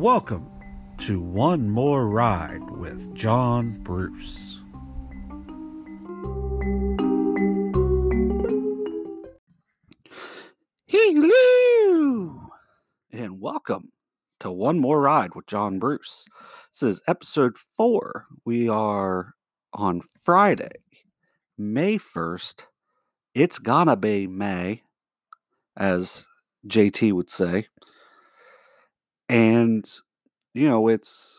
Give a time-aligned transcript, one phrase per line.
[0.00, 0.48] Welcome
[1.00, 4.58] to One More Ride with John Bruce.
[10.86, 12.48] Hello!
[13.12, 13.92] And welcome
[14.38, 16.24] to One More Ride with John Bruce.
[16.72, 18.24] This is episode four.
[18.46, 19.34] We are
[19.74, 20.76] on Friday,
[21.58, 22.62] May 1st.
[23.34, 24.82] It's gonna be May,
[25.76, 26.26] as
[26.66, 27.66] JT would say.
[29.30, 29.88] And,
[30.54, 31.38] you know, it's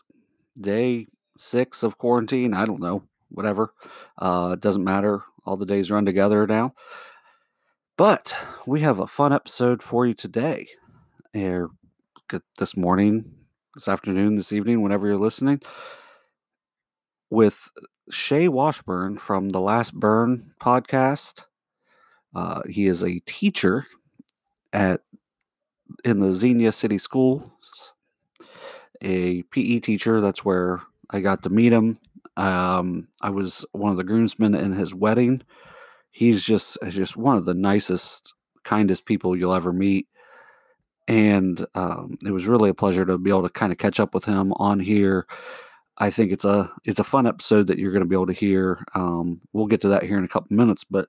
[0.58, 2.54] day six of quarantine.
[2.54, 3.74] I don't know, whatever.
[4.16, 5.24] Uh, it doesn't matter.
[5.44, 6.72] All the days run together now.
[7.98, 8.34] But
[8.66, 10.68] we have a fun episode for you today.
[11.34, 11.68] Here,
[12.58, 13.30] this morning,
[13.74, 15.60] this afternoon, this evening, whenever you're listening,
[17.28, 17.68] with
[18.10, 21.44] Shay Washburn from the Last Burn podcast.
[22.34, 23.86] Uh, he is a teacher
[24.72, 25.02] at
[26.06, 27.42] in the Xenia City Schools,
[29.02, 30.20] a PE teacher.
[30.20, 31.98] That's where I got to meet him.
[32.36, 35.42] Um, I was one of the groomsmen in his wedding.
[36.10, 40.08] He's just just one of the nicest, kindest people you'll ever meet.
[41.08, 44.14] And um, it was really a pleasure to be able to kind of catch up
[44.14, 45.26] with him on here.
[45.98, 48.32] I think it's a it's a fun episode that you're going to be able to
[48.32, 48.84] hear.
[48.94, 51.08] Um, we'll get to that here in a couple minutes, but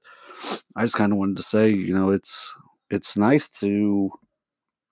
[0.75, 2.53] I just kind of wanted to say, you know, it's
[2.89, 4.11] it's nice to.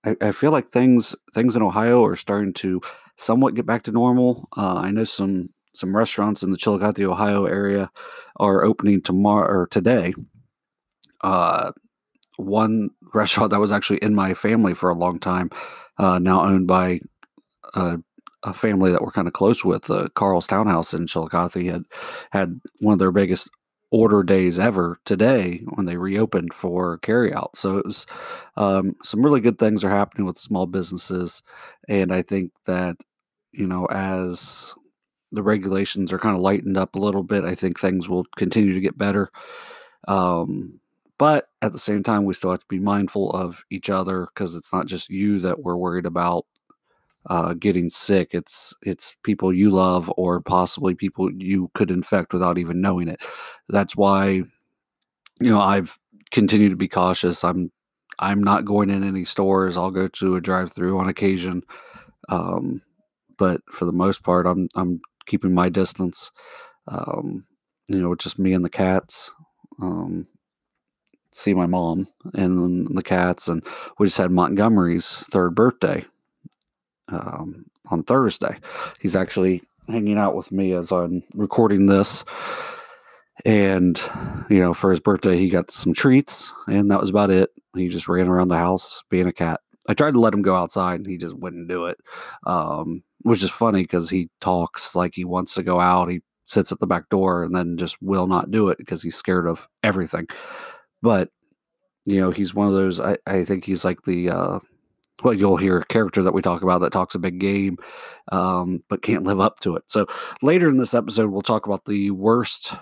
[0.04, 2.80] I, I, feel like things things in Ohio are starting to
[3.16, 4.48] somewhat get back to normal.
[4.56, 7.90] Uh, I know some some restaurants in the Chillicothe, Ohio area
[8.36, 10.14] are opening tomorrow or today.
[11.22, 11.72] Uh,
[12.36, 15.50] one restaurant that was actually in my family for a long time,
[15.98, 17.00] uh, now owned by
[17.74, 17.98] a,
[18.42, 21.84] a, family that we're kind of close with, uh, Carl's Townhouse in Chillicothe, had
[22.30, 23.50] had one of their biggest
[23.92, 27.50] order days ever today when they reopened for carryout.
[27.56, 28.06] So it was
[28.56, 31.42] um, some really good things are happening with small businesses,
[31.88, 32.96] and I think that
[33.52, 34.74] you know as
[35.32, 37.44] the regulations are kind of lightened up a little bit.
[37.44, 39.30] I think things will continue to get better.
[40.08, 40.80] Um,
[41.18, 44.56] but at the same time, we still have to be mindful of each other because
[44.56, 46.46] it's not just you that we're worried about
[47.26, 48.30] uh, getting sick.
[48.32, 53.20] It's it's people you love or possibly people you could infect without even knowing it.
[53.68, 54.26] That's why,
[55.40, 55.98] you know, I've
[56.30, 57.44] continued to be cautious.
[57.44, 57.70] I'm
[58.18, 59.76] I'm not going in any stores.
[59.76, 61.62] I'll go to a drive-through on occasion.
[62.28, 62.82] Um,
[63.38, 66.30] but for the most part, I'm I'm keeping my distance.
[66.88, 67.46] Um,
[67.88, 69.32] you know, just me and the cats.
[69.80, 70.26] Um,
[71.32, 73.64] see my mom and the cats, and
[73.98, 76.04] we just had Montgomery's third birthday
[77.08, 78.56] um, on Thursday.
[79.00, 82.24] He's actually hanging out with me as I'm recording this.
[83.44, 84.00] And,
[84.48, 87.50] you know, for his birthday, he got some treats, and that was about it.
[87.74, 89.60] He just ran around the house being a cat.
[89.88, 91.98] I tried to let him go outside, and he just wouldn't do it.
[92.46, 96.10] Um, which is funny because he talks like he wants to go out.
[96.10, 99.16] He sits at the back door and then just will not do it because he's
[99.16, 100.26] scared of everything.
[101.00, 101.30] But
[102.04, 103.00] you know, he's one of those.
[103.00, 104.58] I, I think he's like the uh,
[105.22, 107.76] well, you'll hear a character that we talk about that talks a big game,
[108.30, 109.84] um, but can't live up to it.
[109.86, 110.06] So
[110.42, 112.74] later in this episode, we'll talk about the worst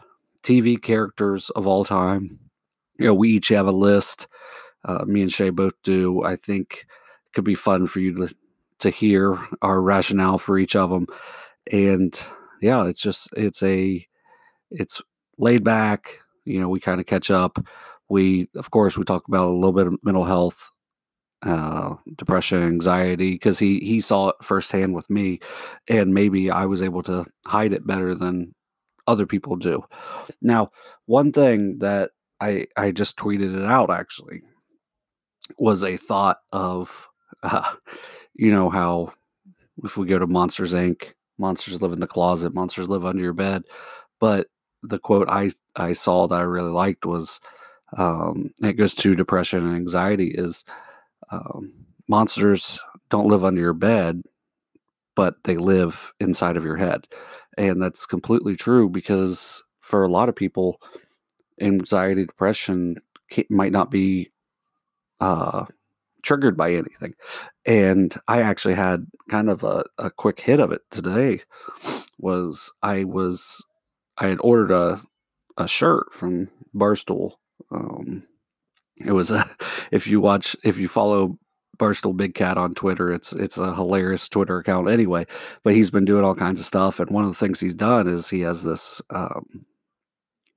[0.43, 2.39] TV characters of all time.
[2.99, 4.27] You know, we each have a list.
[4.85, 6.23] Uh, me and Shay both do.
[6.23, 6.87] I think
[7.27, 8.35] it could be fun for you to
[8.81, 11.07] to hear our rationale for each of them.
[11.71, 12.19] And
[12.61, 14.07] yeah, it's just it's a
[14.71, 15.03] it's
[15.39, 16.19] laid back.
[16.45, 17.65] You know, we kind of catch up.
[18.09, 20.71] We of course we talk about a little bit of mental health,
[21.43, 25.41] uh, depression, anxiety, because he he saw it firsthand with me,
[25.89, 28.55] and maybe I was able to hide it better than
[29.07, 29.85] other people do.
[30.43, 30.71] Now,
[31.07, 34.43] one thing that I I just tweeted it out actually
[35.59, 37.09] was a thought of
[37.43, 37.75] uh,
[38.35, 39.13] you know how
[39.85, 43.33] if we go to Monsters Inc., monsters live in the closet, monsters live under your
[43.33, 43.63] bed.
[44.21, 44.49] But
[44.83, 47.41] the quote I I saw that I really liked was
[47.97, 50.65] um, it goes to depression and anxiety is
[51.31, 51.73] um,
[52.09, 52.81] monsters
[53.11, 54.23] don't live under your bed,
[55.15, 57.07] but they live inside of your head,
[57.59, 60.81] and that's completely true because for a lot of people,
[61.61, 62.97] anxiety, depression
[63.49, 64.31] might not be
[65.21, 65.65] uh,
[66.23, 67.15] triggered by anything.
[67.67, 71.43] And I actually had kind of a, a quick hit of it today
[72.19, 73.65] was I was
[74.19, 75.01] I had ordered a
[75.57, 77.33] a shirt from Barstool.
[77.71, 78.25] Um,
[79.05, 79.45] it was a
[79.91, 81.39] if you watch if you follow
[81.79, 85.27] Barstool Big Cat on Twitter, it's it's a hilarious Twitter account anyway.
[85.65, 88.07] But he's been doing all kinds of stuff, and one of the things he's done
[88.07, 89.65] is he has this um,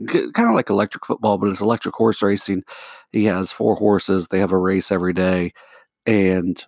[0.08, 2.64] kind of like electric football, but it's electric horse racing.
[3.12, 4.28] He has four horses.
[4.28, 5.54] They have a race every day,
[6.06, 6.64] and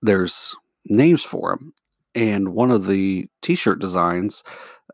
[0.00, 0.54] there's
[0.86, 1.74] names for them.
[2.14, 4.44] And one of the T-shirt designs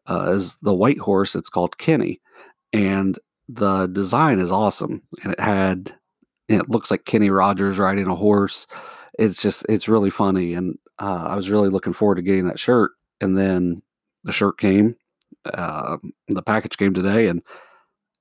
[0.09, 1.35] uh, is the white horse.
[1.35, 2.21] It's called Kenny,
[2.73, 3.19] and
[3.49, 5.03] the design is awesome.
[5.23, 5.95] And it had,
[6.49, 8.67] it looks like Kenny Rogers riding a horse.
[9.19, 12.61] It's just, it's really funny, and uh, I was really looking forward to getting that
[12.61, 12.93] shirt.
[13.21, 13.83] And then
[14.23, 14.95] the shirt came,
[15.45, 15.97] uh,
[16.29, 17.43] the package came today, and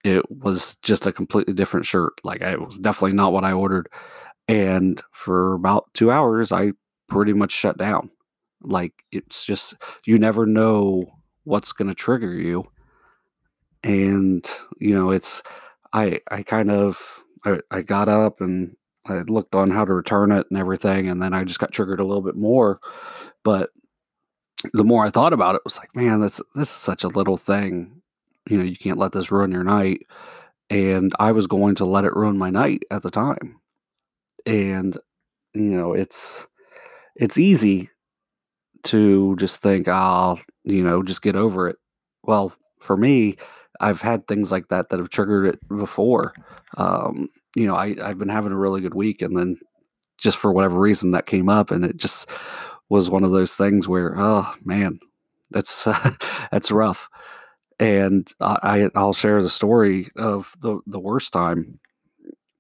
[0.03, 2.13] it was just a completely different shirt.
[2.23, 3.89] Like it was definitely not what I ordered.
[4.47, 6.71] And for about two hours, I
[7.09, 8.09] pretty much shut down.
[8.61, 9.75] Like it's just
[10.05, 11.05] you never know
[11.43, 12.67] what's going to trigger you,
[13.87, 14.45] and
[14.79, 15.41] you know it's
[15.93, 18.75] I I kind of I, I got up and
[19.05, 22.01] I looked on how to return it and everything, and then I just got triggered
[22.01, 22.79] a little bit more.
[23.43, 23.71] But
[24.73, 27.09] the more I thought about it, it was like, man, this this is such a
[27.09, 28.01] little thing.
[28.49, 30.05] You know, you can't let this ruin your night.
[30.69, 33.61] And I was going to let it ruin my night at the time.
[34.45, 34.97] And
[35.53, 36.45] you know, it's
[37.15, 37.89] it's easy
[38.83, 41.77] to just think, I'll, you know, just get over it.
[42.23, 43.37] Well, for me,
[43.79, 46.33] I've had things like that that have triggered it before.
[46.77, 49.59] Um, you know, I, I've been having a really good week, and then
[50.17, 52.29] just for whatever reason that came up, and it just
[52.89, 54.99] was one of those things where, oh man,
[55.51, 56.11] that's uh,
[56.51, 57.09] that's rough.
[57.79, 61.79] And I, I'll share the story of the the worst time.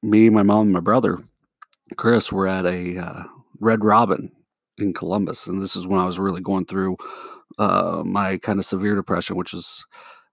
[0.03, 1.17] Me, my mom, and my brother,
[1.95, 3.23] Chris, were at a uh,
[3.59, 4.31] Red Robin
[4.77, 6.97] in Columbus, and this is when I was really going through
[7.57, 9.85] uh, my kind of severe depression, which is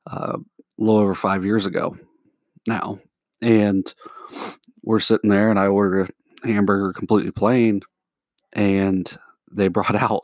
[0.06, 0.36] uh,
[0.78, 1.96] little over five years ago
[2.66, 2.98] now.
[3.42, 3.92] And
[4.82, 6.10] we're sitting there, and I ordered
[6.42, 7.82] a hamburger completely plain,
[8.52, 9.18] and
[9.50, 10.22] they brought out,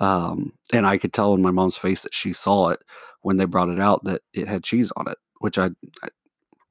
[0.00, 2.80] um, and I could tell in my mom's face that she saw it
[3.22, 5.70] when they brought it out that it had cheese on it, which I,
[6.02, 6.08] I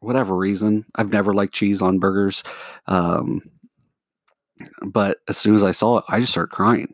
[0.01, 2.43] whatever reason, I've never liked cheese on burgers.
[2.87, 3.41] Um,
[4.85, 6.93] but as soon as I saw it, I just started crying.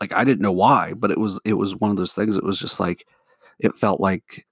[0.00, 2.36] Like I didn't know why, but it was it was one of those things.
[2.36, 3.06] It was just like
[3.58, 4.46] it felt like,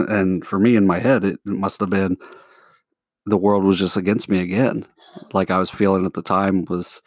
[0.00, 2.16] and for me in my head, it must have been
[3.26, 4.86] the world was just against me again.
[5.32, 7.02] Like I was feeling at the time was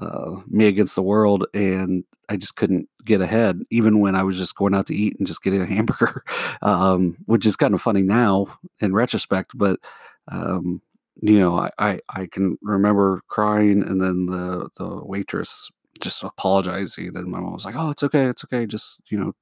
[0.00, 4.38] uh, me against the world, and I just couldn't get ahead, even when I was
[4.38, 6.22] just going out to eat and just getting a hamburger,
[6.62, 9.52] um, which is kind of funny now in retrospect.
[9.54, 9.80] But
[10.28, 10.82] um,
[11.22, 15.70] you know, I, I, I can remember crying, and then the the waitress
[16.00, 18.66] just apologizing, and my mom was like, "Oh, it's okay, it's okay.
[18.66, 19.32] Just you know,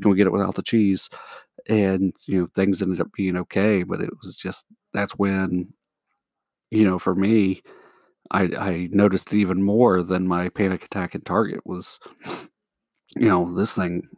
[0.00, 1.10] can we get it without the cheese?"
[1.68, 5.72] And you know, things ended up being okay, but it was just that's when,
[6.70, 7.62] you know, for me,
[8.30, 12.00] I I noticed it even more than my panic attack at Target was,
[13.16, 14.08] you know, this thing,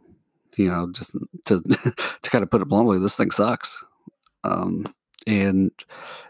[0.57, 1.61] you know, just to
[2.21, 3.83] to kind of put it bluntly, this thing sucks.
[4.43, 4.85] Um,
[5.27, 5.71] and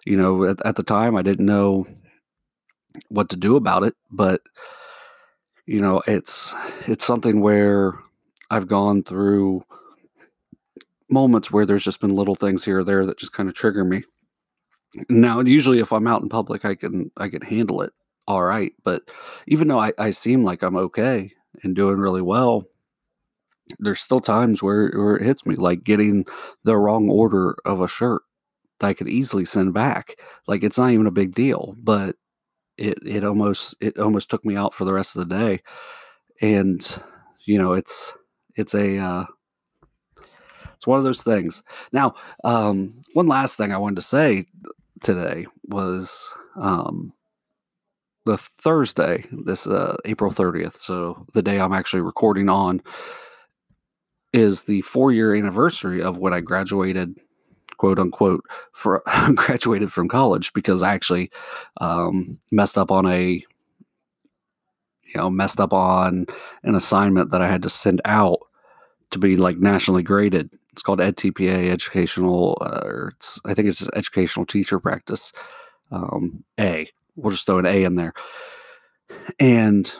[0.05, 1.85] you know at, at the time i didn't know
[3.09, 4.41] what to do about it but
[5.65, 6.53] you know it's
[6.87, 7.93] it's something where
[8.51, 9.63] i've gone through
[11.09, 13.83] moments where there's just been little things here or there that just kind of trigger
[13.83, 14.03] me
[15.09, 17.91] now usually if i'm out in public i can i can handle it
[18.27, 19.01] all right but
[19.47, 21.31] even though i, I seem like i'm okay
[21.63, 22.65] and doing really well
[23.79, 26.25] there's still times where, where it hits me like getting
[26.63, 28.21] the wrong order of a shirt
[28.79, 30.15] that I could easily send back.
[30.47, 32.15] Like it's not even a big deal, but
[32.77, 35.61] it it almost it almost took me out for the rest of the day.
[36.41, 36.85] And
[37.45, 38.13] you know, it's
[38.55, 39.25] it's a uh
[40.83, 41.63] it's one of those things.
[41.93, 44.45] Now, um one last thing I wanted to say
[44.99, 47.13] today was um
[48.25, 52.81] the Thursday, this uh April 30th, so the day I'm actually recording on
[54.33, 57.17] is the 4 year anniversary of when I graduated
[57.77, 59.03] quote unquote for
[59.35, 61.31] graduated from college because I actually
[61.79, 63.41] um, messed up on a
[65.05, 66.25] you know messed up on
[66.63, 68.39] an assignment that I had to send out
[69.13, 70.53] to be like nationally graded.
[70.71, 75.31] It's called EdTPA Educational, uh, or it's I think it's just Educational Teacher Practice
[75.91, 76.89] um, A.
[77.15, 78.13] We'll just throw an A in there,
[79.39, 79.91] and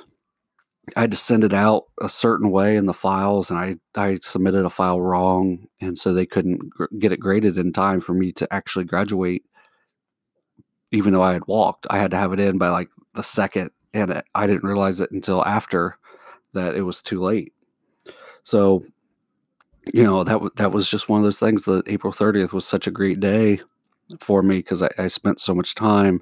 [0.96, 4.20] I had to send it out a certain way in the files, and I I
[4.22, 8.14] submitted a file wrong, and so they couldn't gr- get it graded in time for
[8.14, 9.44] me to actually graduate.
[10.92, 13.72] Even though I had walked, I had to have it in by like the second,
[13.94, 15.98] and I didn't realize it until after
[16.54, 17.54] that it was too late.
[18.44, 18.84] So,
[19.92, 21.64] you know that that was just one of those things.
[21.64, 23.60] That April thirtieth was such a great day
[24.20, 26.22] for me because I, I spent so much time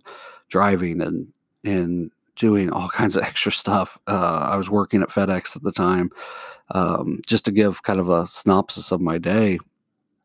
[0.49, 1.27] driving and
[1.63, 3.99] and doing all kinds of extra stuff.
[4.07, 6.11] Uh, I was working at FedEx at the time.
[6.73, 9.59] Um, just to give kind of a synopsis of my day,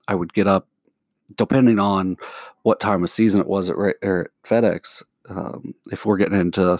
[0.06, 0.68] I would get up,
[1.36, 2.16] depending on
[2.62, 5.02] what time of season it was at, at FedEx.
[5.28, 6.78] Um, if we're getting into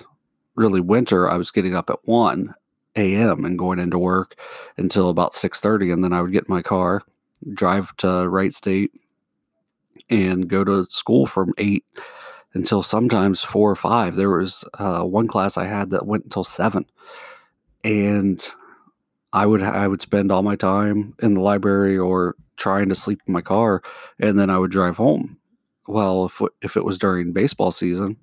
[0.55, 2.55] really winter, I was getting up at one
[2.97, 3.45] a.m.
[3.45, 4.37] and going into work
[4.77, 7.03] until about 6:30 and then I would get in my car,
[7.55, 8.93] drive to Wright State
[10.11, 11.85] and go to school from 8
[12.55, 14.17] until sometimes 4 or 5.
[14.17, 16.87] There was uh, one class I had that went until 7.
[17.85, 18.45] And
[19.33, 23.21] I would I would spend all my time in the library or trying to sleep
[23.27, 23.83] in my car
[24.19, 25.39] and then I would drive home.
[25.89, 28.17] Well, if if it was during baseball season,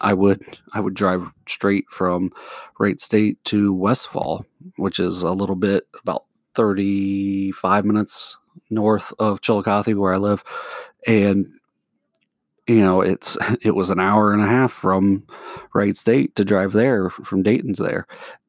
[0.00, 2.32] I would I would drive straight from
[2.78, 4.44] Wright State to Westfall,
[4.76, 6.24] which is a little bit about
[6.54, 8.36] 35 minutes
[8.70, 10.44] north of Chillicothe where I live.
[11.06, 11.46] And
[12.66, 15.24] you know, it's it was an hour and a half from
[15.74, 18.06] Wright State to drive there from Dayton to there.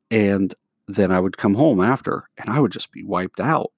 [0.10, 0.54] And
[0.88, 3.72] then I would come home after and I would just be wiped out.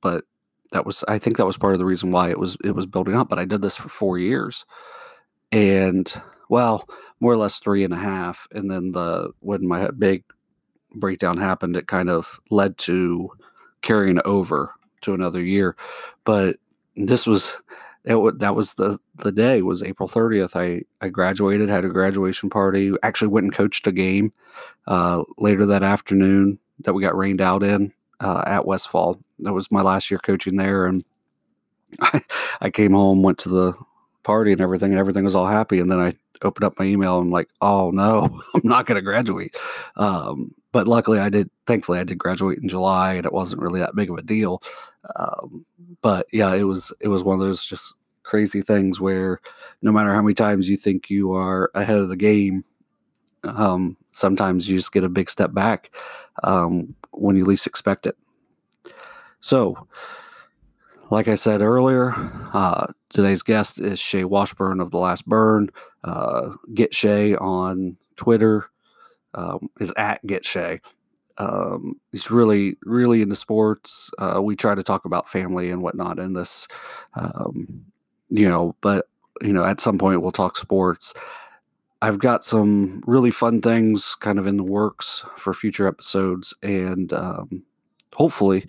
[0.00, 0.24] But
[0.72, 2.86] that was I think that was part of the reason why it was it was
[2.86, 3.28] building up.
[3.28, 4.64] But I did this for four years.
[5.50, 6.12] And
[6.52, 6.86] well,
[7.18, 8.46] more or less three and a half.
[8.52, 10.22] And then the when my big
[10.94, 13.30] breakdown happened, it kind of led to
[13.80, 15.76] carrying over to another year.
[16.24, 16.56] But
[16.94, 17.56] this was
[18.04, 20.54] it, that was the the day was April 30th.
[20.54, 22.92] I I graduated, had a graduation party.
[23.02, 24.30] Actually went and coached a game
[24.86, 29.18] uh, later that afternoon that we got rained out in uh, at Westfall.
[29.38, 31.02] That was my last year coaching there, and
[32.02, 32.20] I,
[32.60, 33.72] I came home, went to the
[34.22, 35.78] party and everything, and everything was all happy.
[35.78, 38.96] And then I opened up my email and I'm like, oh no, I'm not going
[38.96, 39.56] to graduate.
[39.96, 41.50] Um, but luckily, I did.
[41.66, 44.62] Thankfully, I did graduate in July, and it wasn't really that big of a deal.
[45.16, 45.66] Um,
[46.00, 49.40] but yeah, it was it was one of those just crazy things where
[49.82, 52.64] no matter how many times you think you are ahead of the game,
[53.44, 55.90] um, sometimes you just get a big step back
[56.44, 58.16] um, when you least expect it.
[59.40, 59.86] So,
[61.10, 62.14] like I said earlier,
[62.54, 65.70] uh, today's guest is Shay Washburn of The Last Burn.
[66.02, 68.66] Uh, get Shay on Twitter
[69.34, 70.80] um, is at Get Shay.
[71.38, 74.10] Um, he's really, really into sports.
[74.18, 76.68] Uh, we try to talk about family and whatnot in this,
[77.14, 77.84] um,
[78.28, 79.06] you know, but,
[79.40, 81.14] you know, at some point we'll talk sports.
[82.02, 87.12] I've got some really fun things kind of in the works for future episodes, and
[87.12, 87.62] um,
[88.12, 88.66] hopefully,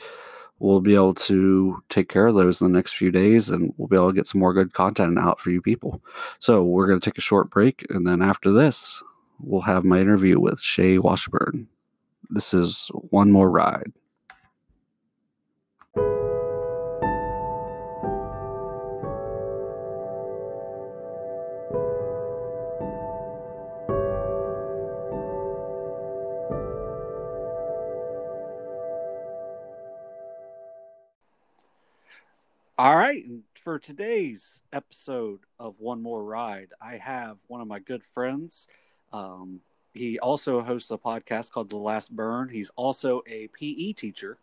[0.64, 3.90] we'll be able to take care of those in the next few days and we'll
[3.90, 6.02] be able to get some more good content out for you people.
[6.40, 9.04] So, we're going to take a short break, and then after this,
[9.40, 11.68] we'll have my interview with Shay Washburn.
[12.30, 13.92] This is One More Ride.
[32.84, 33.26] All right.
[33.26, 38.68] And for today's episode of One More Ride, I have one of my good friends.
[39.14, 39.62] Um,
[39.94, 42.50] he also hosts a podcast called The Last Burn.
[42.50, 44.38] He's also a PE teacher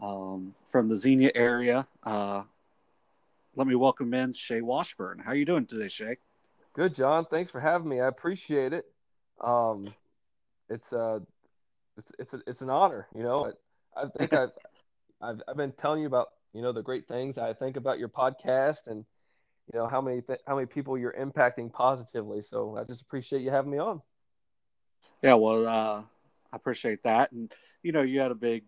[0.00, 1.86] um, from the Xenia area.
[2.02, 2.42] Uh,
[3.54, 5.20] let me welcome in Shay Washburn.
[5.20, 6.16] How are you doing today, Shay?
[6.74, 7.24] Good, John.
[7.24, 8.00] Thanks for having me.
[8.00, 8.86] I appreciate it.
[9.40, 9.94] Um,
[10.68, 11.20] it's uh,
[11.96, 13.06] it's it's a, it's an honor.
[13.14, 13.52] You know,
[13.96, 14.50] I, I think I've,
[15.22, 18.08] I've I've been telling you about you know the great things I think about your
[18.08, 19.04] podcast and
[19.72, 22.40] you know how many th- how many people you're impacting positively.
[22.42, 24.00] So I just appreciate you having me on.
[25.22, 26.02] Yeah, well, uh,
[26.52, 28.64] I appreciate that, and you know, you had a big,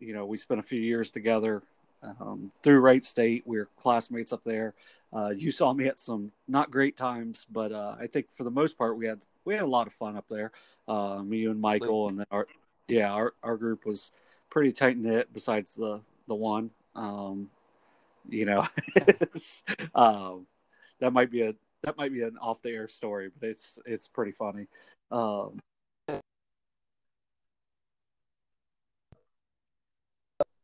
[0.00, 1.62] you know, we spent a few years together
[2.02, 3.42] um, through Wright State.
[3.46, 4.74] We were classmates up there.
[5.12, 8.50] Uh, you saw me at some not great times, but uh, I think for the
[8.50, 10.52] most part we had we had a lot of fun up there.
[10.86, 12.46] Uh, me and Michael, and our
[12.88, 14.10] yeah, our our group was
[14.50, 15.32] pretty tight knit.
[15.32, 17.50] Besides the the one, um,
[18.28, 18.66] you know,
[19.94, 20.46] um,
[21.00, 24.08] that might be a that might be an off the air story, but it's it's
[24.08, 24.66] pretty funny.
[25.10, 25.60] Um,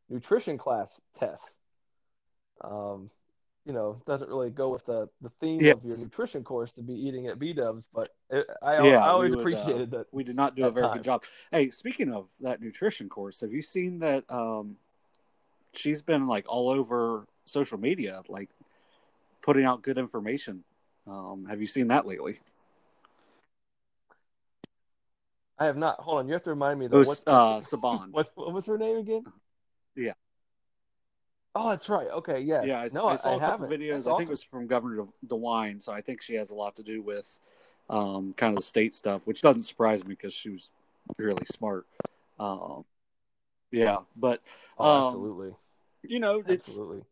[0.09, 1.45] nutrition class test.
[2.63, 3.11] Um,
[3.65, 5.77] you know, doesn't really go with the, the theme yes.
[5.77, 9.11] of your nutrition course to be eating at B Dubs, but it, I, yeah, I
[9.11, 10.07] always would, appreciated uh, that.
[10.13, 10.97] We did not do a very time.
[10.97, 11.25] good job.
[11.53, 14.25] Hey, speaking of that nutrition course, have you seen that?
[14.29, 14.77] Um,
[15.75, 18.49] she's been like all over social media, like
[19.43, 20.65] putting out good information.
[21.07, 22.41] Um, have you seen that lately?
[25.59, 26.00] I have not.
[26.00, 26.87] Hold on, you have to remind me.
[26.87, 28.09] Though, it was uh, Saban.
[28.12, 29.25] What, what was her name again?
[29.95, 30.12] Yeah.
[31.55, 32.07] Oh, that's right.
[32.09, 32.62] Okay, yeah.
[32.62, 33.71] Yeah, I, no, I saw I a couple haven't.
[33.71, 33.93] videos.
[33.93, 34.19] That's I awesome.
[34.19, 37.03] think it was from Governor DeWine, so I think she has a lot to do
[37.03, 37.39] with
[37.91, 40.71] um, kind of the state stuff, which doesn't surprise me because she was
[41.19, 41.87] really smart.
[42.39, 42.85] Um,
[43.71, 44.41] yeah, but
[44.79, 45.55] oh, um, absolutely.
[46.03, 47.03] You know, it's absolutely.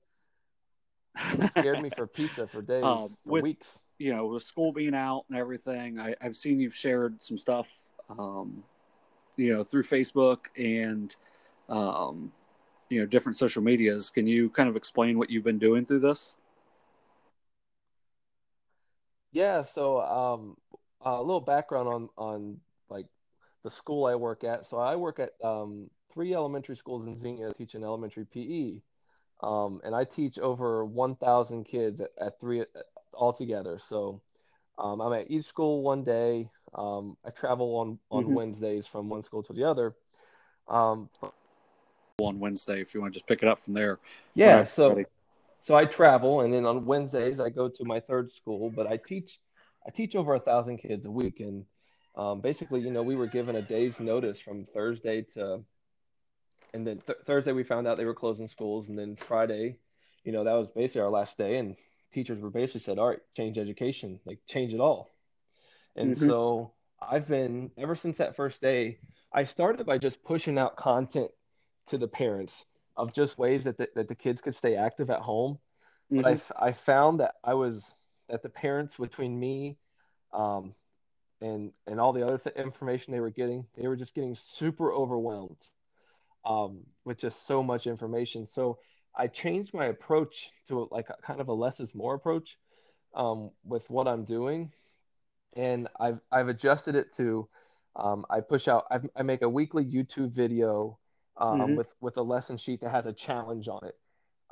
[1.16, 3.78] It scared me for pizza for days, um, for with, weeks.
[3.98, 7.68] You know, with school being out and everything, I, have seen you've shared some stuff,
[8.08, 8.62] um,
[9.36, 11.14] you know through Facebook and
[11.68, 12.32] um,
[12.88, 14.10] you know different social medias.
[14.10, 16.36] Can you kind of explain what you've been doing through this?
[19.32, 20.56] Yeah, so um,
[21.00, 23.06] a little background on on like
[23.64, 24.66] the school I work at.
[24.66, 28.80] So I work at um, three elementary schools in Xenia teaching elementary PE,
[29.40, 32.64] um, and I teach over 1,000 kids at, at three
[33.14, 33.78] altogether.
[33.88, 34.20] So
[34.78, 36.50] um, I'm at each school one day.
[36.74, 38.34] Um, I travel on on mm-hmm.
[38.34, 39.94] Wednesdays from one school to the other.
[40.66, 41.08] Um,
[42.18, 44.00] on Wednesday, if you want to just pick it up from there.
[44.34, 44.64] Yeah.
[44.64, 44.88] So.
[44.88, 45.04] Ready
[45.60, 48.70] so I travel, and then on Wednesdays I go to my third school.
[48.70, 49.40] But I teach,
[49.86, 51.64] I teach over a thousand kids a week, and
[52.14, 55.64] um, basically, you know, we were given a day's notice from Thursday to,
[56.74, 59.78] and then th- Thursday we found out they were closing schools, and then Friday,
[60.24, 61.76] you know, that was basically our last day, and
[62.12, 65.10] teachers were basically said, all right, change education, like change it all.
[65.96, 66.26] And mm-hmm.
[66.26, 68.98] so I've been ever since that first day.
[69.32, 71.30] I started by just pushing out content
[71.88, 72.64] to the parents
[72.96, 75.58] of just ways that the, that the kids could stay active at home.
[76.10, 76.22] Mm-hmm.
[76.22, 77.94] But I, I found that I was
[78.28, 79.76] that the parents between me
[80.32, 80.74] um,
[81.40, 84.92] and and all the other th- information they were getting, they were just getting super
[84.92, 85.58] overwhelmed
[86.48, 88.46] um, with just so much information.
[88.46, 88.78] So
[89.14, 92.56] I changed my approach to like a, kind of a less is more approach
[93.14, 94.72] um, with what I'm doing,
[95.54, 97.48] and I've I've adjusted it to
[97.94, 100.98] um, I push out I, I make a weekly YouTube video
[101.36, 101.76] um, mm-hmm.
[101.76, 103.96] with with a lesson sheet that has a challenge on it.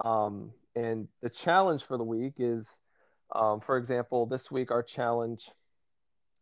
[0.05, 2.69] Um, and the challenge for the week is,
[3.35, 5.51] um, for example, this week our challenge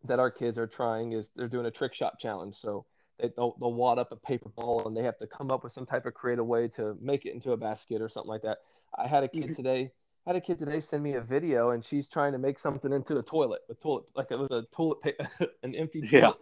[0.02, 2.56] that our kids are trying is they're doing a trick shot challenge.
[2.56, 2.84] So
[3.21, 5.73] they, they'll, they'll wad up a paper ball and they have to come up with
[5.73, 8.59] some type of creative way to make it into a basket or something like that.
[8.97, 9.54] I had a kid mm-hmm.
[9.54, 9.90] today.
[10.26, 13.14] Had a kid today send me a video and she's trying to make something into
[13.14, 15.28] the toilet, a toilet like was a toilet paper,
[15.62, 16.33] an empty toilet yeah.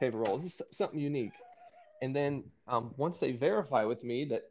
[0.00, 0.38] paper roll.
[0.38, 1.32] This is something unique
[2.02, 4.50] and then um, once they verify with me that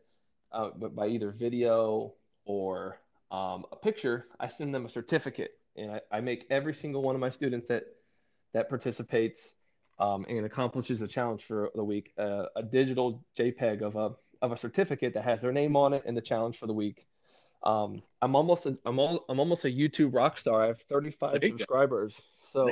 [0.51, 2.13] uh, by either video
[2.45, 2.99] or
[3.31, 7.15] um, a picture, I send them a certificate, and I, I, make every single one
[7.15, 7.83] of my students that
[8.53, 9.53] that participates
[9.99, 14.51] um, and accomplishes a challenge for the week uh, a digital JPEG of a of
[14.51, 17.07] a certificate that has their name on it and the challenge for the week.
[17.63, 20.63] Um, I'm almost a, I'm, all, I'm almost a YouTube rock star.
[20.63, 22.13] I have 35 subscribers.
[22.13, 22.21] Go.
[22.51, 22.67] So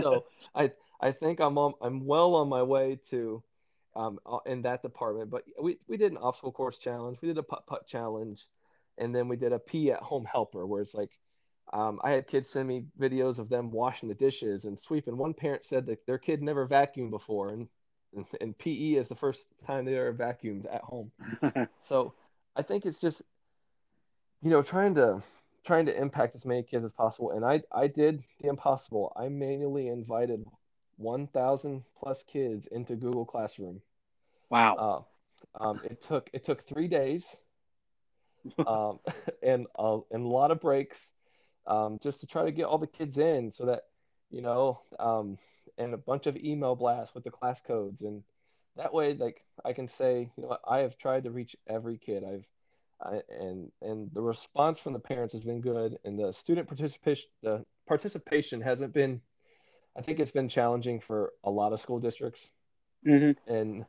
[0.00, 3.42] so I I think I'm on, I'm well on my way to
[3.96, 5.30] um, uh, in that department.
[5.30, 8.46] But we, we did an obstacle course challenge, we did a putt putt challenge,
[8.98, 11.10] and then we did a PE at home helper where it's like
[11.72, 15.16] um, I had kids send me videos of them washing the dishes and sweeping.
[15.16, 17.68] One parent said that their kid never vacuumed before, and
[18.14, 21.10] and, and PE is the first time they ever vacuumed at home.
[21.88, 22.14] so
[22.54, 23.22] I think it's just
[24.42, 25.22] you know trying to
[25.64, 27.30] trying to impact as many kids as possible.
[27.30, 29.12] And I I did the impossible.
[29.16, 30.44] I manually invited
[30.96, 33.80] 1,000 plus kids into Google Classroom.
[34.50, 35.06] Wow.
[35.58, 37.24] Uh, um, it took it took three days,
[38.66, 39.00] um,
[39.42, 41.00] and uh, and a lot of breaks,
[41.66, 43.84] um, just to try to get all the kids in, so that
[44.30, 45.38] you know, um,
[45.78, 48.22] and a bunch of email blasts with the class codes, and
[48.76, 52.24] that way, like I can say, you know, I have tried to reach every kid.
[52.24, 52.46] I've
[53.00, 57.28] I, and and the response from the parents has been good, and the student participation
[57.42, 59.20] the participation hasn't been
[59.96, 62.48] I think it's been challenging for a lot of school districts,
[63.06, 63.52] mm-hmm.
[63.52, 63.84] and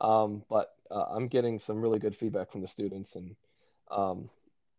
[0.00, 3.36] um, but uh, I'm getting some really good feedback from the students, and
[3.90, 4.28] um,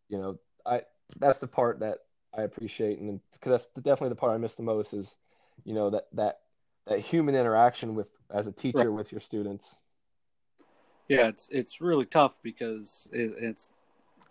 [0.10, 0.82] you know, I
[1.20, 2.00] that's the part that
[2.38, 5.16] I appreciate, and because that's definitely the part I miss the most is,
[5.64, 6.40] you know, that that
[6.88, 8.88] that human interaction with as a teacher right.
[8.92, 9.76] with your students.
[11.08, 13.72] Yeah, it's it's really tough because it, it's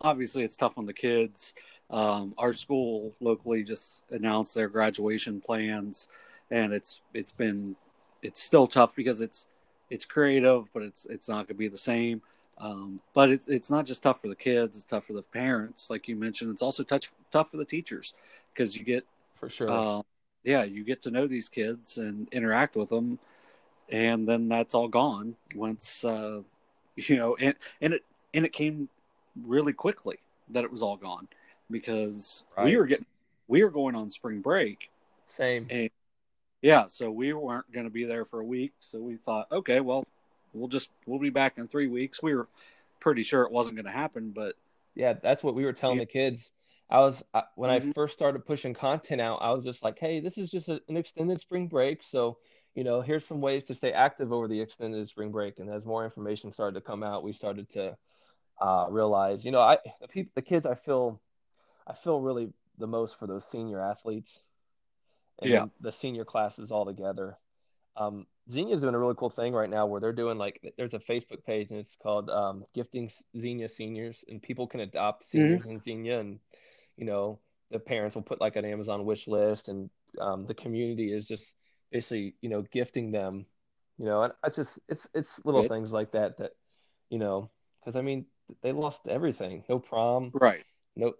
[0.01, 1.55] obviously it's tough on the kids.
[1.91, 6.09] Um, our school locally just announced their graduation plans
[6.51, 7.77] and it's it's been
[8.23, 9.47] it's still tough because it's
[9.91, 12.23] it's creative, but it's it's not going to be the same.
[12.59, 15.91] Um, but it's it's not just tough for the kids; it's tough for the parents,
[15.91, 16.51] like you mentioned.
[16.51, 18.15] It's also tough tough for the teachers
[18.53, 19.71] because you get for sure.
[19.71, 20.03] Uh,
[20.43, 23.19] yeah, you get to know these kids and interact with them,
[23.91, 26.41] and then that's all gone once uh,
[26.97, 27.37] you know.
[27.37, 28.89] And and it and it came
[29.45, 30.19] really quickly
[30.51, 31.29] that it was all gone
[31.71, 32.67] because right.
[32.67, 33.07] we were getting
[33.49, 34.91] we were going on spring break.
[35.29, 35.67] Same.
[35.71, 35.91] And
[36.63, 39.81] yeah, so we weren't going to be there for a week, so we thought, okay,
[39.81, 40.07] well,
[40.57, 42.23] we'll just we'll be back in three weeks.
[42.23, 42.49] We were
[43.01, 44.55] pretty sure it wasn't going to happen, but
[44.95, 46.05] yeah, that's what we were telling yeah.
[46.05, 46.51] the kids.
[46.89, 47.91] I was I, when mm-hmm.
[47.91, 50.81] I first started pushing content out, I was just like, hey, this is just a,
[50.89, 52.39] an extended spring break, so
[52.77, 55.59] you know, here's some ways to stay active over the extended spring break.
[55.59, 57.97] And as more information started to come out, we started to
[58.61, 61.21] uh, realize, you know, I the people, the kids, I feel,
[61.87, 64.41] I feel really the most for those senior athletes
[65.41, 65.65] and yeah.
[65.81, 67.39] the senior classes all together.
[67.97, 70.99] Um, Xenia's doing a really cool thing right now where they're doing like there's a
[71.01, 75.67] Facebook page and it's called um, Gifting Xenia Seniors and people can adopt seniors Mm-hmm.
[75.67, 76.39] in Xenia and
[76.97, 77.39] you know
[77.71, 81.55] the parents will put like an Amazon wish list and um, the community is just
[81.91, 83.47] basically you know gifting them
[83.99, 86.53] you know and it's just it's it's little things like that that
[87.11, 88.27] you know because I mean
[88.63, 90.65] they lost everything no prom Right.
[90.97, 91.13] no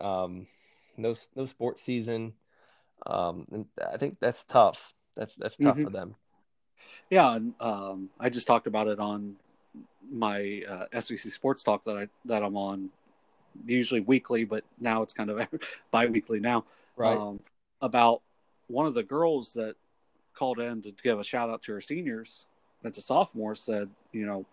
[0.00, 0.46] um
[0.96, 2.32] no no sports season
[3.06, 5.82] um and I think that's tough that's that's tough Mhm.
[5.82, 6.16] for them
[7.10, 9.36] Yeah, and um, I just talked about it on
[10.10, 12.90] my uh, SVC Sports Talk that I that I'm on,
[13.66, 15.46] usually weekly, but now it's kind of
[15.90, 16.64] bi-weekly now.
[16.96, 17.40] right Um,
[17.80, 18.22] about
[18.68, 19.76] one of the girls that
[20.34, 22.46] called in to give a shout out to her seniors.
[22.82, 23.54] That's a sophomore.
[23.54, 24.46] Said, you know,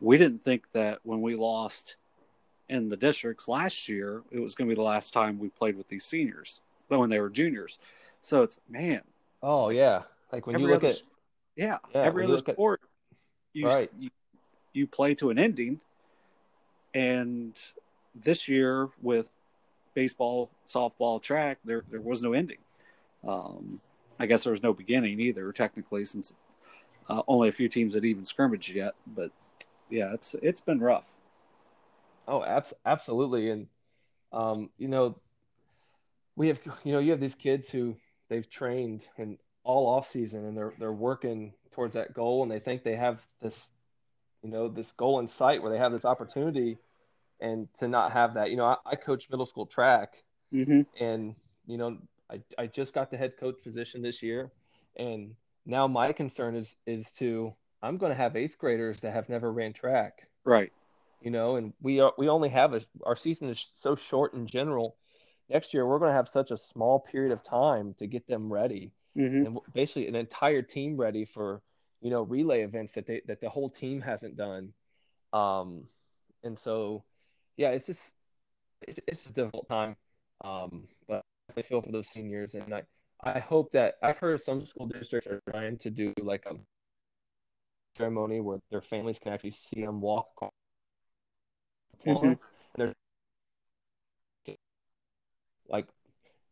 [0.00, 1.96] we didn't think that when we lost
[2.68, 5.76] in the districts last year, it was going to be the last time we played
[5.76, 7.78] with these seniors, but when they were juniors.
[8.22, 9.02] So it's man,
[9.42, 11.02] oh yeah like when you look other at
[11.58, 12.80] yeah, Yeah, every other look at- sport
[13.52, 13.90] you, Right.
[13.98, 14.10] you
[14.72, 15.80] you play to an ending
[16.94, 17.54] and
[18.14, 19.26] this year with
[19.94, 22.58] baseball softball track there there was no ending
[23.26, 23.80] um
[24.18, 26.34] i guess there was no beginning either technically since
[27.08, 29.30] uh, only a few teams had even scrimmaged yet but
[29.90, 31.06] yeah it's it's been rough
[32.30, 33.48] Oh, abs- absolutely.
[33.48, 33.68] And
[34.34, 35.16] um, you know,
[36.36, 37.96] we have you know, you have these kids who
[38.28, 42.58] they've trained and all off season and they're they're working towards that goal and they
[42.58, 43.68] think they have this,
[44.42, 46.78] you know, this goal in sight where they have this opportunity
[47.40, 48.50] and to not have that.
[48.50, 50.14] You know, I, I coach middle school track
[50.52, 50.80] mm-hmm.
[51.00, 51.34] and
[51.66, 51.98] you know,
[52.30, 54.50] I, I just got the head coach position this year
[54.96, 55.34] and
[55.66, 59.52] now my concern is is to I'm going to have eighth graders that have never
[59.52, 60.72] ran track right
[61.20, 64.46] you know, and we are we only have a our season is so short in
[64.46, 64.96] general.
[65.48, 68.52] Next year we're going to have such a small period of time to get them
[68.52, 69.46] ready, mm-hmm.
[69.46, 71.62] and basically an entire team ready for
[72.00, 74.72] you know relay events that they that the whole team hasn't done.
[75.32, 75.84] Um,
[76.44, 77.04] and so,
[77.56, 78.00] yeah, it's just
[78.82, 79.96] it's, it's a difficult time.
[80.44, 81.22] Um, but
[81.56, 82.82] I feel for those seniors, and I
[83.22, 86.54] I hope that I've heard some school districts are trying to do like a
[87.96, 90.28] ceremony where their families can actually see them walk
[92.06, 92.38] Mhm.
[92.76, 92.94] they're
[95.68, 95.86] like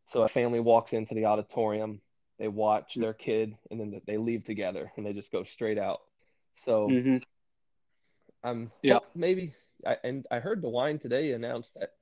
[0.08, 2.00] so a family walks into the auditorium
[2.38, 6.00] they watch their kid and then they leave together and they just go straight out.
[6.64, 7.16] So Mm-hmm.
[8.44, 8.98] um Yeah.
[9.14, 9.54] maybe
[9.86, 11.92] I, and i heard DeWine today announced that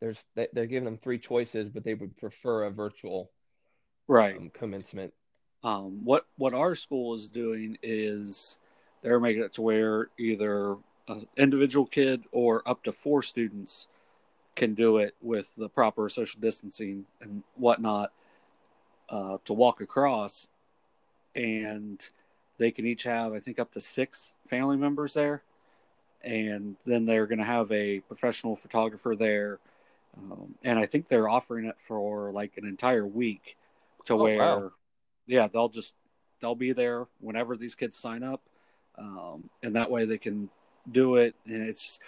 [0.00, 3.30] there's they, they're giving them three choices but they would prefer a virtual
[4.06, 4.36] right.
[4.36, 5.12] um, commencement.
[5.64, 8.58] Um, what what our school is doing is
[9.02, 10.76] they're making it to where either
[11.08, 13.88] an individual kid or up to four students
[14.54, 18.12] can do it with the proper social distancing and whatnot
[19.10, 20.48] uh, to walk across,
[21.34, 22.10] and
[22.58, 25.42] they can each have I think up to six family members there,
[26.22, 29.60] and then they're going to have a professional photographer there,
[30.18, 33.56] um, and I think they're offering it for like an entire week
[34.06, 34.72] to Oh, where wow.
[35.26, 35.94] yeah they'll just
[36.40, 38.42] they'll be there whenever these kids sign up.
[38.98, 40.50] Um, and that way they can
[40.90, 41.34] do it.
[41.46, 42.00] And it's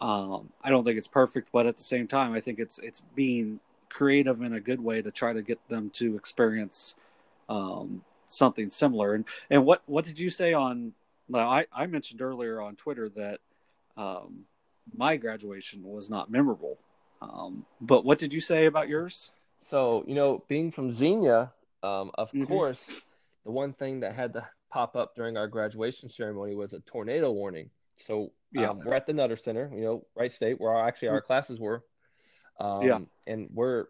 [0.00, 3.02] um, i don't think it's perfect but at the same time i think it's it's
[3.14, 3.60] being
[3.90, 6.94] creative in a good way to try to get them to experience
[7.48, 10.92] um, something similar and and what what did you say on
[11.28, 13.40] well, I, I mentioned earlier on twitter that
[13.96, 14.44] um,
[14.96, 16.78] my graduation was not memorable
[17.20, 19.30] um, but what did you say about yours
[19.62, 22.48] So, you know, being from Xenia, um, of Mhm.
[22.48, 22.82] course,
[23.44, 27.30] the one thing that had to pop up during our graduation ceremony was a tornado
[27.30, 27.68] warning.
[27.98, 28.70] So, Yeah.
[28.70, 31.60] um, we're at the Nutter Center, you know, Wright State, where our, actually our classes
[31.60, 31.84] were.
[32.60, 32.98] Um, Yeah.
[33.26, 33.86] And we're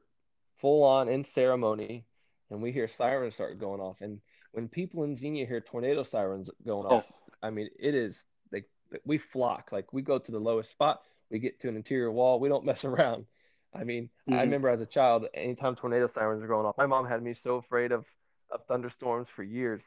[0.60, 2.06] full on in ceremony,
[2.50, 4.00] and we hear sirens start going off.
[4.00, 4.20] And
[4.52, 6.98] when people in Xenia hear tornado sirens going Oh.
[6.98, 7.06] off,
[7.42, 8.70] I mean, it is like
[9.04, 9.72] we flock.
[9.72, 12.64] Like we go to the lowest spot, we get to an interior wall, we don't
[12.70, 13.26] mess around.
[13.72, 14.40] I mean, I Mhm.
[14.40, 17.56] remember as a child, anytime tornado sirens are going off, my mom had me so
[17.56, 18.04] afraid of,
[18.50, 19.82] of thunderstorms for years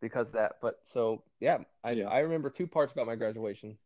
[0.00, 0.60] because of that.
[0.60, 2.08] But so, yeah, I, Yeah.
[2.08, 3.76] I remember two parts about my graduation.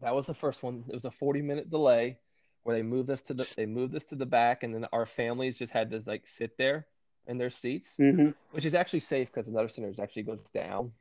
[0.00, 0.84] That was the first one.
[0.88, 2.18] It was a 40 minute delay
[2.62, 5.06] where they moved us to the they moved us to the back, and then our
[5.06, 6.86] families just had to like sit there
[7.26, 8.34] in their seats, Mhm.
[8.52, 10.92] which is actually safe because Nutter Center actually goes down.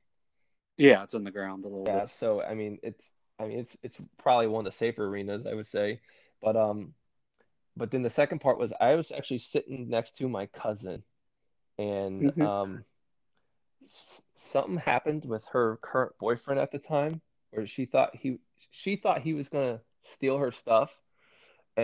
[0.77, 3.03] yeah it's on the ground a little Yeah, bit so I mean, it's
[3.39, 5.99] I mean, it's it's probably one of the safer arenas, I would say.
[6.41, 6.93] But um,
[7.77, 11.03] but then the second part was I was actually sitting next to my cousin,
[11.77, 12.41] and Mhm.
[12.41, 12.85] um,
[14.37, 17.21] something happened with her current boyfriend at the time,
[17.51, 18.39] where she thought he
[18.71, 20.91] she thought he was gonna steal her stuff,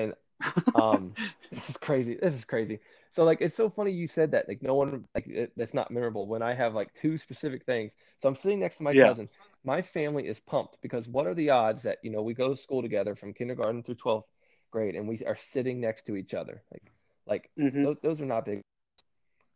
[0.03, 0.13] and
[0.75, 1.17] um,
[1.51, 2.17] this is crazy.
[2.21, 2.79] This is crazy.
[3.15, 4.47] So like it's so funny you said that.
[4.49, 7.91] Like no one like it, that's not memorable when I have like two specific things.
[8.21, 9.13] So I'm sitting next to my Yeah.
[9.13, 9.29] cousin.
[9.63, 12.57] My family is pumped because what are the odds that you know we go to
[12.57, 14.27] school together from kindergarten through 12th
[14.71, 16.63] grade and we are sitting next to each other.
[16.71, 16.93] Like
[17.27, 18.62] like hmm those, those are not big.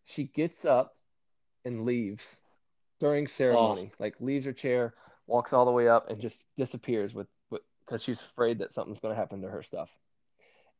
[0.05, 0.95] She gets up
[1.65, 2.37] and leaves
[2.99, 3.93] during ceremony.
[3.99, 4.95] Like leaves her chair,
[5.27, 7.27] walks all the way up and just disappears with
[7.85, 9.89] because she's afraid that something's going to happen to her stuff.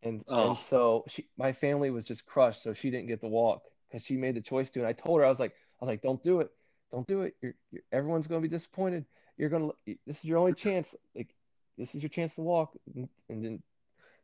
[0.03, 0.49] And Oh.
[0.49, 4.05] and so she, my family was just crushed, so she didn't get to walk because
[4.05, 4.79] she made the choice to.
[4.79, 6.51] And I told her, I was like, I was like, don't do it,
[6.91, 7.35] don't do it.
[7.41, 9.05] You're, you're everyone's gonna be disappointed.
[9.37, 10.87] You're gonna, this is your only chance.
[11.15, 11.33] Like,
[11.77, 12.75] this is your chance to walk.
[12.95, 13.63] And, and then,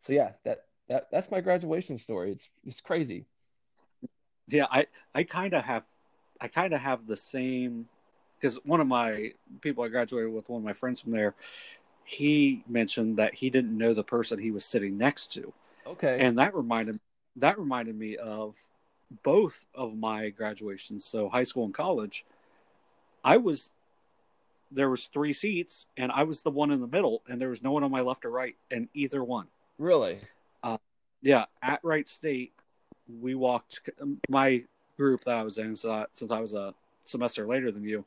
[0.02, 2.32] so yeah, that that that's my graduation story.
[2.32, 3.26] It's it's crazy.
[4.48, 5.84] Yeah, I I kind of have
[6.40, 7.88] I kind of have the same
[8.40, 11.34] because one of my people I graduated with, one of my friends from there,
[12.04, 15.54] he mentioned that he didn't know the person he was sitting next to,
[15.92, 16.18] Okay.
[16.20, 17.00] and that reminded
[17.38, 18.56] that reminded me of
[19.24, 22.26] both of my graduations, so high school and college.
[23.24, 23.72] I was
[24.72, 27.64] there was three seats, and I was the one in the middle, and there was
[27.64, 29.48] no one on my left or right, and either one.
[29.78, 30.20] really?
[30.62, 30.78] Uh,
[31.22, 32.52] Yeah, at Wright State,
[33.22, 33.80] we walked
[34.28, 34.64] my
[34.98, 36.74] group that I was in, so I, since I was a
[37.06, 38.04] semester later than you,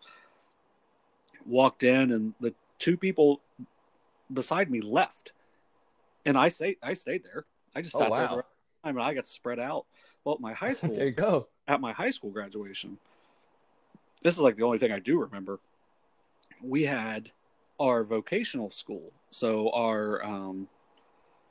[1.47, 3.41] walked in, and the two people
[4.33, 5.33] beside me left,
[6.27, 7.47] and I say I stayed there.
[7.75, 8.43] I just Oh sat wow.
[8.83, 9.87] I mean, I got spread out.
[10.25, 11.49] Well, my high school, there you go.
[11.69, 12.99] at my high school graduation,
[14.23, 15.61] this is like the only thing I do remember.
[16.63, 17.31] We had
[17.79, 20.69] our vocational school, so our, um,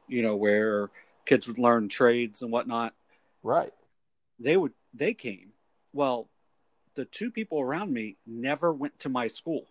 [0.07, 0.89] you know, where
[1.25, 2.93] kids would learn trades and whatnot.
[3.43, 3.73] Right.
[4.39, 5.53] They would they came.
[5.93, 6.27] Well,
[6.95, 9.65] the two people around me never went to my school.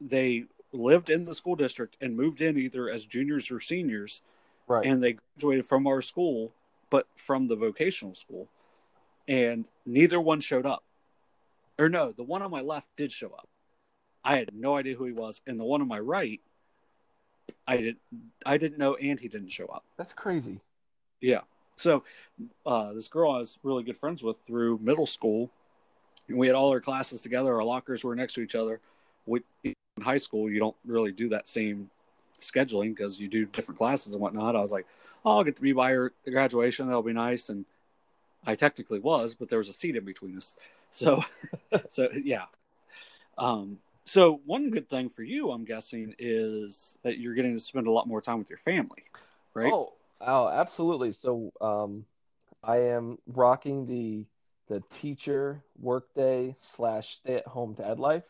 [0.00, 4.22] They lived in the school district and moved in either as juniors or seniors,
[4.66, 4.86] Right.
[4.86, 6.52] and they graduated from our school,
[6.90, 8.48] but from the vocational school.
[9.28, 10.82] And neither one showed up.
[11.78, 13.48] Or no, the one on my left did show up.
[14.24, 16.40] I had no idea who he was, and the one on my right,
[17.66, 17.98] I didn't.
[18.46, 19.84] I didn't know, and he didn't show up.
[19.96, 20.60] That's crazy.
[21.20, 21.40] Yeah.
[21.76, 22.04] So
[22.64, 25.50] uh, this girl I was really good friends with through middle school,
[26.28, 27.54] and we had all our classes together.
[27.54, 28.80] Our lockers were next to each other.
[29.26, 31.90] We, in high school, you don't really do that same
[32.50, 34.56] scheduling because you do different classes and whatnot.
[34.56, 34.86] I was like,
[35.24, 36.86] oh, I'll get to be by her graduation.
[36.86, 37.48] That'll be nice.
[37.48, 37.64] And
[38.46, 40.56] I technically was, but there was a seat in between us.
[40.92, 41.24] So,
[41.88, 42.46] so yeah.
[43.38, 47.86] Um, so one good thing for you, I'm guessing, is that you're getting to spend
[47.86, 49.04] a lot more time with your family,
[49.54, 49.72] right?
[49.72, 51.12] Oh, oh, absolutely.
[51.12, 52.06] So, um,
[52.62, 54.26] I am rocking the
[54.68, 58.24] the teacher workday slash stay at home dad life.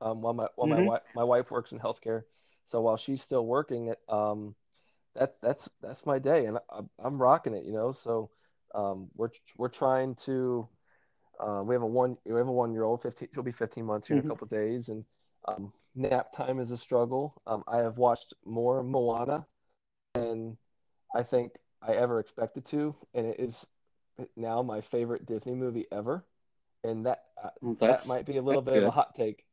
[0.00, 0.86] Um, while my while my Mhm.
[0.86, 2.24] wife my wife works in healthcare,
[2.66, 4.54] so while she's still working, it um,
[5.14, 7.64] that's that's that's my day, and I, I'm rocking it.
[7.64, 8.30] You know, so
[8.74, 10.68] um, we're we're trying to.
[11.40, 13.02] Uh, we have a one we have a one year old.
[13.02, 14.26] Fifteen, she'll be 15 months here in Mhm.
[14.26, 15.04] a couple of days, and
[15.46, 17.40] um, nap time is a struggle.
[17.46, 19.46] Um, I have watched more Moana
[20.14, 20.56] than
[21.14, 23.66] I think I ever expected to, and it is
[24.36, 26.24] now my favorite Disney movie ever.
[26.84, 27.50] And that uh,
[27.80, 29.44] that might be a little bit of a hot take,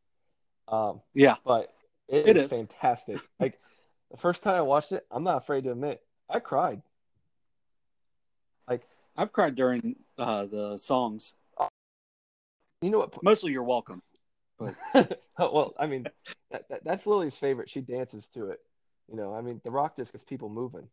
[0.68, 1.36] um, yeah.
[1.46, 1.74] but
[2.12, 2.50] it It is, is.
[2.52, 3.20] fantastic.
[3.40, 3.60] Like
[4.12, 6.82] the first time I watched it, I'm not afraid to admit I cried.
[8.68, 8.84] Like
[9.18, 11.34] I've cried during uh, the songs.
[12.82, 13.24] you know what?
[13.24, 14.02] Mostly "You're Welcome."
[14.60, 14.76] But
[15.40, 16.06] well, I mean,
[16.52, 17.70] that, that, that's Lily's favorite.
[17.70, 18.60] She dances to it.
[19.10, 20.88] You know, I mean, The Rock just gets people moving.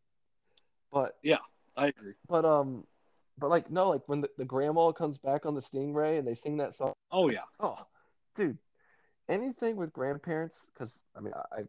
[0.92, 1.38] But yeah,
[1.76, 2.14] I agree.
[2.28, 2.84] but um,
[3.38, 6.34] but like no, like when the, the grandma comes back on the Stingray and they
[6.34, 6.94] sing that song.
[7.12, 7.76] Oh yeah, Oh,
[8.36, 8.58] dude,
[9.28, 10.56] anything with grandparents?
[10.72, 11.62] Because I mean, I,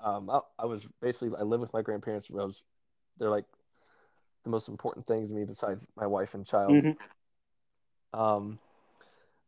[0.00, 2.28] um, I, I was basically I live with my grandparents.
[2.30, 2.62] I was,
[3.18, 3.44] they're like
[4.44, 6.72] the most important things to me besides my wife and child.
[6.72, 6.96] Mhm.
[8.14, 8.58] Um,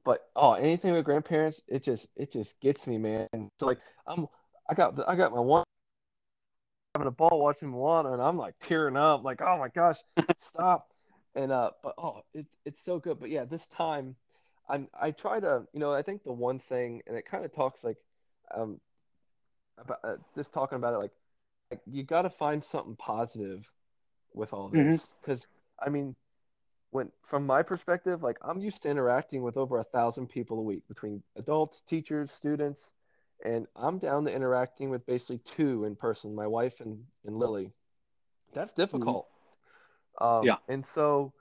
[0.04, 3.28] but oh, anything with grandparents, it just it just gets me, man.
[3.58, 4.26] So like I'm
[4.68, 5.64] I got I got my one
[6.94, 9.98] having a ball watching Moana, and I'm like tearing up, like oh my gosh,
[10.40, 10.88] stop.
[11.34, 13.20] And uh, but oh, it's it's so good.
[13.20, 14.16] But yeah, this time,
[14.70, 17.54] I'm I try to you know I think the one thing, and it kind of
[17.54, 17.96] talks like,
[18.54, 18.80] um,
[19.78, 21.12] about uh, just talking about it like,
[21.70, 23.68] like you got to find something positive
[24.34, 25.46] with all this because
[25.84, 26.14] I mean
[26.90, 30.62] when from my perspective, like I'm used to interacting with over a thousand people a
[30.62, 32.90] week between adults, teachers, students,
[33.44, 37.72] and I'm down to interacting with basically two in person, my wife and, and Lily.
[38.52, 39.28] That's difficult.
[40.20, 40.56] Um, Yeah.
[40.68, 41.32] And so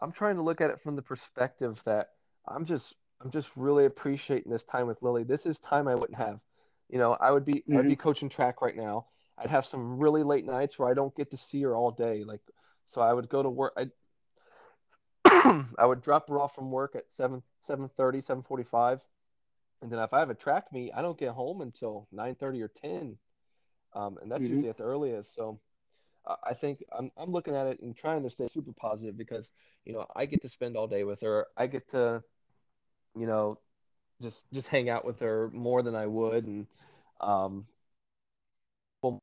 [0.00, 2.10] I'm trying to look at it from the perspective that
[2.50, 5.24] I'm just I'm just really appreciating this time with Lily.
[5.24, 6.40] This is time I wouldn't have.
[6.88, 9.06] You know, I would be I'd be coaching track right now.
[9.38, 12.24] I'd have some really late nights where I don't get to see her all day.
[12.24, 12.40] Like
[12.86, 13.86] so I would go to work I
[15.78, 19.00] I would drop her off from work at 7 7:30, 7:45.
[19.82, 22.68] And then if I have a track meet, I don't get home until 9:30 or
[22.68, 23.18] 10.
[23.94, 24.50] Um, and that's Mhm.
[24.50, 25.34] usually at the earliest.
[25.34, 25.60] So
[26.26, 29.52] uh, I think I'm I'm looking at it and trying to stay super positive because,
[29.84, 31.46] you know, I get to spend all day with her.
[31.56, 32.22] I get to,
[33.16, 33.58] you know,
[34.22, 36.66] just just hang out with her more than I would and
[37.20, 37.66] um
[39.02, 39.20] well,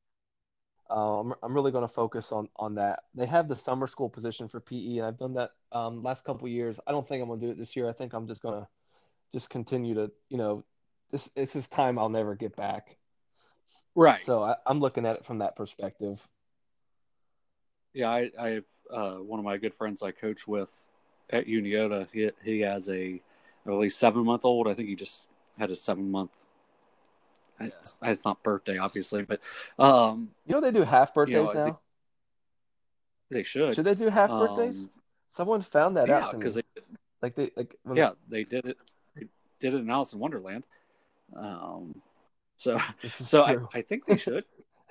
[0.89, 3.04] uh, I'm I'm really going to focus on on that.
[3.15, 6.48] They have the summer school position for PE, and I've done that um, last couple
[6.48, 6.80] years.
[6.86, 7.89] I don't think I'm going to do it this year.
[7.89, 8.67] I think I'm just going to
[9.34, 10.63] just continue to, you know,
[11.12, 12.98] this this is time I'll never get back.
[13.95, 14.21] Right.
[14.26, 16.19] So I, I'm looking at it from that perspective.
[17.93, 18.62] Yeah, I, I
[18.93, 20.71] uh, one of my good friends I coach with
[21.30, 22.08] at Uniota.
[22.12, 23.21] He he has a
[23.73, 24.67] at least seven month old.
[24.67, 25.25] I think he just
[25.58, 26.32] had a seven month.
[27.60, 29.39] It's, it's not birthday, obviously, but
[29.80, 31.80] um, You know they do half birthdays know, now.
[33.32, 33.75] they should.
[33.75, 34.78] Should they do half birthdays?
[34.78, 34.89] Um,
[35.38, 36.63] Someone found that yeah, out because they
[37.21, 38.78] like they like when- yeah they did it.
[39.15, 39.28] They
[39.60, 40.63] did it in Alice in Wonderland.
[41.36, 42.01] Um,
[42.56, 42.80] so
[43.25, 43.58] so I.
[43.73, 44.45] I think they should.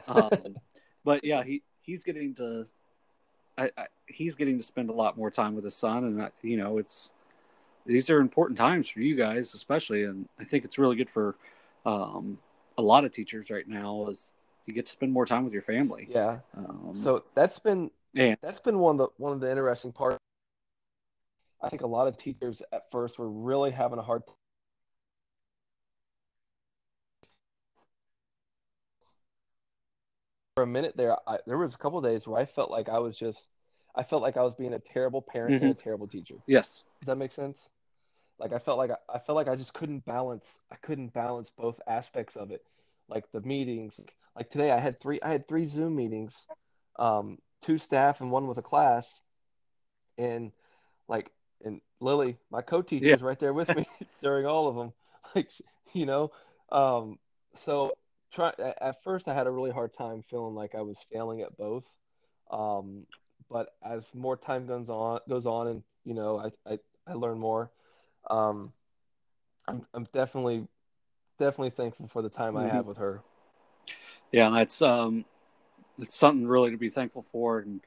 [0.07, 0.57] Um,
[1.05, 2.67] but yeah, he he's getting to.
[3.57, 6.31] I, I, he's getting to spend a lot more time with his son, and I,
[6.43, 7.13] you know, it's
[7.87, 11.37] these are important times for you guys, especially, and I think it's really good for
[11.85, 12.39] um,
[12.79, 14.07] a lot of teachers right now.
[14.09, 14.33] Is
[14.67, 16.07] you get to spend more time with your family.
[16.11, 16.39] yeah.
[16.57, 17.91] Um, So that's been
[18.43, 20.19] that's been one of the one of the interesting parts.
[21.61, 24.35] I think a lot of teachers at first were really having a hard time.
[30.57, 32.89] For a minute there, I, there was a couple of days where I felt like
[32.89, 33.49] I was just,
[33.97, 36.37] I felt like I was being a terrible parent and a terrible teacher.
[36.47, 37.69] yes, Does that make sense?
[38.39, 40.59] Like I felt like I, I felt like I just couldn't balance.
[40.73, 42.63] I couldn't balance both aspects of it,
[43.09, 43.95] like the meetings.
[44.37, 45.21] Like today, I had three.
[45.23, 46.47] I had three Zoom meetings,
[46.99, 49.09] um, two staff and one with a class,
[50.19, 50.53] and
[51.09, 51.31] like
[51.65, 53.13] and Lily, my co-teacher, Yeah.
[53.13, 53.87] was right there with me
[54.23, 54.93] during all of them.
[55.35, 55.51] Like
[55.95, 56.33] you know,
[56.73, 57.19] um,
[57.57, 57.97] so
[58.33, 61.43] try at at first I had a really hard time feeling like I was failing
[61.43, 61.85] at both.
[62.51, 63.07] Um,
[63.51, 67.39] but as more time goes on, goes on, and you know, I I, I learn
[67.39, 67.71] more.
[68.31, 68.73] Um,
[69.69, 70.67] I'm I'm definitely
[71.39, 72.71] definitely thankful for the time I Mhm.
[72.71, 73.23] have with her.
[74.33, 75.25] yeah, and that's um,
[75.99, 77.81] it's something really to be thankful for, and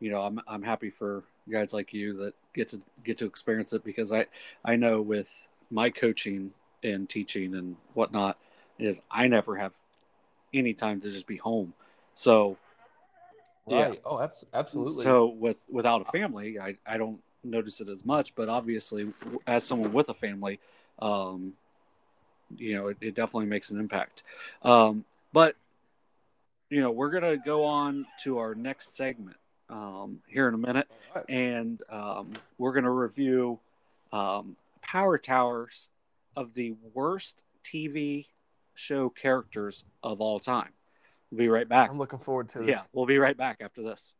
[0.00, 3.72] you know, I'm I'm happy for guys like you that get to get to experience
[3.72, 4.26] it because I
[4.64, 5.30] I know with
[5.70, 6.52] my coaching
[6.82, 8.38] and teaching and whatnot
[8.78, 9.72] is I never have
[10.52, 11.72] any time to just be home.
[12.14, 12.56] So
[13.66, 13.94] Yeah.
[14.04, 15.04] Oh, abs- absolutely.
[15.04, 19.12] so with without a family, I I don't notice it as much, but obviously
[19.46, 20.60] as someone with a family,
[21.00, 21.54] um,
[22.56, 24.22] you know, it, it definitely makes an impact.
[24.62, 25.56] Um, but
[26.70, 29.36] you know, we're gonna go on to our next segment
[29.68, 31.24] um, here in a minute right.
[31.28, 33.58] and um, we're going to review
[34.12, 35.88] um, Power Towers
[36.36, 38.26] of the worst TV
[38.74, 40.70] show characters of all time.
[41.30, 41.90] We'll be right back.
[41.90, 42.68] I'm looking forward to it.
[42.68, 44.14] Yeah, we'll be right back after this.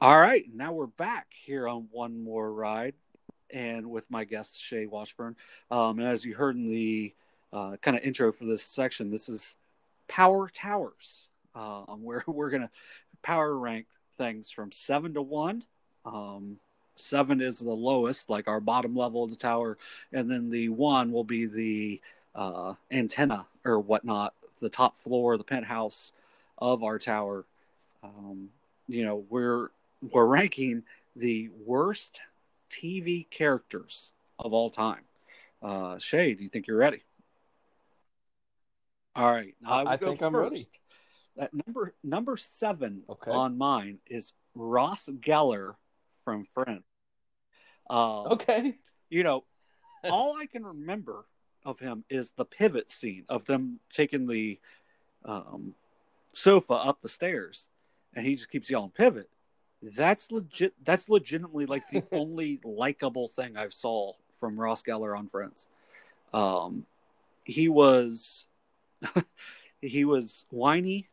[0.00, 2.94] All right, now we're back here on one more ride,
[3.50, 5.34] and with my guest Shay Washburn.
[5.72, 7.12] Um, and as you heard in the
[7.52, 9.56] uh, kind of intro for this section, this is
[10.06, 12.70] Power Towers, um, where we're gonna
[13.22, 13.86] power rank
[14.18, 15.64] things from seven to one.
[16.06, 16.60] Um,
[16.94, 19.78] seven is the lowest, like our bottom level of the tower,
[20.12, 22.00] and then the one will be the
[22.36, 26.12] uh, antenna or whatnot, the top floor, the penthouse
[26.56, 27.46] of our tower.
[28.04, 28.50] Um,
[28.86, 29.70] you know, we're
[30.02, 30.82] we're ranking
[31.16, 32.20] the worst
[32.70, 35.02] TV characters of all time.
[35.62, 37.02] Uh, Shay, do you think you're ready?
[39.16, 40.66] All right, I, I think I'm ready.
[41.36, 43.30] That number number seven Okay.
[43.30, 45.74] on mine is Ross Geller
[46.24, 46.84] from Friends.
[47.90, 48.76] Um, Okay.
[49.08, 49.44] you know,
[50.04, 51.24] all I can remember
[51.64, 54.60] of him is the pivot scene of them taking the
[55.24, 55.74] um,
[56.32, 57.68] sofa up the stairs,
[58.14, 59.28] and he just keeps yelling pivot.
[59.82, 60.74] That's legit.
[60.84, 65.68] That's legitimately like the only likable thing I've saw from Ross Geller on Friends.
[66.32, 66.86] Um,
[67.44, 68.46] he was
[69.80, 71.08] he was whiny.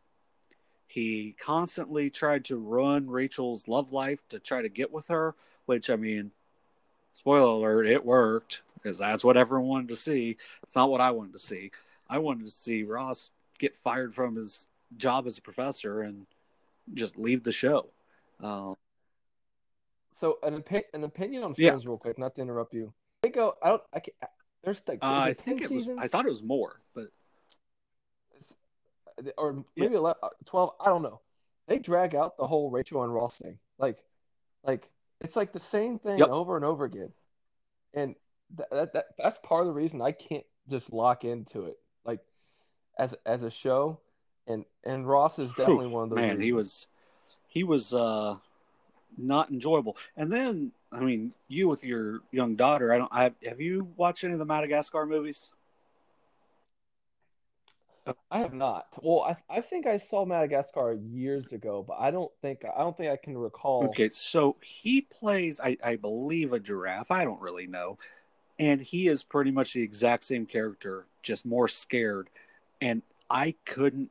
[0.88, 5.34] He constantly tried to ruin Rachel's love life to try to get with her,
[5.66, 6.30] which I mean,
[7.12, 10.36] spoiler alert, it worked because that's what everyone wanted to see.
[10.62, 11.70] It's not what I wanted to see.
[12.08, 16.26] I wanted to see Ross get fired from his job as a professor and
[16.94, 17.88] just leave the show.
[18.42, 18.74] Uh,
[20.18, 21.78] So an opi- an opinion on Yeah.
[21.84, 22.92] Real quick, not to interrupt you.
[23.24, 23.54] I go.
[23.62, 23.82] I don't.
[23.92, 24.16] I can't.
[24.64, 24.96] There's like.
[24.98, 25.82] is I think 10 it was.
[25.84, 25.98] seasons?
[26.00, 27.08] I thought it was more, but
[29.38, 30.74] or maybe 11, 12.
[30.80, 31.20] I don't know.
[31.68, 33.58] They drag out the whole Rachel and Ross thing.
[33.78, 33.98] Like,
[34.62, 34.88] like
[35.20, 36.28] it's like the same thing Yep.
[36.28, 37.12] over and over again.
[37.94, 38.14] And
[38.56, 41.78] that, that that that's part of the reason I can't just lock into it.
[42.04, 42.20] Like,
[42.98, 44.00] as as a show,
[44.46, 46.16] and and Ross is definitely one of those.
[46.16, 46.86] Man, he was
[47.56, 48.36] he was uh
[49.16, 49.96] not enjoyable.
[50.14, 54.24] And then I mean, you with your young daughter, I don't I have you watched
[54.24, 55.50] any of the Madagascar movies?
[58.30, 58.88] I have not.
[59.00, 62.94] Well, I I think I saw Madagascar years ago, but I don't think I don't
[62.94, 63.84] think I can recall.
[63.84, 67.10] Okay, so he plays I, I believe a giraffe.
[67.10, 67.96] I don't really know.
[68.58, 72.28] And he is pretty much the exact same character, just more scared.
[72.82, 73.00] And
[73.30, 74.10] I couldn't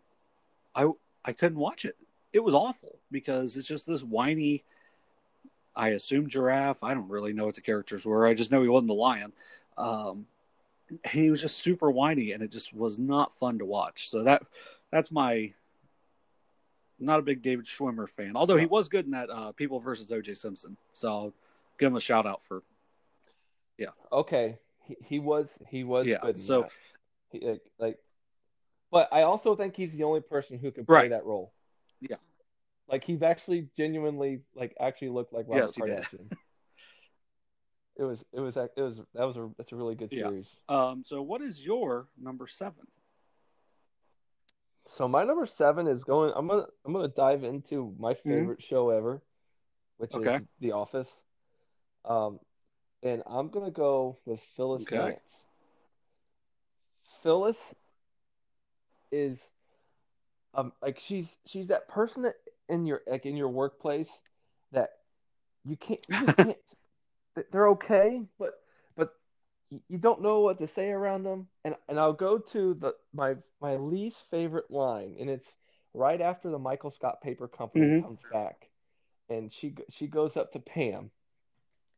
[0.74, 0.90] I
[1.24, 1.96] I couldn't watch it.
[2.36, 4.66] It was awful because it's just this whiny
[5.74, 6.84] I assume giraffe.
[6.84, 8.28] I don't really know what the characters were.
[8.28, 9.32] I just know he wasn't the lion.
[9.78, 10.26] Um,
[11.12, 14.10] he was just super whiny, and it just was not fun to watch.
[14.10, 14.44] So that
[14.92, 15.54] that's my
[17.00, 18.34] not a big David Schwimmer fan.
[18.36, 20.34] Although he was good in that uh, People versus O.J.
[20.34, 20.76] Simpson.
[20.94, 21.34] So I'll
[21.80, 22.64] give him a shout out for
[23.78, 23.88] yeah.
[24.12, 26.40] Okay, he, he was he was Yeah, good.
[26.42, 26.68] so-
[27.32, 28.00] He, like, like,
[28.92, 31.10] but I also think he's the only person who can play Right.
[31.12, 31.52] that role.
[32.02, 32.18] Yeah.
[32.88, 35.98] like he's actually genuinely like actually looked like Robert Yes, he did.
[36.00, 36.30] Kardashian.
[37.98, 40.28] it was it was it was that was a that's a really good Yeah.
[40.30, 40.48] series.
[40.70, 42.86] Um, so what is your number seven?
[44.88, 46.32] So my number seven is going.
[46.36, 48.30] I'm gonna I'm gonna dive into my Mm-hmm.
[48.30, 49.22] favorite show ever,
[49.98, 50.36] which Okay.
[50.36, 51.10] is The Office.
[52.04, 52.40] Um,
[53.02, 54.96] and I'm gonna go with Phyllis Okay.
[54.96, 55.20] Vance.
[57.24, 57.58] Phyllis
[59.12, 59.40] is
[60.56, 62.36] um like she's she's that person that
[62.70, 64.10] in your like in your workplace
[64.72, 64.90] that
[65.66, 66.58] you can't you just can't
[67.52, 68.54] they're okay but
[68.96, 69.10] but
[69.90, 71.48] you- don't know what to say around them.
[71.66, 75.50] And and I'll go to the my my least favorite line and it's
[75.94, 78.02] right after the Michael Scott Paper Company Mhm.
[78.02, 78.70] comes back
[79.30, 81.12] and she she goes up to Pam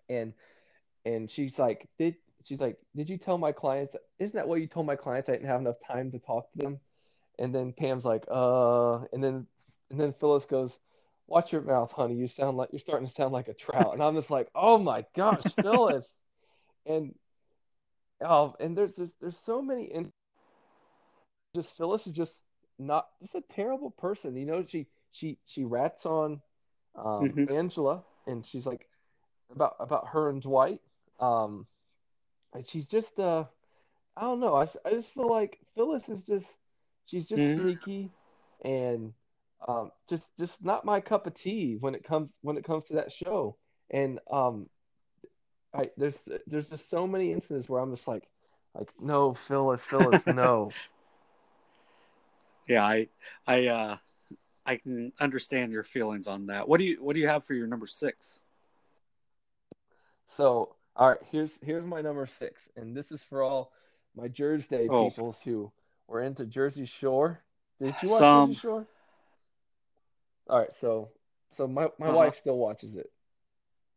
[0.09, 0.33] and
[1.05, 4.67] and she's like did she's like did you tell my clients isn't that what you
[4.67, 5.29] told my clients?
[5.29, 6.79] I didn't have enough time to talk to them
[7.39, 9.47] and then Pam's like uh and then
[9.89, 10.77] and then Phyllis goes
[11.27, 12.15] watch your mouth honey.
[12.15, 13.93] You sound like you're starting to sound like a trout.
[13.93, 16.05] And I'm just like oh my gosh Phyllis.
[16.85, 17.13] And
[18.21, 20.11] oh and there's there's, there's so many in
[21.55, 22.33] just Phyllis is just
[22.79, 24.35] not just a terrible person.
[24.35, 26.41] You know she she she rats on
[26.95, 27.47] um Mhm.
[27.47, 28.87] Angela and she's like
[29.51, 30.81] about about her and Dwight.
[31.19, 31.65] Um
[32.53, 33.45] and she's just uh
[34.17, 34.55] I don't know.
[34.55, 36.47] I I just feel like Phyllis is just
[37.07, 37.59] she's just Mhm.
[37.59, 38.11] sneaky
[38.63, 39.13] and
[39.67, 42.93] um just just not my cup of tea when it comes when it comes to
[42.93, 43.57] that show
[43.89, 44.69] and um
[45.73, 46.15] I there's
[46.47, 48.27] there's just so many instances where I'm just like
[48.75, 50.71] like no Phyllis Phyllis no
[52.67, 53.07] Yeah, I
[53.45, 53.97] I uh
[54.65, 56.67] I can understand your feelings on that.
[56.67, 58.43] What do you what do you have for your number six?
[60.35, 63.71] So, all right, here's here's my number six, and this is for all
[64.15, 65.09] my Jersey Oh.
[65.09, 65.71] peoples who
[66.07, 67.41] were into Jersey Shore.
[67.79, 68.49] Did you watch Some.
[68.49, 68.87] Jersey Shore?
[70.49, 71.09] All right, so
[71.57, 72.17] so my my Uh-huh.
[72.17, 73.11] wife still watches it.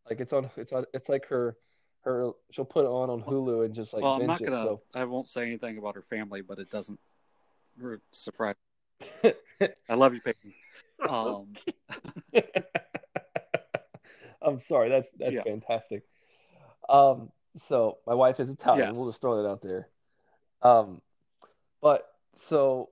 [0.08, 1.56] Like it's on it's on it's like her
[2.02, 4.62] her she'll put it on on Hulu and just like well, I'm not gonna.
[4.62, 6.98] So I won't say anything about her family, but it doesn't
[8.12, 8.56] surprise.
[9.24, 10.52] I love you, Peyton.
[11.08, 11.54] Um,
[14.42, 15.42] I'm sorry, that's that's Yeah.
[15.44, 16.04] fantastic.
[16.88, 17.30] Um,
[17.68, 18.88] so my wife is Italian.
[18.88, 18.96] Yes.
[18.96, 19.88] We'll just throw that out there.
[20.62, 21.00] Um,
[21.82, 22.06] but
[22.48, 22.90] so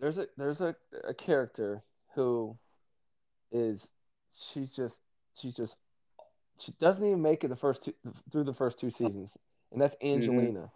[0.00, 0.74] there's a there's a,
[1.06, 1.82] a character
[2.14, 2.56] who
[3.52, 3.86] is
[4.52, 4.96] she's just
[5.40, 5.76] she's just
[6.58, 7.94] she doesn't even make it the first two
[8.32, 9.30] through the first two seasons,
[9.72, 10.14] and that's mm-hmm.
[10.14, 10.70] Angelina.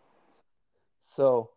[1.17, 1.51] So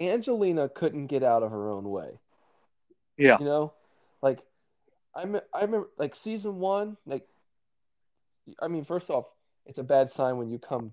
[0.00, 2.18] Angelina couldn't get out of her own way.
[3.16, 3.72] yeah, You know,
[4.22, 4.40] like
[5.14, 7.26] I me- I remember like season one, like
[8.60, 9.26] I mean, first off,
[9.66, 10.92] it's a bad sign when you come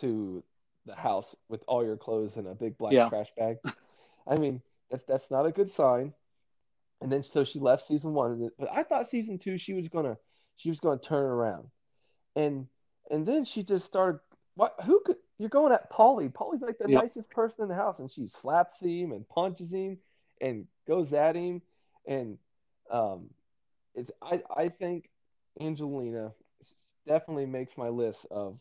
[0.00, 0.42] to
[0.86, 3.08] the house with all your clothes in a big black Yeah.
[3.08, 3.56] trash bag.
[4.26, 6.12] I mean, that's that's not a good sign.
[7.00, 10.16] And then so she left season one, but I thought season two she was gonna
[10.56, 11.68] she was gonna turn around,
[12.36, 12.66] and
[13.10, 14.20] and then she just started.
[14.54, 14.74] What?
[14.84, 15.16] Who could?
[15.38, 16.32] You're going at Paulie.
[16.32, 17.04] Paulie's like the Yep.
[17.04, 19.98] nicest person in the house, and she slaps him and punches him
[20.40, 21.62] and goes at him,
[22.06, 22.38] and
[22.90, 23.30] um,
[23.94, 25.10] it's I I think
[25.60, 26.32] Angelina
[27.06, 28.58] definitely makes my list of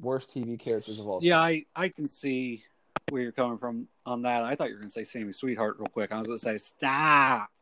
[0.00, 1.38] worst TV characters of all yeah.
[1.40, 2.64] I I can see
[3.10, 4.44] where you're coming from on that.
[4.44, 6.10] I thought you were gonna say Sammi Sweetheart real quick.
[6.12, 7.48] I was gonna say stop.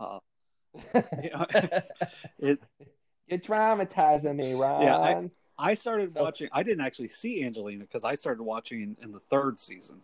[0.00, 0.20] Uh,
[0.94, 1.46] you know,
[2.38, 2.60] it,
[3.26, 4.82] you're traumatizing me, Ron.
[4.82, 5.30] Yeah, I-
[5.60, 6.48] I started So- watching.
[6.52, 10.02] I didn't actually see Angelina because I started watching in, in the third season,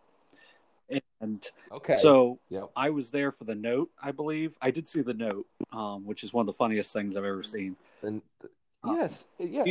[1.20, 1.96] and Okay.
[1.98, 2.70] so Yep.
[2.74, 3.90] I was there for the note.
[4.02, 7.16] I believe I did see the note, um, which is one of the funniest things
[7.16, 7.76] I've ever seen.
[8.02, 8.20] And
[8.82, 9.62] Uh, yes, yeah.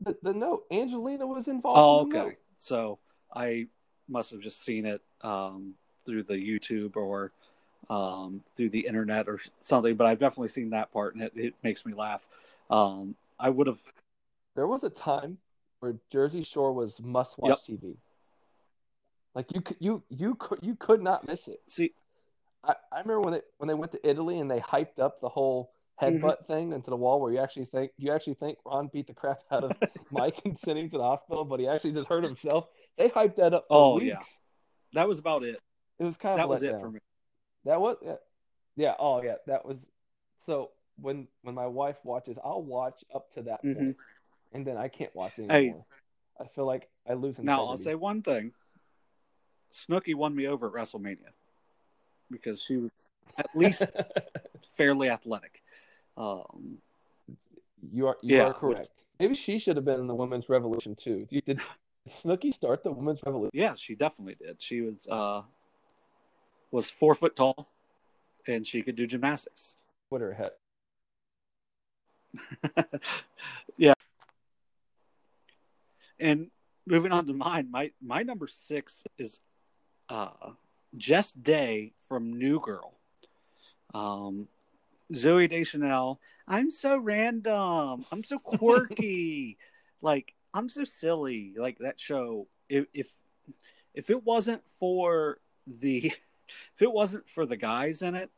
[0.00, 0.64] The, the note.
[0.70, 2.12] Angelina was involved.
[2.12, 2.36] Oh, in okay.
[2.58, 2.98] So
[3.34, 3.66] I
[4.08, 5.74] must have just seen it um,
[6.06, 7.32] through the YouTube or
[7.90, 9.96] um, through the internet or something.
[9.96, 12.26] But I've definitely seen that part, and it, it makes me laugh.
[12.70, 13.78] Um, I would have.
[14.54, 15.38] There was a time
[15.80, 17.96] where Jersey Shore was must-watch TV.
[19.34, 21.60] Like you could you you could you could not miss it.
[21.68, 21.92] See,
[22.64, 25.28] I, I remember when they when they went to Italy and they hyped up the
[25.28, 25.70] whole
[26.00, 26.24] Mm-hmm.
[26.24, 29.14] headbutt thing into the wall where you actually think you actually think Ron beat the
[29.14, 29.72] crap out of
[30.12, 32.66] Mike and sent him to the hospital, but he actually just hurt himself.
[32.96, 34.06] They hyped that up Oh, weeks.
[34.06, 34.20] yeah.
[34.92, 35.60] that was about it.
[35.98, 36.80] It was kind of That was it down.
[36.80, 37.00] for me.
[37.64, 38.14] That was yeah.
[38.76, 38.94] yeah.
[38.98, 39.78] Oh yeah, that was
[40.46, 40.70] so
[41.00, 43.74] when when my wife watches, I'll watch up to that Mhm.
[43.76, 43.96] point,
[44.52, 45.44] and then I can't watch Hey.
[45.68, 45.84] anymore.
[46.40, 48.52] I feel like I lose Now I'll say one thing:
[49.72, 51.32] Snooki won me over at WrestleMania
[52.30, 52.92] because she was
[53.36, 53.82] at least
[54.76, 55.62] fairly athletic.
[56.18, 56.78] Um,
[57.92, 58.90] you are you Yeah, are correct.
[59.20, 61.26] Maybe she should have been in the women's revolution too.
[61.30, 61.60] Did, did
[62.22, 63.50] Snooki start the women's revolution?
[63.54, 64.60] yeah, she definitely did.
[64.60, 65.42] She was uh,
[66.70, 67.68] was four foot tall,
[68.46, 69.76] and she could do gymnastics.
[70.08, 70.50] Twitter head.
[73.76, 73.94] yeah.
[76.18, 76.50] And
[76.86, 79.40] moving on to mine, my my number six is
[80.08, 80.30] uh
[80.96, 82.94] Jess Day from New Girl.
[83.94, 84.48] Um
[85.12, 86.20] Zooey Deschanel.
[86.46, 88.06] I'm so random.
[88.10, 89.58] I'm so quirky.
[90.02, 91.54] like I'm so silly.
[91.56, 92.46] Like that show.
[92.68, 93.08] If if
[93.94, 96.06] if it wasn't for the
[96.76, 98.30] if it wasn't for the guys in it,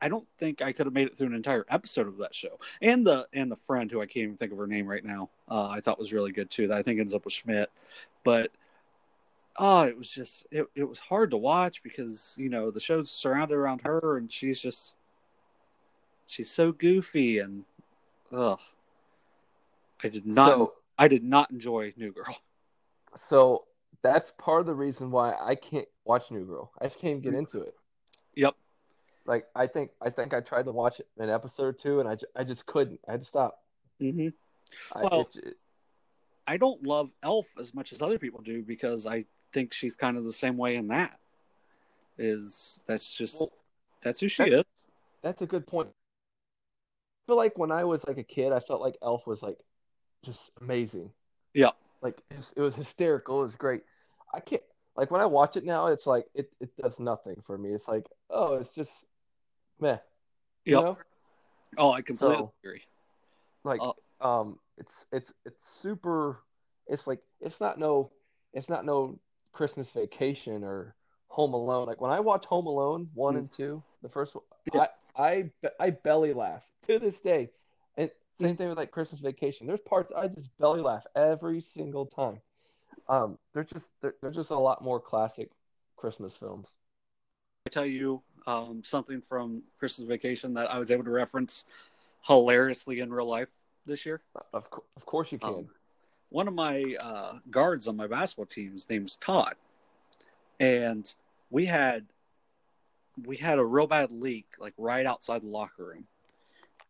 [0.00, 2.58] I don't think I could have made it through an entire episode of that show.
[2.80, 5.30] And the and the friend who I can't even think of her name right now,
[5.48, 6.68] uh, I thought was really good too.
[6.68, 7.70] That I think ends up with Schmidt,
[8.24, 8.50] but
[9.58, 13.10] oh, it was just it, it was hard to watch because you know the show's
[13.10, 14.94] surrounded around her and she's just
[16.26, 17.64] she's so goofy and
[18.32, 18.60] ugh.
[20.02, 22.36] I did not So I did not enjoy New Girl.
[23.28, 23.64] so
[24.02, 26.70] that's part of the reason why I can't watch New Girl.
[26.80, 27.74] I just can't even get into it.
[28.34, 28.54] Yep.
[29.26, 32.16] Like I think I think I tried to watch an episode or two, and I,
[32.38, 33.00] I just couldn't.
[33.08, 33.62] I had to stop.
[34.00, 34.28] hmm
[34.92, 35.56] I, Well- it, it-
[36.48, 40.16] I don't love Elf as much as other people do because I think she's kind
[40.16, 41.18] of the same way in that.
[42.18, 43.50] Is that's just Well,
[44.00, 44.64] that's who she that- is.
[45.22, 45.88] that's a good point.
[47.26, 49.58] I feel like when I was like a kid, I felt like Elf was like
[50.22, 51.10] just amazing.
[51.54, 51.70] Yeah.
[52.02, 53.40] Like it was, it was hysterical.
[53.40, 53.82] It was great.
[54.32, 54.62] I can't
[54.96, 55.88] like when I watch it now.
[55.88, 57.70] It's like it, it does nothing for me.
[57.70, 58.90] It's like oh, it's just
[59.80, 59.98] meh.
[60.64, 60.96] You know?
[61.78, 62.82] Oh, I completely So- agree.
[63.64, 66.38] like Uh, um it's it's it's super
[66.86, 68.10] it's like it's not no
[68.52, 69.18] it's not no
[69.52, 70.94] christmas vacation or
[71.28, 73.38] home alone like when i watch home alone one Mm.
[73.38, 74.82] and two the first one Yeah.
[74.82, 74.88] i
[75.18, 75.50] i
[75.80, 77.50] i belly laugh to this day.
[77.96, 78.10] And
[78.40, 78.58] same Mm.
[78.58, 79.66] thing with like christmas vacation.
[79.66, 82.40] There's parts i just belly laugh every single time.
[83.08, 85.50] Um they're just they're, they're just a lot more classic
[85.96, 86.68] christmas films.
[87.66, 91.64] I tell you um, something from Christmas Vacation that I was able to reference
[92.22, 93.48] hilariously in real life
[93.86, 94.20] this year.
[94.52, 95.48] of, co- of course you can.
[95.48, 95.68] Um,
[96.28, 99.54] one of my uh, guards on my basketball team, his name's Todd,
[100.60, 101.12] and
[101.50, 102.04] we had
[103.24, 106.06] we had a real bad leak like right outside the locker room,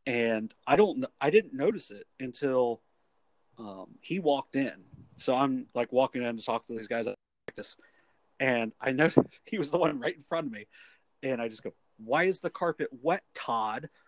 [0.06, 2.80] and I don't I didn't notice it until
[3.58, 4.84] um, he walked in.
[5.16, 7.14] So I'm like walking in to talk to these guys at
[7.46, 7.76] practice,
[8.40, 10.66] and I noticed he was the one right in front of me,
[11.22, 13.88] and I just go, "Why is the carpet wet, Todd?"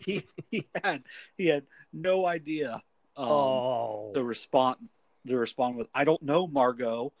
[0.00, 1.04] He he had
[1.36, 2.82] he had no idea.
[3.16, 4.76] Um, oh the respond
[5.26, 7.12] to respond with I don't know Margo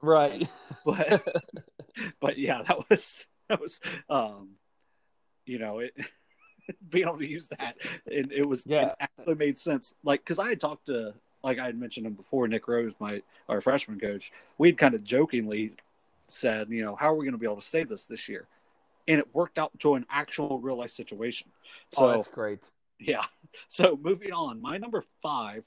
[0.00, 0.48] right
[0.84, 1.22] but
[2.20, 4.50] but yeah that was that was um
[5.46, 5.94] you know it
[6.88, 7.76] being able to use that
[8.10, 8.88] and it was Yeah.
[8.88, 12.14] it actually made sense like because I had talked to like I had mentioned him
[12.14, 15.72] before Nick Rose my our freshman coach we had kind of jokingly
[16.28, 18.46] said you know how are we going to be able to say this this year
[19.08, 21.48] and it worked out to an actual real life situation
[21.92, 22.60] so oh that's great
[22.98, 23.24] yeah.
[23.68, 25.66] So moving on, my number five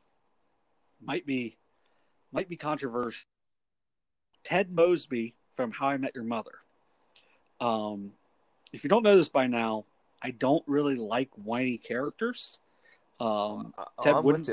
[1.04, 1.58] might be
[2.32, 3.28] might be controversial.
[4.44, 6.56] Ted Mosby from How I Met Your Mother.
[7.60, 8.12] Um,
[8.74, 9.86] if you don't know this by now,
[10.22, 12.60] I don't really like whiny characters.
[13.20, 14.46] Um, Oh, Ted I'm wouldn't-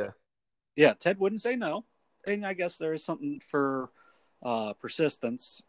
[0.76, 1.84] yeah, Ted wouldn't say no,
[2.26, 3.90] and I guess there is something for
[4.42, 5.62] uh, persistence,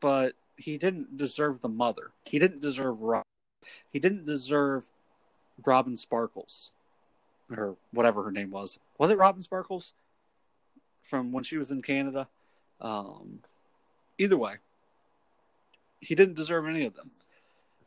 [0.00, 2.10] but he didn't deserve the mother.
[2.24, 3.24] He didn't deserve Rob.
[3.90, 4.88] He didn't deserve
[5.64, 6.70] Robin Sparkles,
[7.50, 8.78] or whatever her name was.
[8.98, 9.92] Was it Robin Sparkles
[11.08, 12.28] from when she was in Canada?
[12.80, 13.40] Um,
[14.18, 14.54] either way,
[16.00, 17.10] he didn't deserve any of them.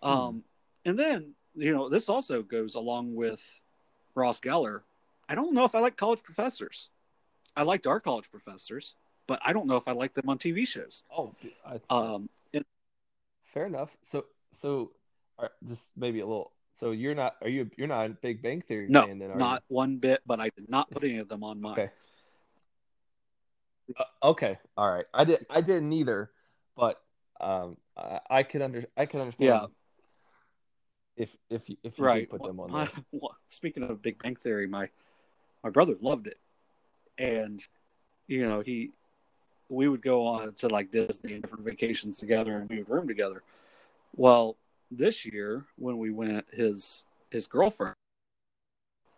[0.01, 0.09] Hmm.
[0.09, 0.43] Um,
[0.85, 3.43] and then you know this also goes along with
[4.15, 4.81] Ross Geller.
[5.29, 6.89] I don't know if I like college professors.
[7.55, 10.67] I liked our college professors, but I don't know if I like them on TV
[10.67, 11.03] shows.
[11.15, 11.33] Oh,
[11.65, 12.63] I, Um, and
[13.53, 13.95] fair enough.
[14.09, 14.91] So, so,
[15.39, 16.51] are, just maybe a little.
[16.79, 17.35] So you're not?
[17.41, 17.69] Are you?
[17.75, 19.31] You're not a Big Bang Theory no, fan then?
[19.31, 20.21] Are not one bit.
[20.25, 21.63] But I did not put any of them on You?
[21.63, 21.71] mine.
[21.73, 21.89] Okay.
[23.95, 24.57] Uh, okay.
[24.75, 25.05] All right.
[25.13, 25.45] I did.
[25.49, 26.31] I didn't either,
[26.75, 27.01] but
[27.39, 28.85] um, I, I could under.
[28.97, 29.47] I could understand.
[29.47, 29.65] Yeah.
[31.15, 32.29] If if you if you right.
[32.29, 32.93] put them on My- there.
[33.11, 34.89] well, speaking of Big Bang Theory, my
[35.63, 36.39] my brother loved it,
[37.17, 37.63] and
[38.27, 38.91] you know he
[39.69, 43.07] we would go on to like Disney and different vacations together, and we would room
[43.07, 43.43] together.
[44.15, 44.57] Well,
[44.91, 47.95] this year when we went, his his girlfriend,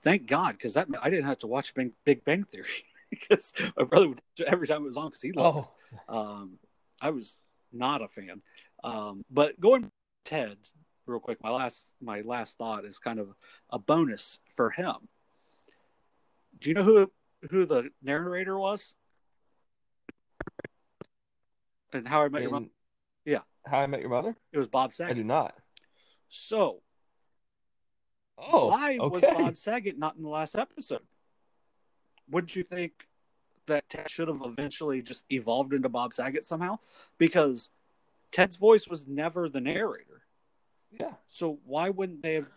[0.04, 2.86] thank God, because that I didn't have to watch Big, Big Bang Theory
[3.20, 5.99] because my brother would every time it was on because he loved Oh, it.
[6.07, 6.60] Um,
[7.01, 7.38] I was
[7.72, 8.41] not a fan.
[8.84, 9.91] Um, but going
[10.26, 10.57] Ted
[11.05, 13.30] real quick, my last my last thought is kind of
[13.70, 14.95] a bonus for him.
[16.60, 17.12] Do you know who
[17.49, 18.93] who the narrator was?
[21.93, 22.66] And how I met your in mother?
[23.26, 23.39] Yeah.
[23.66, 24.36] How I Met Your Mother?
[24.51, 25.12] It was Bob Saget.
[25.12, 25.55] I do not.
[26.30, 26.82] So
[28.38, 29.22] Oh, why was.
[29.22, 31.01] Bob Saget not in the last episode?
[32.30, 33.08] Wouldn't you think
[33.66, 36.80] that Ted should have eventually just evolved into Bob Saget somehow?
[37.18, 37.70] Because
[38.32, 40.22] Ted's voice was never the narrator.
[40.92, 41.14] Yeah.
[41.30, 42.48] So why wouldn't they have?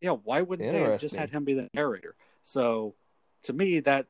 [0.00, 2.14] Yeah, why wouldn't they have just had him be the narrator?
[2.42, 2.94] So
[3.42, 4.06] to me, that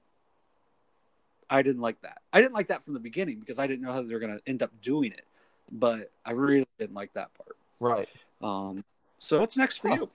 [1.48, 2.18] I didn't like that.
[2.32, 4.36] I didn't like that from the beginning because I didn't know how they were going
[4.36, 5.24] to end up doing it.
[5.72, 7.56] But I really didn't like that part.
[7.80, 8.08] Right.
[8.40, 8.84] Um,
[9.18, 9.94] so what's next for Huh.
[9.94, 10.10] you?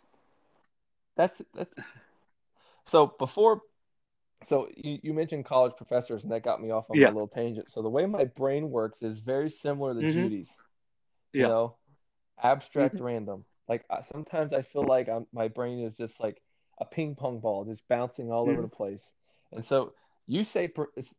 [1.17, 1.73] That's that's.
[2.87, 3.61] So before,
[4.47, 7.07] so you, you mentioned college professors, and that got me off on Yeah.
[7.07, 7.71] a little tangent.
[7.71, 10.13] So the way my brain works is very similar to Mhm.
[10.13, 10.49] Judy's.
[11.37, 11.47] You Yeah.
[11.47, 11.75] know,
[12.43, 13.01] abstract Mhm.
[13.01, 13.45] random.
[13.67, 16.41] Like I, sometimes I feel like I'm, my brain is just like
[16.79, 18.63] a ping pong ball, just bouncing all over Mhm.
[18.63, 19.03] the place.
[19.51, 19.93] And so
[20.27, 20.69] you say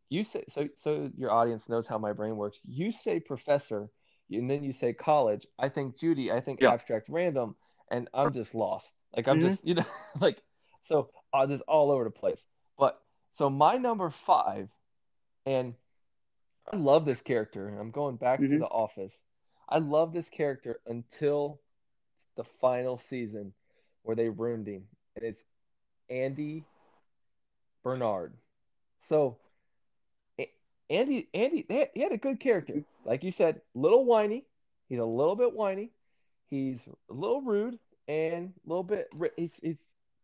[0.09, 2.61] you say so so your audience knows how my brain works.
[2.65, 3.91] You say professor,
[4.31, 5.47] and then you say college.
[5.59, 6.31] I think Judy.
[6.33, 6.67] I think Yeah.
[6.67, 7.57] abstract random,
[7.91, 8.93] and I'm just lost.
[9.17, 9.41] Like I'm Mhm.
[9.41, 9.87] just you know
[10.21, 10.43] like
[10.85, 12.43] so I'm just all over the place.
[12.79, 12.99] But
[13.37, 14.69] so my number five,
[15.45, 15.75] and
[16.73, 17.69] I love this character.
[17.69, 18.59] and I'm going back to Mhm.
[18.59, 19.21] The Office.
[19.69, 21.61] I love this character until
[22.37, 23.53] the final season
[24.03, 25.43] where they ruined him, and it's
[26.09, 26.65] Andy
[27.83, 28.33] Bernard.
[29.09, 29.39] So
[30.89, 34.45] Andy, Andy, had, he had a good character, like you said, little whiny.
[34.89, 35.91] He's a little bit whiny.
[36.49, 39.13] He's a little rude and a little bit.
[39.37, 39.83] He's he's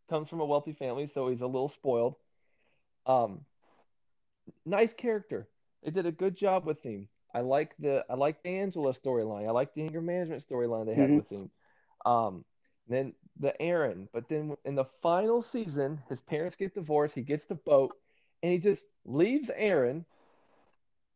[0.08, 2.14] comes from a wealthy family, so he's a little spoiled.
[3.06, 3.40] Um,
[4.64, 5.48] nice character.
[5.82, 7.08] They did a good job with him.
[7.34, 9.46] I like the I like the Angela storyline.
[9.46, 11.16] I like the anger management storyline they had Mhm.
[11.16, 11.50] with him.
[12.04, 12.44] Um,
[12.88, 17.14] then the Erin, but then in the final season, his parents get divorced.
[17.14, 17.96] He gets the boat,
[18.42, 20.04] and he just leaves Erin,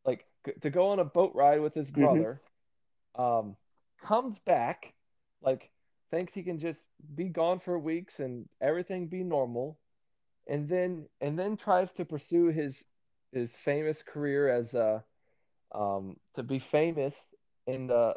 [0.04, 0.24] like
[0.62, 1.96] to go on a boat ride with his Mhm.
[1.98, 2.40] brother.
[3.16, 3.56] Um,
[4.02, 4.94] comes back,
[5.42, 5.70] like
[6.10, 6.80] thinks he can just
[7.14, 9.78] be gone for weeks and everything be normal,
[10.46, 12.76] and then and then tries to pursue his
[13.32, 15.04] his famous career as a
[15.74, 17.14] um to be famous
[17.66, 18.14] in the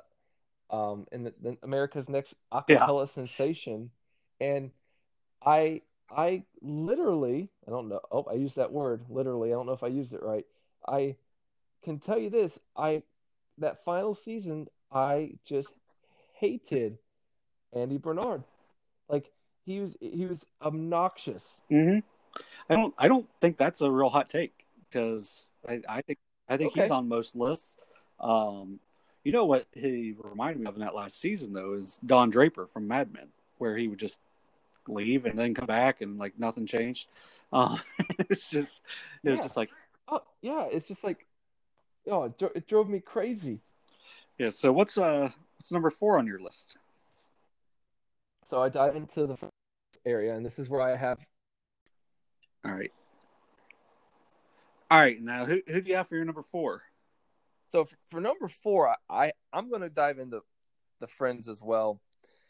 [0.69, 3.89] um in the, the America's Next Acapella Sensation,
[4.39, 4.71] and
[5.45, 5.81] I
[6.15, 9.83] I literally I don't know oh I used that word literally I don't know if
[9.83, 10.45] I used it right.
[10.87, 11.15] I
[11.83, 13.03] can tell you this I
[13.57, 15.69] that final season I just
[16.39, 16.97] hated
[17.73, 18.43] Andy Bernard.
[19.07, 19.31] Like
[19.65, 21.43] he was he was obnoxious.
[21.69, 21.99] Hmm
[22.69, 22.93] I don't.
[22.97, 24.53] I don't think that's a real hot take
[24.89, 27.75] because I, I think I think he's on most lists.
[28.19, 28.79] Um,
[29.23, 32.67] you know what he reminded me of in that last season though is Don Draper
[32.67, 33.27] from Mad Men,
[33.57, 34.19] where he would just
[34.87, 37.07] leave and then come back and like nothing changed.
[37.51, 37.77] Uh,
[38.29, 38.81] it's just
[39.23, 39.43] it was Yeah.
[39.43, 39.69] just like
[40.07, 41.25] oh yeah it's just like
[42.09, 43.59] oh it, dro- it drove me crazy
[44.37, 44.49] yeah.
[44.49, 46.77] So what's uh what's number four on your list?
[48.49, 49.37] so I dive into the
[50.05, 51.19] area and this is where I have
[52.65, 52.91] All right.
[54.91, 55.21] All right.
[55.21, 56.81] Now who who do you have for your number four?
[57.71, 60.41] So for, for number four, I, I I'm gonna dive into
[60.99, 62.01] the friends as well,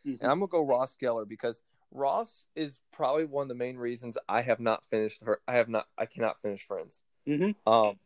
[0.06, 0.20] Mhm.
[0.22, 4.18] and I'm gonna go Ross Geller because Ross is probably one of the main reasons
[4.28, 5.22] I have not finished.
[5.24, 5.88] Her, I have not.
[5.98, 7.02] I cannot finish Friends.
[7.28, 7.56] Mhm.
[7.68, 8.00] Um,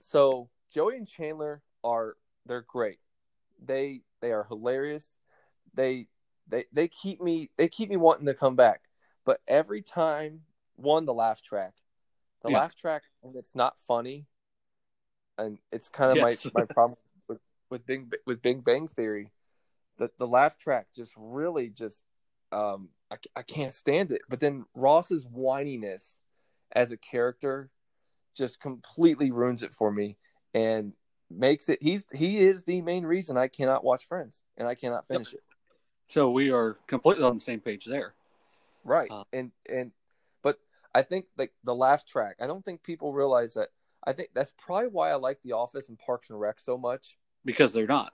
[0.00, 2.16] so Joey and Chandler are
[2.46, 2.98] they're great.
[3.62, 5.16] They they are hilarious.
[5.74, 6.08] They
[6.48, 8.82] they they keep me they keep me wanting to come back.
[9.24, 10.46] But every time,
[10.80, 11.74] one the laugh track,
[12.42, 12.58] the Yeah.
[12.58, 14.26] laugh track, and it's not funny,
[15.38, 16.46] and it's kind of Yes.
[16.52, 16.96] my my problem
[17.28, 17.38] with
[17.70, 19.32] with Big with Big Bang Theory,
[19.98, 22.04] the the laugh track just really just
[22.52, 24.22] um I, I can't stand it.
[24.28, 26.18] But then Ross's whininess
[26.72, 27.70] as a character
[28.36, 30.16] just completely ruins it for me
[30.54, 30.92] and
[31.30, 35.06] makes it he's he is the main reason I cannot watch Friends and I cannot
[35.06, 35.42] finish it.
[36.08, 38.14] So we are completely on the same page there.
[38.84, 39.10] Right.
[39.10, 39.92] Uh, and and
[40.94, 43.68] I think like the laugh track, I don't think people realize that
[44.04, 47.18] I think that's probably why I like The Office and Parks and Rec so much.
[47.44, 48.12] Because they're not.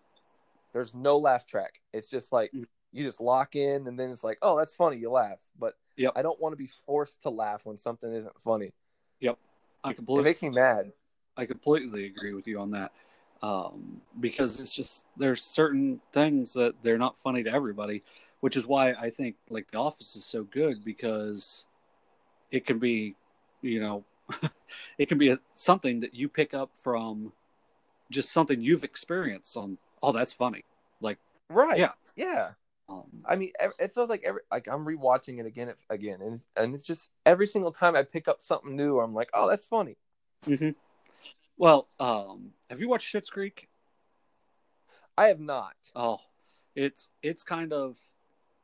[0.73, 1.81] There's no laugh track.
[1.93, 2.67] It's just like Mm.
[2.93, 5.39] you just lock in and then it's like, oh, that's funny, you laugh.
[5.59, 6.13] But Yep.
[6.17, 8.73] I don't want to be forced to laugh when something isn't funny.
[9.21, 9.39] Yep,
[9.83, 10.93] I It completely makes me mad.
[11.37, 12.93] I completely agree with you on that.
[13.43, 18.03] Um, because it's just there's certain things that they're not funny to everybody,
[18.41, 21.67] which is why I think like The Office is so good because
[22.51, 23.15] it can be,
[23.63, 24.05] you know,
[24.99, 27.33] it can be a, something that you pick up from
[28.11, 29.79] just something you've experienced on.
[30.03, 30.65] Oh, that's funny.
[31.01, 31.19] Like,
[31.49, 31.79] Right.
[31.79, 31.93] Yeah.
[32.17, 32.51] Yeah.
[32.89, 36.47] um, I mean, it feels like every like I'm rewatching it again, again, and it's,
[36.57, 39.67] and it's just every single time I pick up something new, I'm like, oh, that's
[39.67, 39.97] funny.
[40.47, 40.75] mhm.
[41.57, 43.69] well, um, have you watched Schitt's Creek?
[45.19, 45.75] I have not.
[45.95, 46.19] Oh,
[46.75, 47.97] it's it's kind of,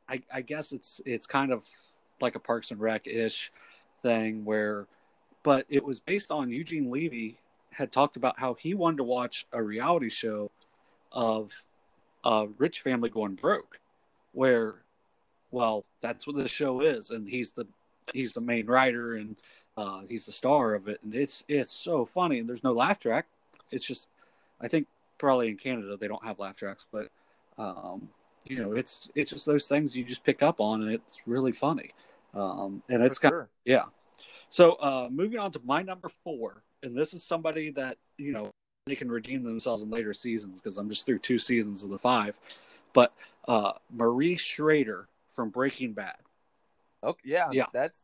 [0.07, 1.63] I I guess it's it's kind of
[2.21, 3.51] like a Parks and Rec ish
[4.03, 4.85] thing where,
[5.41, 7.37] but it was based on Eugene Levy
[7.71, 10.51] had talked about how he wanted to watch a reality show
[11.11, 11.51] of
[12.23, 13.79] a rich family going broke,
[14.33, 14.75] where,
[15.51, 17.65] well, that's what the show is, and he's the
[18.13, 19.37] he's the main writer and
[19.77, 22.99] uh, he's the star of it, and it's it's so funny, and there's no laugh
[22.99, 23.25] track.
[23.71, 24.07] It's just,
[24.61, 24.87] I think
[25.17, 27.09] probably in Canada they don't have laugh tracks, but
[27.57, 28.09] um,
[28.45, 31.51] you know, it's it's just those things you just pick up on, and it's really
[31.51, 31.91] funny.
[32.33, 33.49] Um, and it's kind sure.
[33.65, 33.83] yeah.
[34.49, 38.51] So uh, moving on to my number four, and this is somebody that you know
[38.85, 41.99] they can redeem themselves in later seasons because I'm just through two seasons of the
[41.99, 42.37] five,
[42.93, 43.13] but
[43.47, 46.17] uh, Marie Schrader from Breaking Bad.
[47.03, 47.65] Okay, yeah, Yeah.
[47.73, 48.03] That's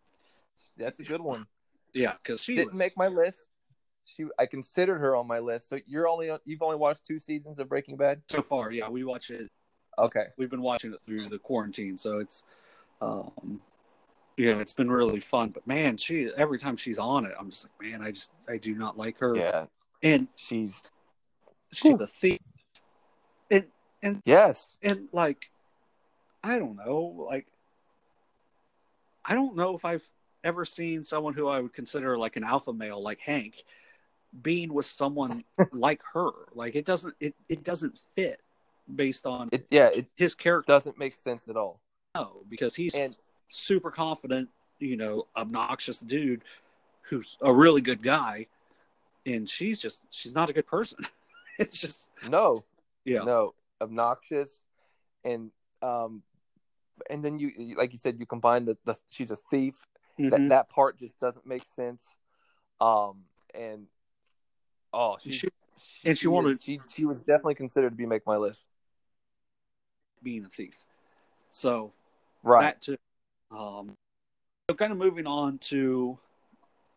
[0.77, 1.45] that's a good one.
[1.93, 3.47] Yeah, because she Didn't was, make my list.
[4.05, 5.69] She, I considered her on my list.
[5.69, 8.21] So you're only you've only watched two seasons of Breaking Bad.
[8.29, 8.71] so far.
[8.71, 9.49] Yeah, we watch it.
[9.97, 10.25] Okay.
[10.37, 12.43] We've been watching it through the quarantine, so it's
[13.01, 13.61] um,
[14.39, 15.49] yeah, it's been really fun.
[15.49, 18.55] But man, she every time she's on it, I'm just like, man, I just I
[18.55, 19.35] do not like her.
[19.35, 19.65] Yeah,
[20.01, 20.75] and she's
[21.73, 22.39] she's a thief.
[23.51, 23.65] And
[24.01, 24.77] and yes.
[24.81, 25.49] and like
[26.41, 27.47] I don't know, like
[29.25, 30.07] I don't know if I've
[30.45, 33.55] ever seen someone who I would consider like an alpha male like Hank
[34.41, 36.31] being with someone like her.
[36.53, 38.39] Like it doesn't it, it doesn't fit
[38.95, 41.81] based on It yeah, it his character doesn't make sense at all.
[42.15, 43.17] no, because he's And
[43.49, 46.43] super confident, you know, obnoxious dude
[47.01, 48.45] who's a really good guy
[49.25, 51.05] and she's just she's not a good person.
[51.59, 52.63] it's just no,
[53.05, 53.23] yeah.
[53.23, 54.61] no, obnoxious,
[55.25, 56.23] and um,
[57.09, 59.85] and then you like you said, you combine the, the she's a thief.
[60.17, 60.31] Mhm.
[60.31, 62.05] That that part just doesn't make sense.
[62.81, 63.23] Um,
[63.53, 63.87] and
[64.93, 65.47] oh, she, She-
[66.05, 68.65] and she wanted- is- she she was definitely considered to be make my list.
[70.21, 70.75] being a thief.
[71.51, 71.93] So
[72.43, 72.61] Right.
[72.61, 72.97] that too.
[73.51, 73.95] Um,
[74.69, 76.17] so kind of moving on to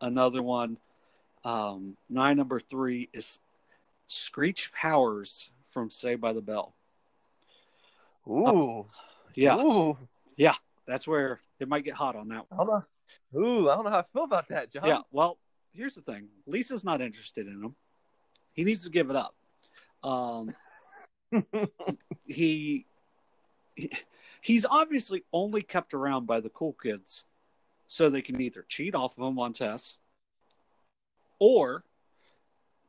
[0.01, 0.77] another one.
[1.43, 3.39] Um, my number three is
[4.07, 6.73] Screech Powers from Saved by the Bell.
[8.27, 8.85] Ooh.
[9.35, 9.97] Yeah, Ooh.
[10.37, 10.55] Yeah.
[10.85, 12.59] That's where it might get hot on that one.
[12.59, 12.85] I don't.
[13.35, 14.85] Ooh, I don't know how I feel about that, John.
[14.85, 15.37] Yeah, well,
[15.73, 16.27] here's the thing.
[16.45, 17.75] Lisa's not interested in him.
[18.53, 19.33] He needs to give it up.
[20.03, 20.53] Um,
[22.27, 22.85] he,
[23.75, 23.91] he
[24.43, 27.25] he's obviously only kept around by the cool kids
[27.87, 29.99] so they can either cheat off of him on tests
[31.39, 31.83] or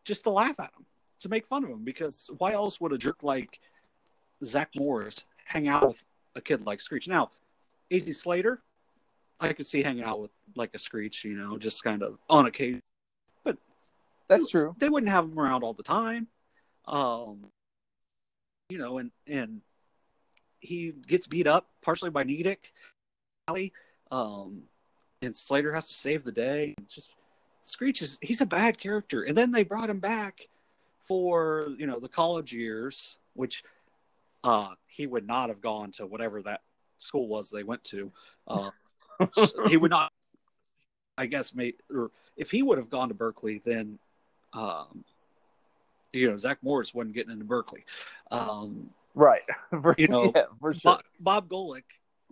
[0.05, 0.85] just to laugh at him
[1.21, 3.59] to make fun of him because why else would a jerk like
[4.45, 7.31] zach morris hang out with a kid like screech now
[7.91, 8.13] A.C.
[8.13, 8.61] slater
[9.41, 12.47] i could see hanging out with like a screech you know just kind of on
[12.47, 12.81] occasion
[13.45, 13.57] But
[14.29, 14.75] That's true.
[14.79, 16.27] they wouldn't have him around all the time.
[16.87, 17.47] Um,
[18.69, 19.61] you know, and and
[20.65, 22.73] he gets beat up partially by Nedick,
[24.11, 24.63] um,
[25.23, 26.75] and Slater has to save the day.
[26.89, 27.11] Just
[27.63, 30.49] Screech is he's a bad character, and then they brought him back
[31.07, 33.65] for you know the college years, which
[34.43, 36.61] uh, he would not have gone to whatever that
[36.99, 38.13] school was they went to.
[38.47, 38.71] Uh,
[39.69, 40.13] he would not.
[41.17, 43.99] I guess, may or if he would have gone to Berkeley, then
[44.53, 45.05] um,
[46.13, 47.85] you know, Zach Morris wasn't getting into Berkeley.
[48.31, 49.43] Um, Right.
[49.83, 50.93] For, You know, yeah, for sure.
[50.97, 51.85] Bob, Bob Golic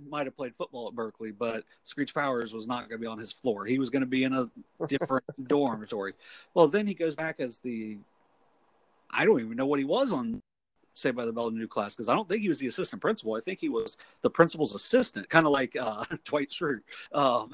[0.08, 3.18] might have played football at Berkeley, but Screech Powers was not going to be on
[3.18, 3.64] his floor.
[3.64, 4.50] He was going to be in a
[4.88, 6.14] different dormitory.
[6.54, 7.98] Well, then he goes back as the
[9.10, 10.40] I don't even know what he was on
[10.94, 13.00] Saved by the Bell the new class because I don't think he was the assistant
[13.00, 13.34] principal.
[13.34, 16.82] I think he was the principal's assistant, kind of like uh, Dwight Schrute.
[17.12, 17.52] Um,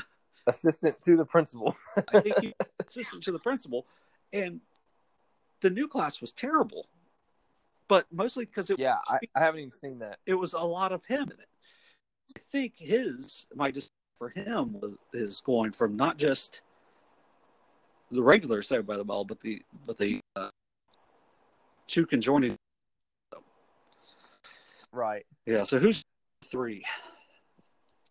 [0.49, 1.77] Assistant to the principal.
[2.13, 2.55] I think he
[2.85, 3.87] assistant to the principal,
[4.33, 4.61] and
[5.61, 6.87] the new class was terrible,
[7.89, 10.19] but mostly because it yeah, I, I haven't even seen that.
[10.27, 11.49] it was a lot of him in it.
[12.37, 16.61] I think his my just for him was, is going from not just
[18.11, 20.51] the regular Saved by the Bell, but the but the uh,
[21.87, 22.57] two conjoining.
[24.93, 25.27] Right.
[25.47, 25.65] Yeah.
[25.65, 26.03] So who's
[26.51, 26.85] three?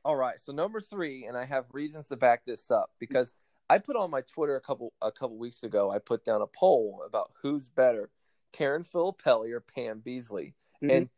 [0.05, 0.39] All right.
[0.39, 3.33] So number three, and I have reasons to back this up because
[3.69, 5.91] I put on my Twitter a couple a couple weeks ago.
[5.91, 8.09] I put down a poll about who's better,
[8.51, 10.91] Karen Filippelli or Pam Beesly, Mhm.
[10.91, 11.09] and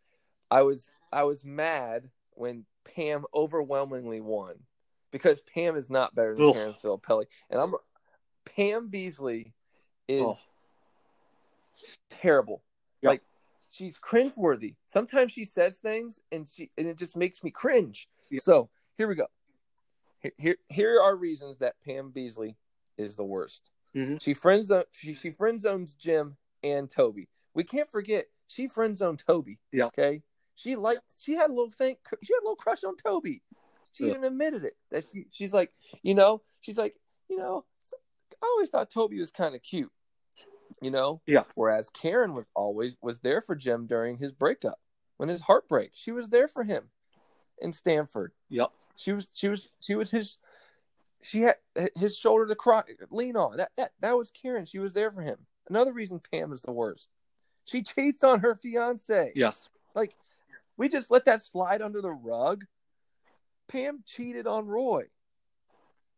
[0.52, 4.66] I was I was mad when Pam overwhelmingly won
[5.12, 6.54] because Pam is not better than Ugh.
[6.54, 7.76] Karen Filippelli, and I'm
[8.46, 9.54] Pam Beesly
[10.08, 10.38] is Oh.
[12.10, 12.64] terrible.
[13.02, 13.10] Yep.
[13.10, 13.22] Like
[13.72, 14.76] she's cringeworthy.
[14.88, 18.10] Sometimes she says things and she and it just makes me cringe.
[18.30, 18.42] Yep.
[18.42, 19.28] So here we go.
[20.20, 22.56] Here, here here are reasons that Pam Beesly
[22.98, 23.70] is the worst.
[23.96, 24.22] Mhm.
[24.22, 27.30] She friends she, she friend zones Jim and Toby.
[27.54, 29.60] We can't forget she friend zoned Toby.
[29.72, 29.86] Yeah.
[29.86, 30.24] Okay.
[30.56, 33.42] She liked she had a little thing she had a little crush on Toby.
[33.92, 34.12] She Yeah.
[34.12, 34.78] even admitted it.
[34.92, 36.96] That she she's like, you know, she's like,
[37.30, 37.66] you know,
[38.42, 39.92] I always thought Toby was kind of cute.
[40.82, 41.22] You know?
[41.26, 41.44] Yeah.
[41.56, 44.80] Whereas Karen was always was there for Jim during his breakup.
[45.18, 45.92] When his heartbreak.
[45.94, 46.90] She was there for him
[47.62, 48.32] in Stamford.
[48.50, 48.72] Yep.
[48.96, 50.38] She was she was she was his
[51.22, 51.56] she had
[51.98, 53.58] his shoulder to cry lean on.
[53.58, 54.66] That that that was Karen.
[54.66, 55.38] She was there for him.
[55.70, 57.08] Another reason Pam is the worst.
[57.66, 59.32] She cheats on her fiance.
[59.36, 59.70] Yes.
[59.94, 60.16] Like
[60.78, 62.66] we just let that slide under the rug.
[63.68, 65.04] Pam cheated on Roy.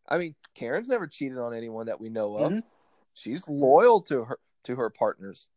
[0.08, 2.52] I mean, Karen's never cheated on anyone that we know of.
[2.52, 2.64] Mhm.
[3.14, 5.48] She's loyal to her to her partners.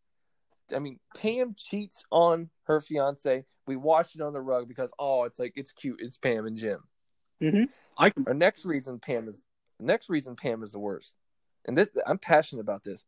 [0.74, 3.44] I mean, Pam cheats on her fiance.
[3.66, 6.00] We washed it on the rug because oh, it's like it's cute.
[6.00, 6.82] It's Pam and Jim.
[7.98, 8.26] I can.
[8.26, 9.40] Our next reason Pam is
[9.78, 11.14] the next reason Pam is the worst,
[11.64, 13.04] and this I'm passionate about this.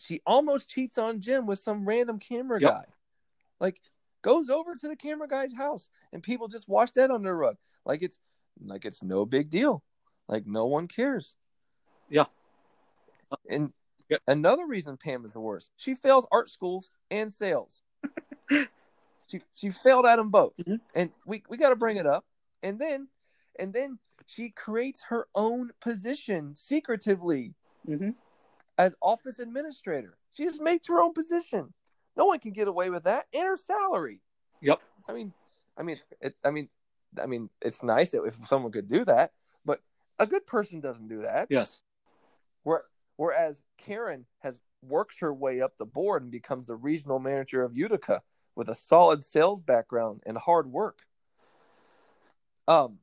[0.00, 2.70] She almost cheats on Jim with some random camera Yep.
[2.72, 2.84] guy,
[3.60, 3.80] like
[4.22, 7.56] goes over to the camera guy's house, and people just wash that under the rug,
[7.84, 8.18] like it's
[8.64, 9.82] like it's no big deal,
[10.28, 11.36] like no one cares.
[12.08, 12.26] Yeah.
[13.48, 13.72] And
[14.08, 14.22] Yep.
[14.26, 17.82] another reason Pam is the worst, she fails art schools and sales.
[19.26, 20.80] she she failed at them both, Mhm.
[20.94, 22.24] and we we got to bring it up.
[22.62, 23.08] And then
[23.58, 27.54] and then she creates her own position secretively
[27.88, 28.10] Mm-hmm.
[28.78, 30.16] As office administrator.
[30.32, 31.72] She just makes her own position.
[32.16, 34.20] No one can get away with that, and her salary.
[34.60, 34.80] Yep.
[35.08, 35.32] I mean,
[35.76, 36.68] I mean, it, I mean,
[37.20, 39.32] I mean, it's nice if someone could do that,
[39.64, 39.80] but
[40.18, 41.48] a good person doesn't do that.
[41.50, 41.82] Yes.
[42.62, 42.84] Where,
[43.16, 47.76] whereas Karen has works her way up the board and becomes the regional manager of
[47.76, 48.22] Utica
[48.54, 51.00] with a solid sales background and hard work.
[52.68, 52.98] Um,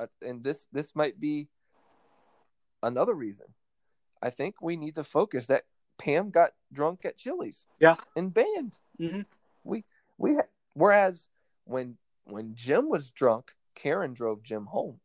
[0.00, 1.48] uh, and this this might be
[2.82, 3.46] another reason.
[4.24, 5.64] I think we need to focus that
[5.98, 7.66] Pam got drunk at Chili's.
[7.78, 7.96] Yeah.
[8.16, 8.78] and banned.
[8.98, 9.26] Mhm.
[9.64, 9.84] We
[10.18, 10.38] we
[10.72, 11.28] whereas
[11.64, 14.98] when when Jim was drunk, Karen drove Jim home.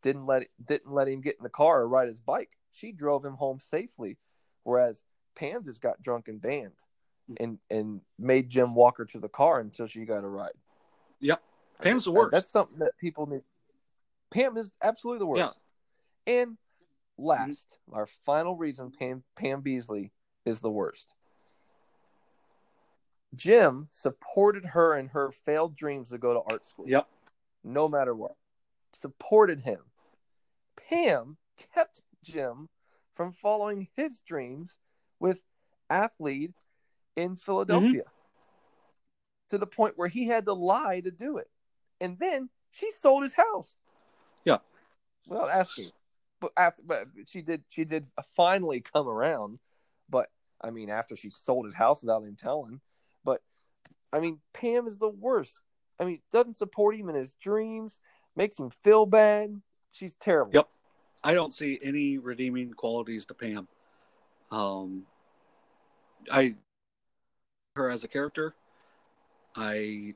[0.00, 2.56] Didn't let didn't let him get in the car or ride his bike.
[2.72, 4.16] She drove him home safely,
[4.62, 5.02] whereas
[5.34, 6.82] Pam just got drunk and banned,
[7.38, 10.56] and and made Jim walk her to the car until she got a ride.
[11.20, 11.42] Yep.
[11.82, 12.32] Pam's the worst.
[12.32, 13.42] That's something that people need.
[14.30, 15.60] Pam is absolutely the worst.
[16.26, 16.40] Yeah.
[16.40, 16.58] And
[17.18, 17.98] last, mm-hmm.
[17.98, 20.10] our final reason Pam Pam Beesly
[20.44, 21.14] is the worst.
[23.34, 26.86] Jim supported her in her failed dreams to go to art school.
[26.88, 27.06] Yep.
[27.64, 28.34] No matter what.
[28.92, 29.80] Supported him.
[30.88, 31.36] Pam
[31.74, 32.68] kept Jim
[33.14, 34.78] from following his dreams
[35.20, 35.40] with
[35.90, 36.52] Athlead
[37.16, 39.50] in Philadelphia mm-hmm.
[39.50, 41.48] to the point where he had to lie to do it.
[42.00, 43.78] And then she sold his house.
[44.44, 44.58] Yeah.
[45.26, 45.90] Without asking.
[46.40, 49.58] But after but she did she did finally come around.
[50.08, 50.28] But
[50.60, 52.80] I mean after she sold his house without him telling.
[53.24, 53.42] But
[54.12, 55.62] I mean Pam is the worst.
[55.98, 58.00] I mean doesn't support him in his dreams,
[58.34, 59.60] makes him feel bad.
[59.92, 60.52] She's terrible.
[60.54, 60.68] Yep.
[61.24, 63.66] I don't see any redeeming qualities to Pam.
[64.50, 65.06] Um,
[66.30, 66.54] I
[67.76, 68.54] her as a character,
[69.54, 70.14] I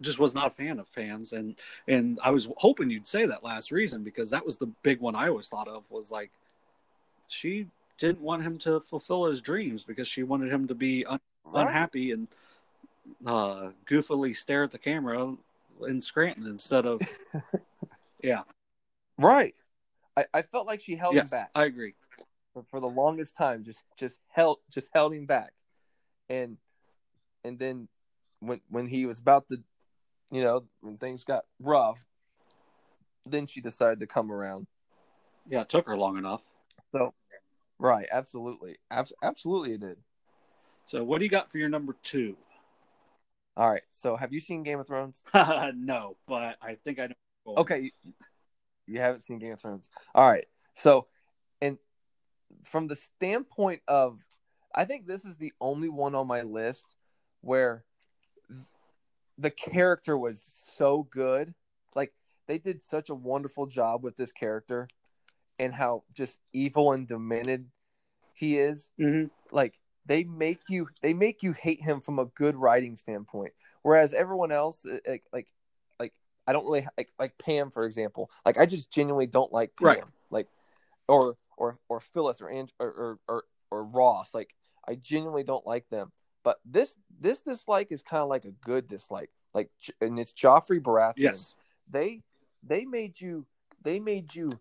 [0.00, 1.56] just was not a fan of fans, and
[1.88, 5.14] and I was hoping you'd say that last reason because that was the big one
[5.14, 6.30] I always thought of was like
[7.28, 7.66] she
[7.98, 11.66] didn't want him to fulfill his dreams because she wanted him to be un- Right?
[11.66, 12.28] unhappy and
[13.26, 15.34] uh, goofily stare at the camera
[15.86, 17.00] in Scranton instead of
[18.22, 18.42] yeah
[19.18, 19.54] Right.
[20.16, 21.94] I, I felt like she held yes him back I agree
[22.52, 23.62] for, for the longest time.
[23.64, 25.52] Just just held just held him back.
[26.28, 26.56] and
[27.44, 27.88] and then
[28.40, 29.60] when when he was about to,
[30.30, 32.04] you know, when things got rough,
[33.26, 34.66] then she decided to come around.
[35.48, 36.42] Yeah, it took her long enough.
[36.92, 37.14] So,
[37.78, 39.98] right, absolutely, Abs- absolutely, it did.
[40.86, 42.36] So, what do you got for your number two?
[43.56, 43.82] All right.
[43.92, 45.22] So, have you seen Game of Thrones?
[45.34, 47.14] no, but I think I know.
[47.58, 48.12] Okay, you,
[48.86, 49.90] you haven't seen Game of Thrones.
[50.14, 50.46] All right.
[50.74, 51.06] So,
[51.60, 51.78] and
[52.62, 54.24] from the standpoint of,
[54.74, 56.94] I think this is the only one on my list
[57.40, 57.84] where
[59.40, 61.54] the character was so good.
[61.94, 62.12] Like
[62.46, 64.88] they did such a wonderful job with this character
[65.58, 67.66] and how just evil and demented
[68.34, 68.90] he is.
[69.00, 69.28] Mm-hmm.
[69.54, 69.74] Like
[70.06, 74.50] they make you they make you hate him from a good writing standpoint whereas everyone
[74.50, 75.46] else like like
[75.98, 76.12] like
[76.46, 79.86] i don't really like like pam for example like i just genuinely don't like pam
[79.86, 80.02] Right.
[80.30, 80.48] like
[81.06, 84.54] or or or phyllis or, and or, or or or ross like
[84.88, 86.10] i genuinely don't like them
[86.44, 89.70] but this this dislike is kind of like a good dislike like
[90.00, 91.54] and it's joffrey baratheon Yes.
[91.90, 92.22] they
[92.62, 93.46] they made you
[93.82, 94.58] they made you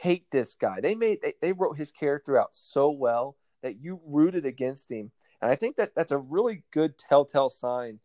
[0.00, 0.80] hate this guy.
[0.80, 5.10] They made they, they wrote his character out so well that you rooted against him.
[5.40, 8.00] And I think that that's a really good telltale sign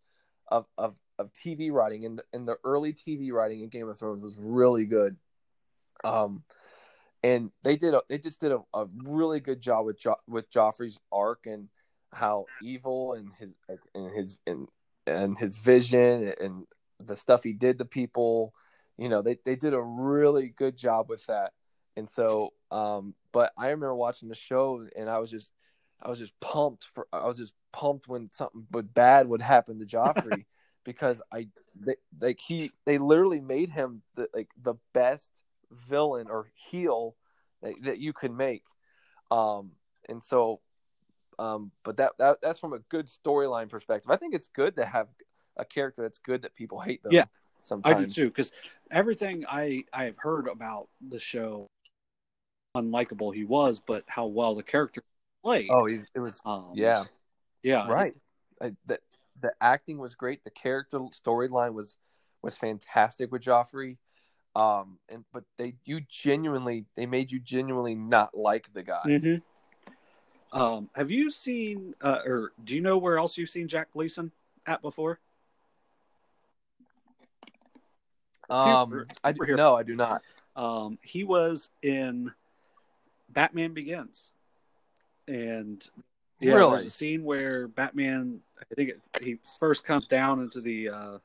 [0.50, 3.98] of of, of TV writing and the, and the early TV writing in Game of
[3.98, 5.16] Thrones was really good.
[6.04, 6.44] Um
[7.24, 10.52] and they did a, they just did a, a really good job with jo- with
[10.52, 11.68] Joffrey's arc and
[12.14, 13.50] how evil and his
[13.94, 14.68] and his and
[15.06, 16.66] and his vision and
[17.00, 18.54] the stuff he did to people
[18.98, 21.52] you know they, they did a really good job with that.
[21.96, 25.50] And so um but i remember watching the show and i was just
[26.02, 29.80] i was just pumped for i was just pumped when something but bad would happen
[29.80, 30.46] to joffrey
[30.84, 31.48] because i
[31.80, 35.32] they, like he they literally made him the like the best
[35.72, 37.16] villain or heel
[37.62, 38.64] that, that you could make.
[39.32, 39.72] Um
[40.08, 40.62] and so
[41.40, 44.10] um but that, that that's from a good storyline perspective.
[44.12, 45.08] I think it's good to have
[45.58, 47.26] a character that's good that people hate them Yeah.
[47.64, 48.52] sometimes I do too, because
[48.92, 51.68] everything I I have heard about the show,
[52.76, 55.02] unlikable he was, but how well the character
[55.44, 55.70] played.
[55.72, 57.04] oh he, it was um, yeah.
[57.64, 58.14] Yeah, right.
[58.62, 59.00] I, the
[59.42, 60.44] the acting was great.
[60.44, 61.98] The character storyline was
[62.42, 63.98] was fantastic with joffrey.
[64.56, 69.04] Um and but they you genuinely they made you genuinely not like the guy.
[69.06, 69.42] Mhm.
[70.52, 74.32] Um, have you seen, uh, or do you know where else you've seen Jack Gleeson
[74.66, 75.20] at before?
[78.50, 80.22] um i do, no i do not
[80.56, 82.32] Um, he was in
[83.30, 84.32] Batman Begins,
[85.28, 85.88] and
[86.40, 86.78] yeah, Really?
[86.78, 91.18] there's a scene where Batman, I think it, he first comes down into the uh,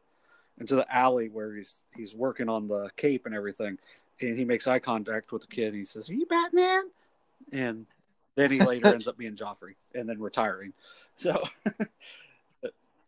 [0.59, 3.79] into the alley where he's he's working on the cape and everything,
[4.21, 5.69] and he makes eye contact with the kid.
[5.69, 6.91] and He says, "Are you Batman?"
[7.53, 7.87] And
[8.35, 10.73] then he later ends up being Joffrey and then retiring.
[11.17, 11.43] So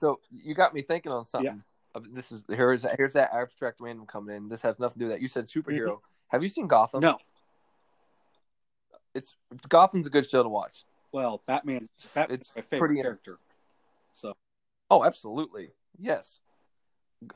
[0.00, 1.62] so you got me thinking on something.
[1.94, 4.48] Uh, this is here's here's that abstract random coming in.
[4.48, 5.22] This has nothing to do with that.
[5.22, 6.00] You said superhero.
[6.28, 7.00] Have you seen gotham?
[7.00, 7.18] No,
[9.14, 9.36] it's
[9.68, 10.84] gotham's a good show to watch.
[11.12, 13.38] Well, Batman's, Batman's It's my favorite pretty- character.
[14.12, 14.34] So.
[14.90, 15.70] Oh absolutely.
[15.98, 16.40] Yes.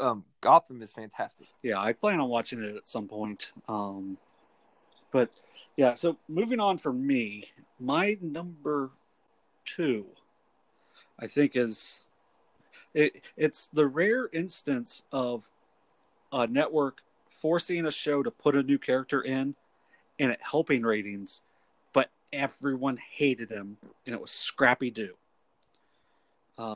[0.01, 1.47] Um gotham is fantastic.
[1.63, 3.53] Yeah, I plan on watching it at some point.
[3.69, 4.19] Um,
[5.13, 5.31] but
[5.77, 7.45] yeah, so moving on for me,
[7.79, 8.91] my number
[9.65, 10.07] two,
[11.19, 12.07] I think is
[12.95, 13.23] it.
[13.37, 15.51] It's the rare instance of
[16.33, 19.55] a network forcing a show to put a new character in,
[20.19, 21.41] and it helping ratings,
[21.93, 25.15] but everyone hated him, and it was Scrappy Doo.
[26.57, 26.75] Uh,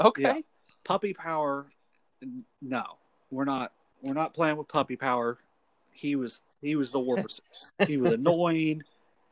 [0.00, 0.40] okay Yeah.
[0.84, 1.66] puppy power
[2.62, 2.84] no
[3.30, 5.38] we're not we're not playing with puppy power
[5.92, 7.42] he was he was the worst
[7.86, 8.82] he was annoying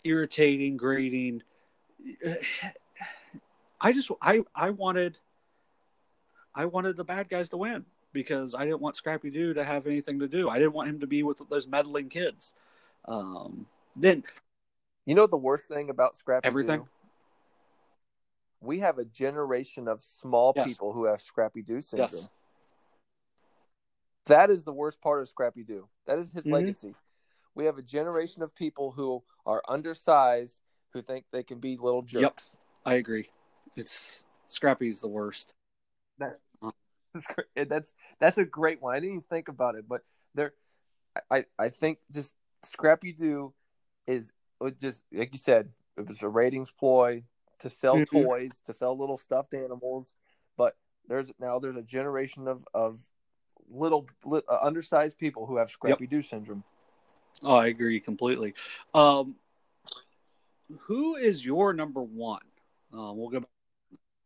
[0.05, 1.43] irritating grating
[3.81, 5.19] i just i i wanted
[6.55, 9.87] i wanted the bad guys to win because i didn't want scrappy doo to have
[9.87, 12.55] anything to do i didn't want him to be with those meddling kids
[13.07, 13.67] um
[13.97, 14.23] then
[15.07, 16.87] You know the worst thing about Scrappy Everything?
[18.61, 20.67] We have a generation of small Yes.
[20.67, 22.11] people who have Scrappy Doo syndrome.
[22.11, 22.29] yes
[24.27, 25.89] That is the worst part of Scrappy Doo.
[26.07, 26.53] That is his Mhm.
[26.53, 26.95] legacy.
[27.59, 30.55] We have a generation of people who are undersized
[30.93, 32.57] who think they can be little jerks.
[32.57, 32.61] Yep.
[32.87, 33.29] i agree
[33.77, 35.53] it's scrappy's the worst
[37.57, 38.95] And that's that's a great one.
[38.95, 40.03] I didn't even think about it, but
[40.35, 40.53] there,
[41.31, 43.53] I I think just Scrappy Doo
[44.07, 44.31] is
[44.81, 47.25] just like you said, it was a ratings ploy
[47.61, 48.07] to sell Mhm.
[48.07, 50.15] toys, to sell little stuffed animals.
[50.57, 50.77] But
[51.09, 53.01] there's now there's a generation of of
[53.69, 56.63] little li, uh, undersized people who have Scrappy Doo syndrome.
[57.43, 58.55] Oh, I agree completely.
[58.95, 59.37] Um,
[60.81, 62.43] who is your number one?
[62.93, 63.45] Uh, we'll go.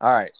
[0.00, 0.32] All right.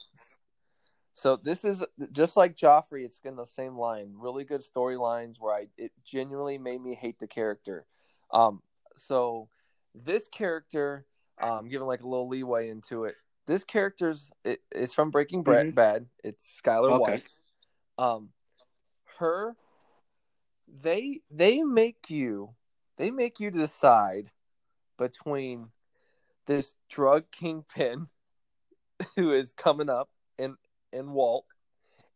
[1.15, 3.05] So this is just like Joffrey.
[3.05, 4.13] It's in the same line.
[4.17, 7.87] Really good storylines where I it genuinely made me hate the character.
[8.33, 8.63] Um,
[8.97, 9.49] so
[9.95, 11.07] this character,
[11.41, 13.15] um, giving like a little leeway into it.
[13.47, 15.67] This character's it is from Breaking Bad.
[15.67, 15.75] Mhm.
[15.75, 16.07] Bad.
[16.25, 17.01] It's Skyler Okay.
[17.01, 17.29] White.
[17.99, 18.31] Um,
[19.19, 19.55] her,
[20.67, 22.55] they they make you
[22.97, 24.31] they make you decide
[24.99, 25.69] between
[26.47, 28.09] this drug kingpin
[29.17, 30.57] who is coming up and
[30.93, 31.47] in Walt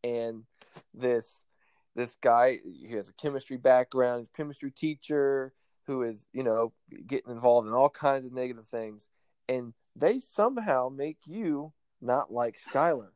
[0.04, 0.44] and
[0.94, 1.40] this
[1.94, 5.54] this guy he has a chemistry background, he's a chemistry teacher
[5.86, 6.72] who is, you know,
[7.06, 9.08] getting involved in all kinds of negative things.
[9.48, 13.10] And they somehow make you not like Skyler.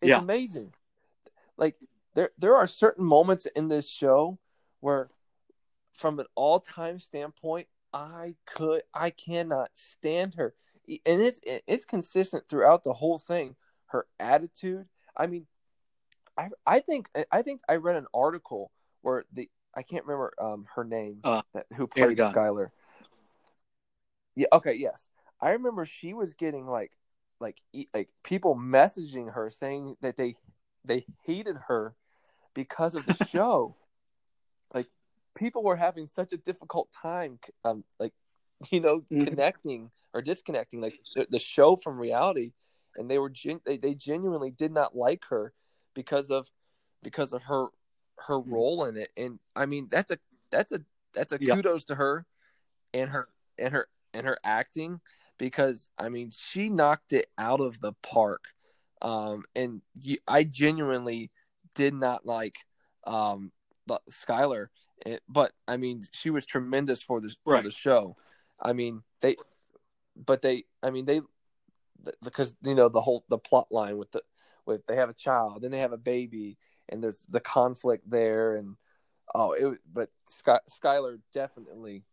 [0.00, 0.20] It's Yeah.
[0.20, 0.72] amazing.
[1.56, 1.76] Like
[2.14, 4.38] there there are certain moments in this show
[4.80, 5.10] where
[5.98, 10.54] from an all time standpoint, I could I cannot stand her.
[10.86, 13.56] And it's it's consistent throughout the whole thing.
[13.86, 14.86] Her attitude.
[15.16, 15.46] I mean,
[16.36, 18.70] I I think I think I read an article
[19.02, 22.18] where the I can't remember um her name Uh, that who played.
[22.18, 22.68] Skyler.
[24.36, 25.10] Yeah, okay, yes.
[25.40, 26.92] I remember she was getting like
[27.40, 27.60] like
[27.92, 30.36] like people messaging her saying that they
[30.84, 31.94] they hated her
[32.54, 33.74] because of the show.
[35.38, 38.12] People were having such a difficult time um like
[38.70, 39.28] you know Mhm.
[39.28, 42.52] connecting or disconnecting like the, the show from reality
[42.96, 45.52] and they were gen- they, they genuinely did not like her
[45.94, 46.50] because of
[47.02, 47.66] because of her
[48.26, 50.18] her role in it and i mean that's a
[50.50, 50.80] that's a
[51.14, 51.54] that's a Yeah.
[51.54, 52.26] kudos to her
[52.92, 53.28] and her
[53.58, 55.00] and her and her acting
[55.38, 58.44] because i mean she knocked it out of the park
[59.02, 61.30] um and you, i genuinely
[61.74, 62.56] did not like
[63.06, 63.52] um
[64.10, 64.66] skyler
[65.06, 67.64] it, but i mean she was tremendous for the for Right.
[67.64, 68.16] the show
[68.60, 69.36] i mean they
[70.16, 71.20] but they i mean they
[72.22, 74.22] because you know the whole the plot line with the
[74.66, 76.56] with they have a child then they have a baby
[76.88, 78.76] and there's the conflict there and
[79.34, 82.04] oh it but Sky, skyler definitely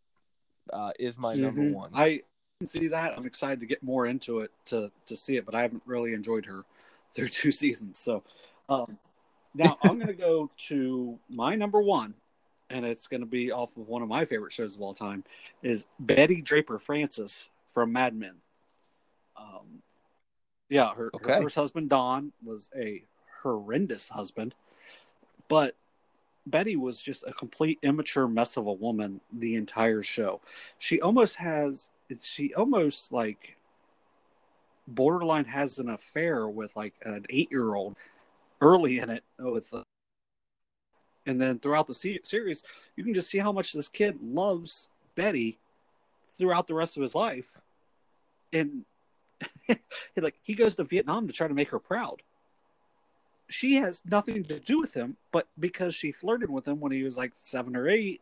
[0.74, 1.72] uh is my number Mhm.
[1.74, 2.22] one I
[2.60, 3.18] can see that.
[3.18, 6.14] I'm excited to get more into it to to see it, but I haven't really
[6.14, 6.64] enjoyed her
[7.14, 8.00] through two seasons.
[8.00, 8.24] So
[8.70, 8.98] um,
[9.54, 12.14] now I'm going to go to my number one,
[12.76, 15.24] and it's going to be off of one of my favorite shows of all time,
[15.64, 18.36] is Betty Draper Francis from Mad Men.
[19.38, 19.82] Um,
[20.68, 21.34] yeah, her, Okay.
[21.34, 23.04] her first husband Don was a
[23.42, 24.56] horrendous husband,
[25.48, 25.76] but
[26.48, 30.42] Betty was just a complete immature mess of a woman the entire show.
[30.78, 31.90] She almost has
[32.22, 33.58] she almost like
[34.88, 37.96] borderline has an affair with like an 8-year-old
[38.62, 39.82] early in it with uh,
[41.26, 42.64] and then throughout the se- series
[42.96, 45.58] you can just see how much this kid loves Betty
[46.38, 47.58] throughout the rest of his life
[48.54, 48.86] and
[50.18, 52.22] like he goes to Vietnam to try to make her proud
[53.48, 57.04] she has nothing to do with him, but because she flirted with him when he
[57.04, 58.22] was like seven or eight,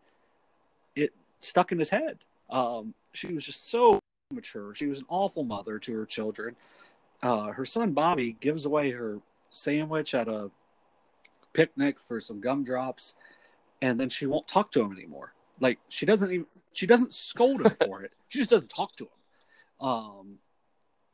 [0.96, 2.20] it stuck in his head.
[2.50, 4.00] Um, she was just so
[4.32, 4.76] mature.
[4.76, 6.56] She was an awful mother to her children.
[7.22, 10.52] Uh, her son Bobby gives away her sandwich at a
[11.54, 13.16] picnic for some gumdrops,
[13.82, 15.34] and then she won't talk to him anymore.
[15.60, 18.16] Like she doesn't even she doesn't scold him for it.
[18.30, 19.88] She just doesn't talk to him.
[19.88, 20.38] Um,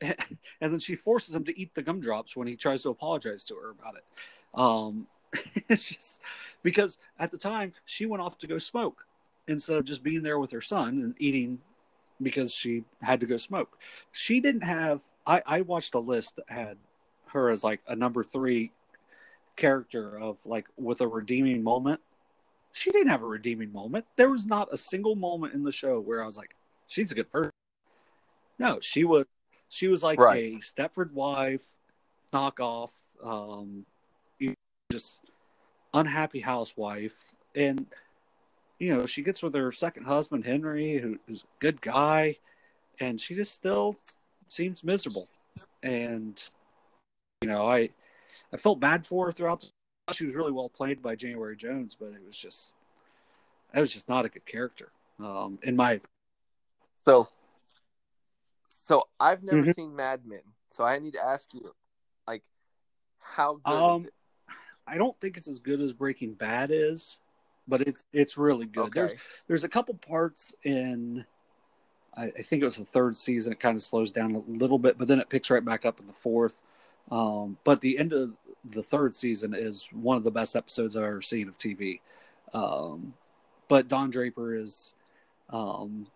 [0.00, 3.54] and then she forces him to eat the gumdrops when he tries to apologize to
[3.56, 4.04] her about it.
[4.54, 5.06] Um,
[5.68, 6.20] it's just
[6.62, 9.04] because at the time she went off to go smoke
[9.46, 11.60] instead of just being there with her son and eating
[12.22, 13.78] because she had to go smoke.
[14.12, 15.00] She didn't have.
[15.26, 16.76] I, I watched a list that had
[17.26, 18.72] her as like a number three
[19.60, 22.00] character of like with a redeeming moment.
[22.72, 24.06] She didn't have a redeeming moment.
[24.16, 26.54] There was not a single moment in the show where I was like,
[26.86, 27.50] she's a good person.
[28.58, 29.26] No, she was
[29.68, 30.54] she was like Right.
[30.54, 31.62] a Stepford wife
[32.32, 32.90] knockoff,
[33.22, 33.84] um,
[34.92, 35.20] just
[35.94, 37.86] unhappy housewife, and
[38.78, 42.36] you know she gets with her second husband Henry, who, who's a good guy,
[43.00, 43.96] and she just still
[44.48, 45.28] seems miserable,
[45.82, 46.42] and
[47.42, 47.90] you know I
[48.52, 49.60] I felt bad for her throughout.
[49.60, 52.72] The, she was really well played by January Jones, but it was just
[53.72, 54.90] it was just not a good character,
[55.20, 56.00] um, in my
[57.04, 57.28] So,
[58.68, 59.74] so I've never Mhm.
[59.74, 61.74] seen Mad Men, so I need to ask you,
[62.26, 62.42] like,
[63.20, 64.14] how good Um, is it?
[64.86, 67.20] I don't think it's as good as Breaking Bad is,
[67.68, 68.86] but it's it's really good.
[68.86, 71.24] Okay, There's there's a couple parts in
[72.16, 73.52] I, I think it was the third season.
[73.52, 76.00] It kind of slows down a little bit, but then it picks right back up
[76.00, 76.60] in the fourth.
[77.10, 78.32] Um, but the end of
[78.64, 82.00] the third season is one of the best episodes I've ever seen of TV.
[82.52, 83.14] Um,
[83.68, 84.94] but Don Draper is,
[85.50, 86.06] um,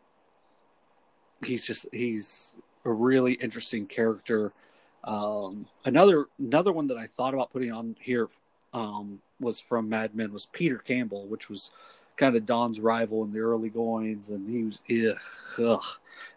[1.45, 4.53] he's just he's a really interesting character.
[5.05, 8.29] Um, another another one that I thought about putting on here
[8.73, 11.71] um, was from Mad Men was Peter Campbell, which was
[12.17, 15.85] kind of Don's rival in the early goings, and he was ugh, ugh,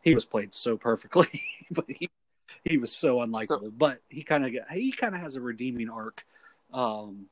[0.01, 2.09] he was played so perfectly, but he
[2.67, 3.65] he was so unlikable.
[3.65, 6.25] So, but he kind of he kind of has a redeeming arc,
[6.73, 7.27] um,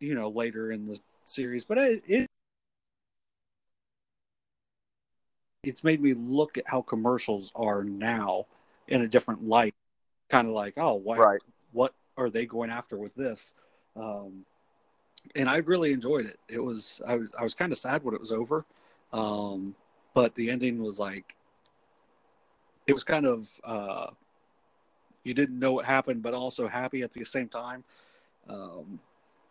[0.00, 1.64] you know, later in the series.
[1.64, 2.26] But it, it
[5.62, 8.46] it's made me look at how commercials are now
[8.88, 9.74] in a different light.
[10.28, 11.40] Kind of like, oh, why, right.
[11.72, 13.54] what are they going after with this?
[13.96, 14.44] Um,
[15.34, 16.38] and I really enjoyed it.
[16.48, 18.64] It was I, I was kind of sad when it was over,
[19.12, 19.74] um,
[20.12, 21.34] but the ending was like
[22.86, 24.08] it was kind of uh,
[25.24, 27.82] you didn't know what happened, but also happy at the same time,
[28.48, 29.00] um,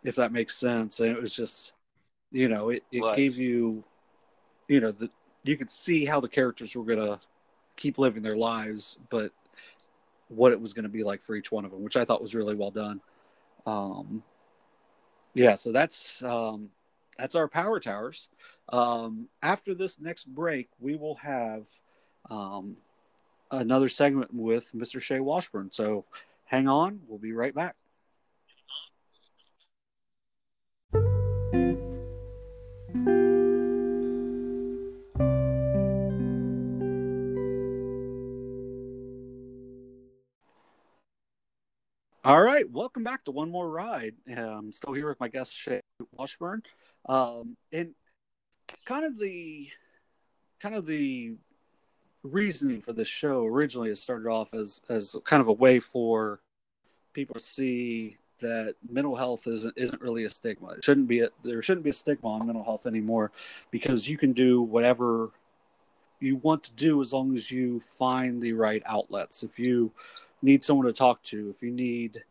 [0.02, 1.00] if that makes sense.
[1.00, 1.72] And it was just
[2.32, 3.16] you know it, it right.
[3.16, 3.84] gave you
[4.68, 5.10] you know the
[5.42, 7.20] you could see how the characters were gonna
[7.76, 9.32] keep living their lives, but
[10.28, 12.22] what it was going to be like for each one of them, which I thought
[12.22, 13.00] was really well done.
[13.66, 14.22] Um,
[15.34, 16.70] yeah, so that's um,
[17.18, 18.28] that's our power towers.
[18.68, 21.64] Um, after this next break, we will have
[22.30, 22.76] um,
[23.60, 25.00] another segment with Mr.
[25.00, 25.70] Shay Washburn.
[25.70, 26.04] So
[26.44, 27.76] hang on, we'll be right back.
[42.26, 44.14] All right, welcome back to one more ride.
[44.26, 45.82] I'm um, still here with my guest Shay
[46.12, 46.62] Washburn,
[47.06, 47.94] um, and
[48.86, 49.68] kind of the
[50.58, 51.36] kind of the
[52.24, 56.40] reasoning for this show originally it started off as as kind of a way for
[57.12, 60.68] people to see that mental health isn't isn't really a stigma.
[60.68, 63.32] It shouldn't be a, there shouldn't be a stigma on mental health anymore
[63.70, 65.30] because you can do whatever
[66.20, 69.42] you want to do as long as you find the right outlets.
[69.42, 69.92] If you
[70.42, 72.22] need someone to talk to, if you need,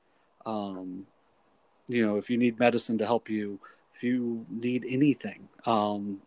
[0.45, 1.06] um,
[1.88, 3.60] you know, if you need medicine to help you,
[3.94, 6.22] if you need anything, um,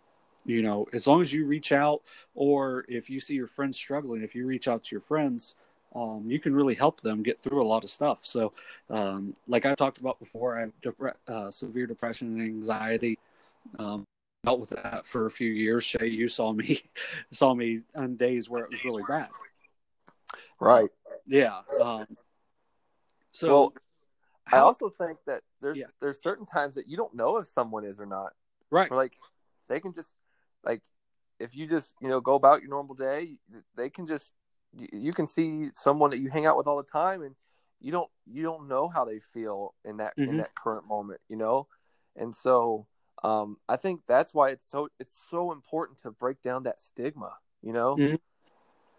[0.47, 2.03] you know, as long as you reach out,
[2.35, 5.57] or if you see your friends struggling, if you reach out to your friends,
[5.95, 8.21] um, you can really help them get through a lot of stuff.
[8.25, 8.53] So,
[8.89, 13.19] um, like I talked about before, I have uh, severe depression and anxiety.
[13.79, 14.05] Um,
[14.45, 15.85] dealt with that for a few years.
[15.85, 16.83] Shay, you saw me
[17.33, 19.29] saw me on days where it was really bad.
[20.61, 20.91] Right.
[21.27, 21.61] Yeah.
[21.83, 22.07] Um,
[23.33, 23.75] so well,
[24.45, 25.87] how, I also think that there's yeah.
[26.01, 28.33] there's certain times that you don't know if someone is or not.
[28.71, 28.91] Right.
[28.91, 29.17] Or like
[29.69, 30.15] they can just
[30.65, 30.83] like
[31.39, 33.39] if you just you know go about your normal day,
[33.77, 34.33] they can just
[34.93, 37.35] you can see someone that you hang out with all the time and
[37.81, 40.31] you don't you don't know how they feel in that mm-hmm.
[40.31, 41.67] in that current moment you know
[42.15, 42.87] and so
[43.23, 47.33] um, i think that's why it's so it's so important to break down that stigma
[47.63, 48.17] you know mm-hmm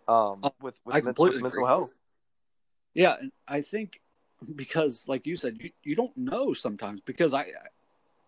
[0.07, 1.93] um, uh, with, with I mental, completely mental health.
[2.93, 4.01] Yeah, and I think
[4.55, 7.47] because, like you said, you, you don't know sometimes because I,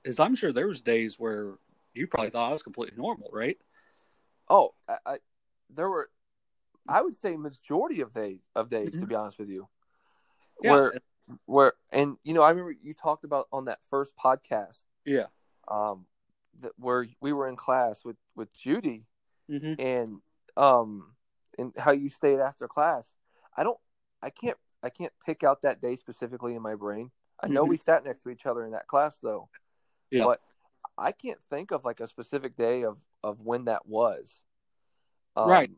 [0.05, 1.53] as I'm sure there was days where
[1.99, 3.57] you probably thought I was completely normal, right?
[4.49, 5.17] Oh, I, I
[5.69, 6.09] there were,
[6.87, 9.01] I would say majority of days of days mm-hmm.
[9.01, 9.67] to be honest with you,
[10.63, 10.71] yeah.
[10.71, 10.93] where
[11.45, 15.25] where and you know I remember you talked about on that first podcast, yeah,
[15.67, 16.05] um,
[16.61, 19.05] that where we were in class with with Judy,
[19.51, 19.79] mm-hmm.
[19.79, 20.21] and
[20.55, 21.13] um
[21.57, 23.17] and how you stayed after class.
[23.55, 23.77] I don't
[24.21, 27.11] I can't I can't pick out that day specifically in my brain.
[27.41, 27.71] I know mm-hmm.
[27.71, 29.49] we sat next to each other in that class though.
[30.11, 30.23] Yeah.
[30.23, 30.41] But
[30.99, 34.41] I can't think of like a specific day of of when that was.
[35.35, 35.71] Um, right.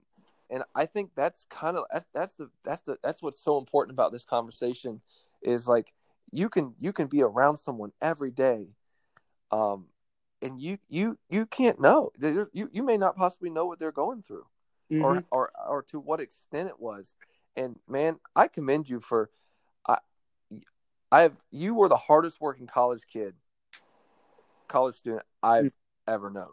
[0.49, 3.93] And I think that's kind of that's, that's the that's the that's what's so important
[3.93, 5.02] about this conversation
[5.41, 5.93] is like
[6.31, 8.76] you can you can be around someone every day
[9.52, 9.88] um
[10.41, 13.91] and you you you can't know There's, you you may not possibly know what they're
[13.91, 14.45] going through
[14.91, 15.03] mm-hmm.
[15.03, 17.14] or, or or to what extent it was.
[17.56, 19.30] And man, I commend you for
[19.88, 19.98] I
[21.11, 23.35] I have you were the hardest working college kid,
[24.72, 26.14] college student I've mm-hmm.
[26.14, 26.52] ever known.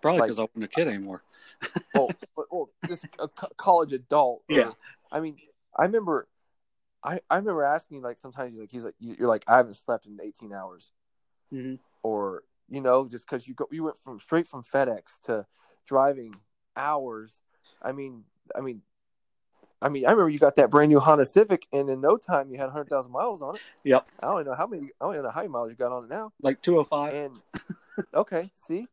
[0.00, 1.22] Probably because like, I wasn't a kid anymore.
[1.94, 4.42] well, but, well, just a college adult.
[4.50, 4.72] Or, yeah.
[5.10, 5.36] I mean,
[5.76, 6.28] I remember,
[7.02, 10.06] I I remember asking like sometimes he's like he's like you're like I haven't slept
[10.06, 10.92] in 18 hours,
[11.52, 11.76] mm-hmm.
[12.02, 15.46] or you know just because you go you went from straight from FedEx to
[15.86, 16.34] driving
[16.76, 17.40] hours.
[17.80, 18.24] I mean,
[18.56, 18.82] I mean,
[19.82, 22.50] I mean, I remember you got that brand new Honda Civic, and in no time
[22.50, 23.60] you had 100,000 miles on it.
[23.82, 24.08] Yep.
[24.20, 24.90] I don't know how many.
[25.00, 26.32] I don't know how many miles you got on it now.
[26.40, 27.14] Like 205.
[27.14, 28.86] And okay, see,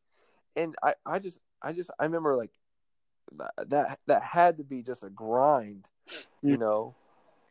[0.55, 2.49] and I, I just, I just, I remember like
[3.67, 3.99] that.
[4.07, 5.85] That had to be just a grind,
[6.41, 6.59] you mm.
[6.59, 6.95] know,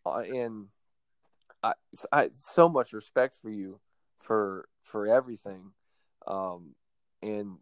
[0.05, 0.66] uh, and
[1.62, 1.74] I,
[2.10, 3.78] I so much respect for you
[4.19, 5.70] for for everything,
[6.27, 6.74] um,
[7.23, 7.59] and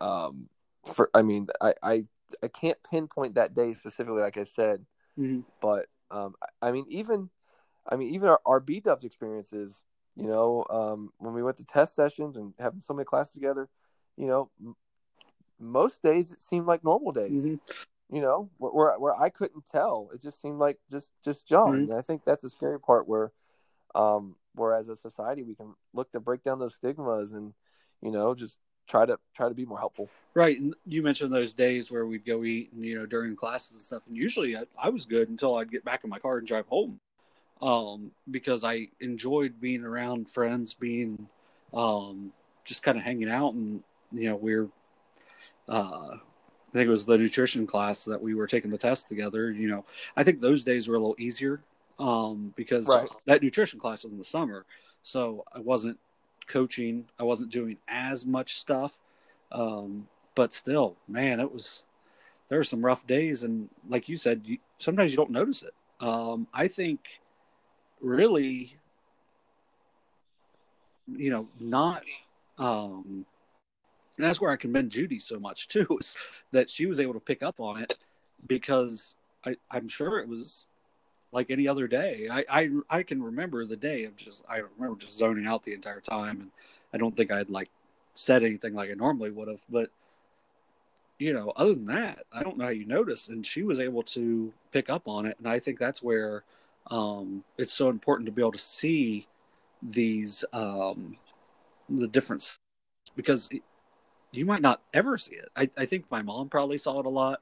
[0.00, 0.48] um,
[0.86, 2.04] for I mean I I
[2.42, 4.84] I can't pinpoint that day specifically, like I said,
[5.18, 5.40] mm-hmm.
[5.60, 7.30] but Um, I, I mean, even,
[7.90, 9.82] I mean, even our, our B Dubs experiences.
[10.14, 13.70] You know, um, when we went to test sessions and having so many classes together,
[14.18, 14.76] you know, m-
[15.58, 17.46] most days it seemed like normal days.
[17.46, 17.60] Mhm.
[18.10, 21.72] You know, where, where where I couldn't tell, it just seemed like just just John.
[21.72, 21.90] Mhm.
[21.90, 23.32] And I think that's a scary part where,
[23.94, 27.54] um, where as a society we can look to break down those stigmas and,
[28.02, 28.58] you know, just
[28.92, 30.10] try to try to be more helpful.
[30.34, 30.60] Right.
[30.60, 33.84] And you mentioned those days where we'd go eat and, you know, during classes and
[33.84, 34.02] stuff.
[34.06, 36.66] And usually I, I was good until I'd get back in my car and drive
[36.66, 37.00] home.
[37.62, 41.28] Um, because I enjoyed being around friends, being,
[41.72, 42.32] um,
[42.64, 43.54] just kind of hanging out.
[43.54, 44.68] And, you know, we're,
[45.68, 49.52] uh, I think it was the nutrition class that we were taking the test together.
[49.52, 49.84] You know,
[50.16, 51.62] I think those days were a little easier,
[51.98, 53.08] um, because Right.
[53.26, 54.66] that nutrition class was in the summer.
[55.02, 55.98] So I wasn't
[56.46, 58.98] coaching, I wasn't doing as much stuff.
[59.50, 61.84] Um, but still, man, it was
[62.48, 65.74] there were some rough days, and like you said, you, sometimes you don't notice it.
[66.00, 67.00] Um, I think
[68.00, 68.76] really,
[71.06, 72.02] you know, not.
[72.58, 73.24] Um,
[74.18, 76.16] that's where I commend Judy so much too, is
[76.50, 77.98] that she was able to pick up on it
[78.46, 80.66] because I, I'm sure it was
[81.32, 82.28] like any other day.
[82.30, 85.74] I, I I can remember the day of just I remember just zoning out the
[85.74, 86.50] entire time, and
[86.94, 87.70] I don't think I'd like
[88.14, 89.62] said anything like I normally would have.
[89.68, 89.90] But
[91.18, 93.28] you know, other than that, I don't know how you notice.
[93.28, 96.44] And she was able to pick up on it, and I think that's where
[96.90, 99.26] um, it's so important to be able to see
[99.82, 101.12] these um,
[101.88, 102.58] the difference
[103.16, 103.62] because it,
[104.32, 105.48] you might not ever see it.
[105.56, 107.40] I, I think my mom probably saw it a lot.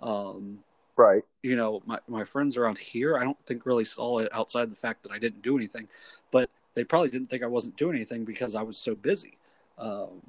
[0.00, 0.60] Um,
[1.00, 1.22] Right.
[1.42, 4.76] you know, my, my friends around here, I don't think really saw it outside the
[4.76, 5.88] fact that I didn't do anything,
[6.30, 9.38] but they probably didn't think I wasn't doing anything because I was so busy.
[9.78, 10.20] Um,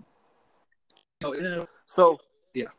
[1.21, 2.21] you know, So
[2.53, 2.69] Yeah.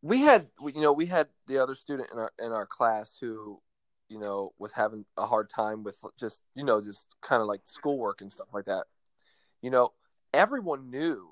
[0.00, 3.60] we had you know we had the other student in our in our class who
[4.08, 7.62] you know was having a hard time with just you know just kind of like
[7.64, 8.84] schoolwork and stuff like that.
[9.60, 9.92] You know,
[10.32, 11.30] everyone knew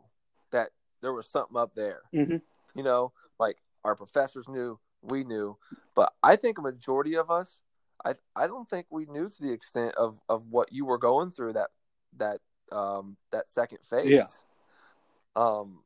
[0.50, 0.70] that
[1.00, 2.02] there was something up there.
[2.12, 2.42] Mhm.
[2.74, 5.56] You know, like our professors knew, we knew,
[5.94, 7.58] but I think a majority of us,
[8.04, 11.30] I I don't think we knew to the extent of of what you were going
[11.30, 11.70] through that
[12.16, 12.40] that
[12.72, 14.06] um that second phase.
[14.10, 14.26] Yeah.
[15.36, 15.80] Um,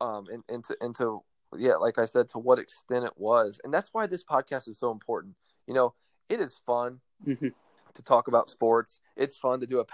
[0.00, 1.22] um, and and to and to
[1.56, 4.78] yeah, like I said, to what extent it was, and that's why this podcast is
[4.78, 5.36] so important.
[5.66, 5.94] You know,
[6.28, 7.54] it is fun Mhm.
[7.94, 8.98] to talk about sports.
[9.16, 9.84] It's fun to do a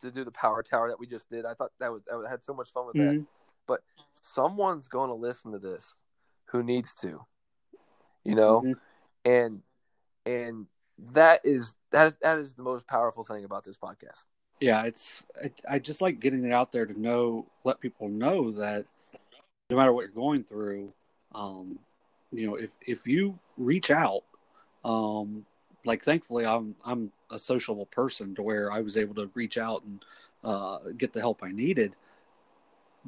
[0.00, 1.44] to do the power tower that we just did.
[1.44, 3.14] I thought that was I had so much fun with that.
[3.14, 3.26] Mhm.
[3.66, 3.82] But
[4.14, 5.96] someone's going to listen to this
[6.46, 7.26] who needs to,
[8.28, 8.78] you know, Mhm.
[9.24, 9.62] and
[10.26, 10.66] and
[11.12, 14.26] that is that is that is the most powerful thing about this podcast.
[14.60, 18.50] yeah, it's I, I just like getting it out there to know, let people know
[18.52, 18.86] that
[19.70, 20.92] no matter what you're going through,
[21.34, 21.78] um,
[22.32, 24.24] you know, if if you reach out,
[24.84, 25.46] um,
[25.84, 29.82] like thankfully I'm I'm a sociable person to where I was able to reach out
[29.84, 30.04] and
[30.44, 31.94] uh, get the help I needed.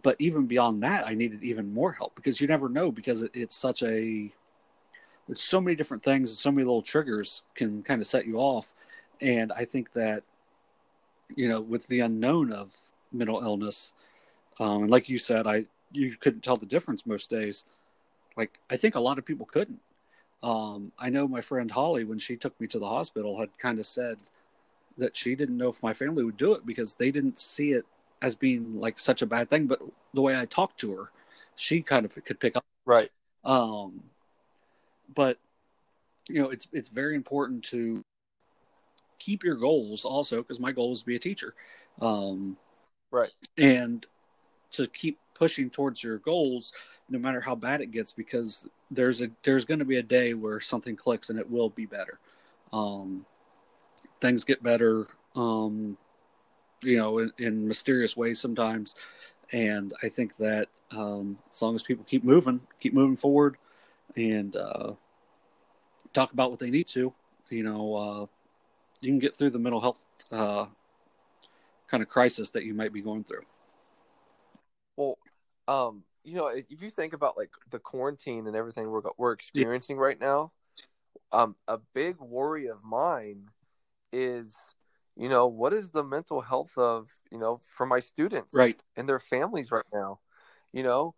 [0.02, 3.32] But even beyond that, I needed even more help because you never know because it,
[3.34, 3.86] it's such a
[4.22, 4.32] there's
[5.34, 8.74] so many different things and so many little triggers can kind of set you off.
[9.20, 10.22] And I think that
[11.36, 12.76] you know, with the unknown of
[13.12, 13.92] mental illness,
[14.58, 17.64] um, and like you said, I you couldn't tell the difference most days.
[18.36, 19.80] Like I think a lot of people couldn't.
[20.42, 23.78] Um, I know my friend Holly, when she took me to the hospital, had kind
[23.78, 24.18] of said
[24.98, 27.84] that she didn't know if my family would do it because they didn't see it
[28.22, 29.66] as being like such a bad thing.
[29.66, 29.80] But
[30.14, 31.10] the way I talked to her,
[31.56, 32.64] she kind of could pick up.
[32.86, 33.10] Right.
[33.44, 34.02] Um,
[35.14, 35.38] but
[36.28, 38.02] you know, it's it's very important to
[39.18, 41.54] keep your goals also because my goal is to be a teacher.
[42.00, 42.56] Um,
[43.12, 43.30] Right.
[43.58, 44.06] and
[44.72, 46.72] to keep pushing towards your goals
[47.08, 50.32] no matter how bad it gets because there's a there's going to be a day
[50.34, 52.20] where something clicks and it will be better
[52.72, 53.24] um
[54.20, 55.96] things get better um
[56.82, 58.94] you know in, in mysterious ways sometimes
[59.52, 63.56] and i think that um as long as people keep moving keep moving forward
[64.16, 64.92] and uh
[66.12, 67.12] talk about what they need to
[67.50, 68.26] you know uh
[69.00, 70.66] you can get through the mental health uh
[71.90, 73.42] kind of crisis that you might be going through.
[74.96, 75.18] Well,
[75.66, 79.96] um, you know, if you think about like the quarantine and everything we're we're experiencing
[79.96, 80.52] right now,
[81.32, 83.48] um, a big worry of mine
[84.12, 84.54] is,
[85.16, 88.80] you know, what is the mental health of you know for my students right.
[88.96, 90.20] and their families right now,
[90.72, 91.14] you know,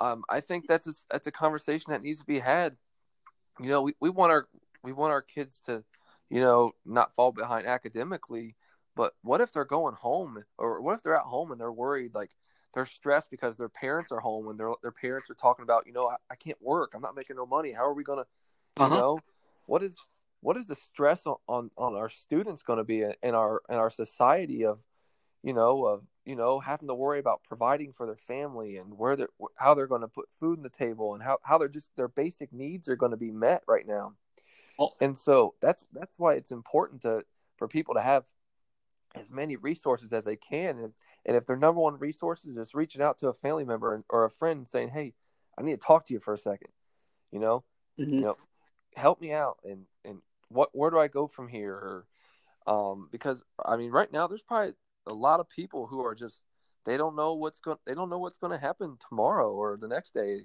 [0.00, 2.76] um, I think that's a, that's a conversation that needs to be had.
[3.60, 4.48] You know, we, we want our
[4.82, 5.84] we want our kids to,
[6.30, 8.56] you know, not fall behind academically,
[8.94, 12.14] but what if they're going home or what if they're at home and they're worried
[12.14, 12.30] like
[12.74, 15.92] they're stressed because their parents are home and their their parents are talking about, you
[15.92, 17.72] know, I, I can't work, I'm not making no money.
[17.72, 18.26] How are we gonna,
[18.76, 18.90] you Uh-huh.
[18.90, 19.24] know,
[19.66, 19.96] what is
[20.40, 23.76] what is the stress on on, on our students going to be in our in
[23.76, 24.78] our society of
[25.42, 29.16] you know of you know having to worry about providing for their family and where
[29.16, 31.88] they're how they're going to put food on the table and how how they're just
[31.96, 34.12] their basic needs are going to be met right now
[34.78, 34.90] Oh.
[35.00, 37.24] and so that's that's why it's important to
[37.56, 38.24] for people to have
[39.14, 40.92] as many resources as they can and,
[41.24, 44.24] and if their number one resource is just reaching out to a family member or
[44.24, 45.14] a friend and saying hey
[45.58, 46.68] i need to talk to you for a second
[47.30, 47.64] you know
[47.98, 48.10] Mhm.
[48.10, 48.34] you know
[48.94, 52.06] help me out and and what where do i go from here or
[52.66, 54.74] um because i mean right now there's probably
[55.06, 56.42] a lot of people who are just
[56.84, 59.88] they don't know what's going they don't know what's going to happen tomorrow or the
[59.88, 60.40] next day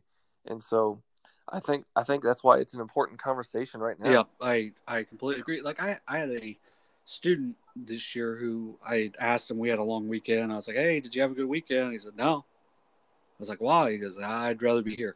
[0.45, 1.01] and so
[1.49, 5.03] i think i think that's why it's an important conversation right now Yeah, I I
[5.03, 5.61] completely agree.
[5.61, 6.57] Like I I had a
[7.05, 9.57] student this year who I asked him.
[9.57, 10.51] We had a long weekend.
[10.51, 13.49] I was like, "Hey, did you have a good weekend?" He said, "No." I was
[13.49, 15.15] like, "Why?" He goes, "I'd rather be here."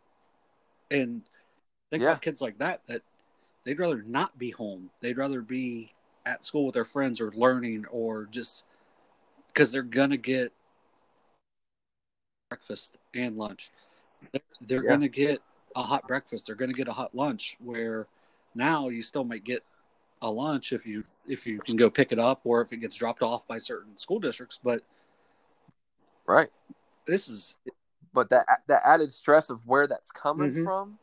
[0.92, 1.24] And
[1.92, 2.12] think Yeah.
[2.12, 3.02] about kids like that that
[3.64, 4.90] they'd rather not be home.
[5.02, 5.94] They'd rather be
[6.26, 8.66] at school with their friends or learning or just
[9.56, 10.52] because they're gonna get
[12.50, 13.72] breakfast and lunch.
[14.34, 14.90] They're, they're Yeah.
[14.90, 15.40] gonna get
[15.76, 16.46] a hot breakfast.
[16.46, 17.56] They're gonna get a hot lunch.
[17.64, 18.08] Where
[18.54, 19.64] now you still might get
[20.22, 22.96] a lunch if you if you can go pick it up or if it gets
[22.98, 24.60] dropped off by certain school districts.
[24.62, 24.82] But
[26.28, 26.50] right
[27.06, 27.56] this is
[28.12, 30.64] but that that added stress of where that's coming Mhm.
[30.64, 30.98] from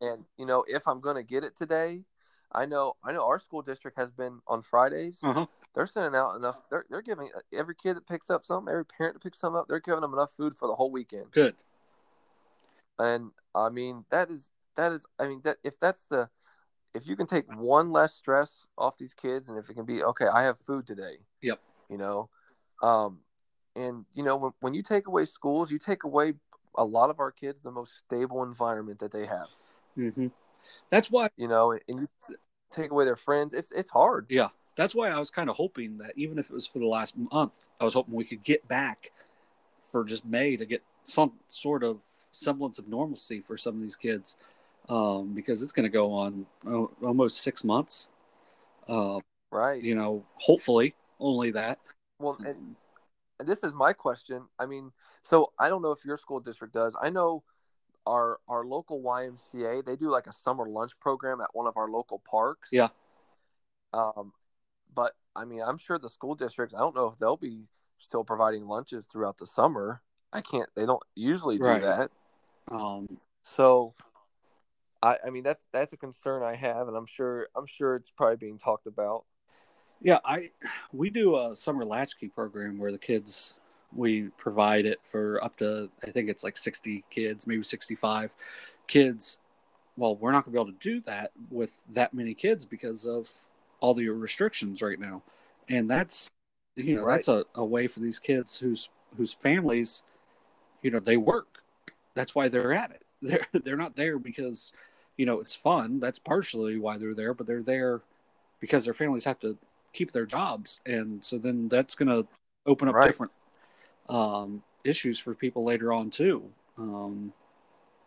[0.00, 2.04] and you know if i'm going to get it today
[2.52, 5.44] i know i know our school district has been on fridays uh-huh.
[5.76, 9.14] They're sending out enough they're, they're giving every kid that picks up something every parent
[9.14, 11.30] that picks something up they're giving them enough food for the whole weekend.
[11.30, 11.54] Good.
[12.98, 16.28] and i mean that is that is i mean that if that's the
[16.94, 20.02] if you can take one less stress off these kids and if it can be
[20.02, 21.18] okay i have food today.
[21.42, 21.60] Yep.
[21.90, 22.30] you know
[22.82, 23.18] um
[23.76, 26.32] and you know when, when you take away schools you take away
[26.78, 29.48] a lot of our kids the most stable environment that they have.
[29.94, 30.28] Hmm
[30.90, 32.08] That's why you know and you
[32.72, 34.26] take away their friends it's it's hard.
[34.28, 36.86] Yeah, that's why I was kind of hoping that even if it was for the
[36.86, 39.10] last month, I was hoping we could get back
[39.80, 43.96] for just May to get some sort of semblance of normalcy for some of these
[43.96, 44.36] kids,
[44.88, 48.08] um, because it's going to go on uh, almost six months.
[48.88, 49.18] Uh,
[49.50, 51.78] right you know, hopefully only that.
[52.20, 52.76] well and,
[53.40, 54.92] and this is my question i mean
[55.22, 57.42] so i don't know if your school district does i know
[58.06, 61.88] our our local ymca they do like a summer lunch program at one of our
[61.90, 62.88] local parks Yeah.
[63.92, 64.32] um
[64.96, 67.68] but i mean i'm sure the school districts i don't know if they'll be
[67.98, 70.02] still providing lunches throughout the summer
[70.32, 71.82] i can't they don't usually do Right.
[71.82, 72.10] that
[72.68, 73.06] Um,
[73.42, 73.94] so
[75.02, 78.10] i i mean that's that's a concern i have and i'm sure i'm sure it's
[78.10, 79.24] probably being talked about
[80.02, 80.50] Yeah, I
[80.92, 83.54] we do a summer latchkey program where the kids
[83.94, 88.34] we provide it for up to I think it's like 60 kids, maybe 65
[88.88, 89.38] kids.
[89.96, 93.06] Well, we're not going to be able to do that with that many kids because
[93.06, 93.30] of
[93.80, 95.22] all the restrictions right now.
[95.68, 96.30] And that's
[96.76, 97.14] you know, Right.
[97.14, 100.02] that's a, a way for these kids whose whose families,
[100.82, 101.62] you know, they work.
[102.14, 103.02] That's why they're at it.
[103.22, 104.72] They're they're not there because,
[105.16, 106.00] you know, it's fun.
[106.00, 108.02] That's partially why they're there, but they're there
[108.60, 109.58] because their families have to
[109.92, 112.26] keep their jobs and so then that's going to
[112.66, 113.02] open up Right.
[113.02, 113.32] different
[114.08, 116.44] um, issues for people later on too
[116.78, 117.32] um,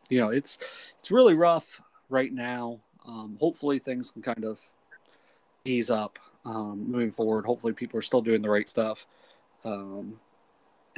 [0.09, 0.57] you know it's
[0.99, 4.59] it's really rough right now um, hopefully things can kind of
[5.65, 7.45] ease up um, moving forward.
[7.45, 9.05] Hopefully people are still doing the right stuff.
[9.63, 10.19] Um,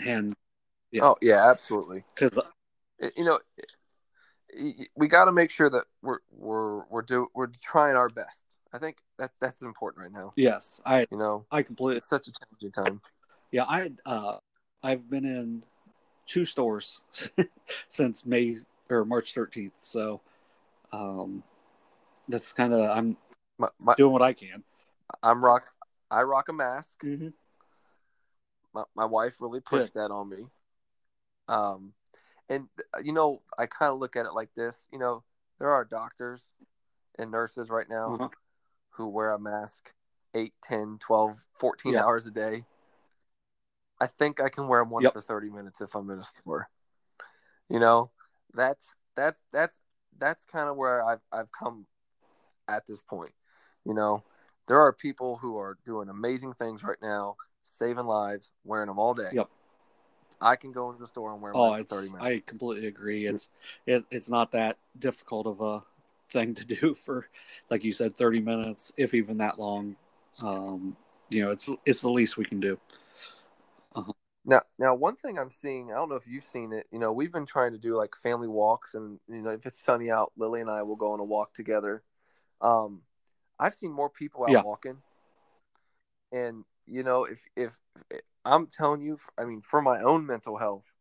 [0.05, 0.35] and
[0.91, 1.03] Yeah.
[1.03, 2.03] oh yeah absolutely.
[2.13, 2.39] Because
[3.15, 3.39] you know
[4.95, 8.43] we got to make sure that we're we're we're do we're trying our best.
[8.73, 10.33] I think that that's important right now.
[10.35, 13.01] Yes i you know i completely it's such a challenging time.
[13.51, 14.37] Yeah, I uh,
[14.81, 15.63] I've been in
[16.25, 17.01] two stores
[17.89, 18.57] since May
[18.89, 20.21] or March thirteenth, so
[20.93, 21.43] um,
[22.29, 23.17] that's kind of I'm
[23.61, 24.63] my, my, doing what I can.
[25.23, 25.63] i'm rock
[26.09, 27.29] i rock a mask Mm-hmm.
[28.73, 30.45] my, my wife really pushed that on me
[31.47, 31.93] um
[32.49, 35.23] and uh, you know i kind of look at it like this you know
[35.59, 36.53] there are doctors
[37.19, 38.29] and nurses right now Uh-huh.
[38.91, 39.93] who wear a mask
[40.33, 42.03] 8 10 12 14 Yeah.
[42.03, 42.65] hours a day
[43.99, 45.13] i think i can wear one Yep.
[45.13, 46.69] for 30 minutes if i'm in a store
[47.69, 48.11] you know
[48.53, 49.79] that's that's that's
[50.17, 51.85] that's kind of where i've i've come
[52.67, 53.33] at this point
[53.85, 54.23] you know
[54.67, 59.13] there are people who are doing amazing things right now saving lives wearing them all
[59.13, 59.49] day Yep.
[60.41, 62.87] i can go into the store and wear Oh, mine for it's 30 I completely
[62.87, 63.25] agree.
[63.25, 63.49] It's
[63.85, 65.83] it, it's not that difficult of a
[66.29, 67.27] thing to do for,
[67.69, 69.95] like you said, thirty minutes, if even that long.
[70.41, 70.95] Um,
[71.29, 72.79] you know, it's it's the least we can do.
[74.43, 76.87] Now, now, one thing I'm seeing, I don't know if you've seen it.
[76.91, 79.79] You know, we've been trying to do like family walks, and you know, if it's
[79.79, 82.01] sunny out, Lily and I will go on a walk together.
[82.59, 83.01] Um,
[83.61, 84.63] I've seen more people out Yeah.
[84.63, 84.97] walking,
[86.31, 87.79] and you know, if, if
[88.09, 90.91] if I'm telling you, I mean, for my own mental health,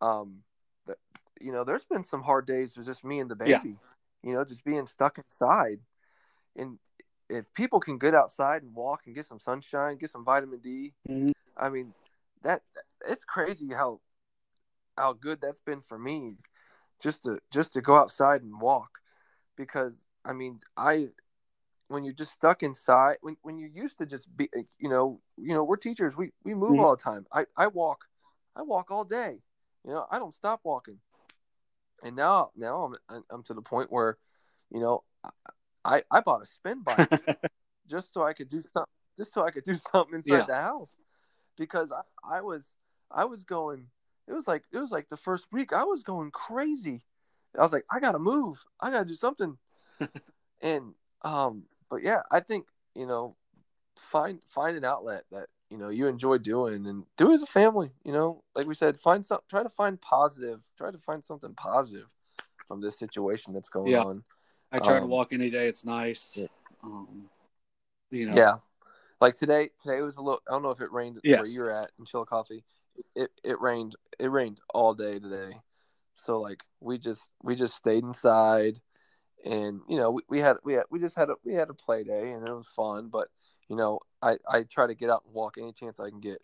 [0.00, 0.44] um,
[0.86, 0.98] that
[1.40, 3.50] you know, there's been some hard days with just me and the baby.
[3.52, 3.74] Yeah.
[4.22, 5.80] You know, just being stuck inside,
[6.56, 6.78] and
[7.28, 10.94] if people can get outside and walk and get some sunshine, get some vitamin D,
[11.08, 11.32] Mhm.
[11.56, 11.94] I mean,
[12.42, 12.62] that
[13.06, 14.00] it's crazy how
[14.96, 16.36] how good that's been for me,
[17.00, 19.00] just to just to go outside and walk,
[19.56, 21.08] because I mean, I
[21.88, 24.48] when you're just stuck inside, when when you're used to just be,
[24.78, 26.84] you know, you know, we're teachers, we we move Mhm.
[26.84, 27.26] all the time.
[27.32, 28.06] I I walk,
[28.54, 29.42] I walk all day,
[29.84, 31.00] you know, I don't stop walking,
[32.04, 34.18] and now now I'm I'm to the point where,
[34.70, 35.02] you know,
[35.84, 37.08] I I bought a spin bike
[37.88, 40.44] just so I could do something, just so I could do something inside Yeah.
[40.46, 40.98] the house,
[41.56, 42.02] because I,
[42.38, 42.76] I was
[43.10, 43.88] I was going.
[44.26, 47.02] It was like it was like the first week I was going crazy.
[47.58, 48.62] I was like, I gotta move.
[48.78, 49.56] I gotta do something.
[50.60, 53.36] and um, but yeah, I think you know,
[53.96, 57.46] find find an outlet that you know you enjoy doing and do it as a
[57.46, 57.90] family.
[58.04, 59.40] You know, like we said, find some.
[59.48, 60.60] Try to find positive.
[60.76, 62.14] Try to find something positive
[62.66, 64.02] from this situation that's going Yeah.
[64.02, 64.24] on.
[64.70, 65.68] I try to Um, walk any day.
[65.68, 66.36] It's nice.
[66.36, 66.46] yeah.
[66.82, 67.30] Um,
[68.10, 68.34] you know.
[68.36, 68.58] Yeah.
[69.20, 70.40] Like today, today was a little.
[70.46, 71.40] I don't know if it rained Yes.
[71.40, 72.62] where you're at in Chillicothe.
[73.14, 73.96] It it rained.
[74.18, 75.60] It rained all day today.
[76.14, 78.80] So like we just we just stayed inside,
[79.44, 81.74] and you know we, we had we had we just had a we had a
[81.74, 83.08] play day and it was fun.
[83.08, 83.28] But
[83.68, 86.40] you know I I try to get out and walk any chance I can get.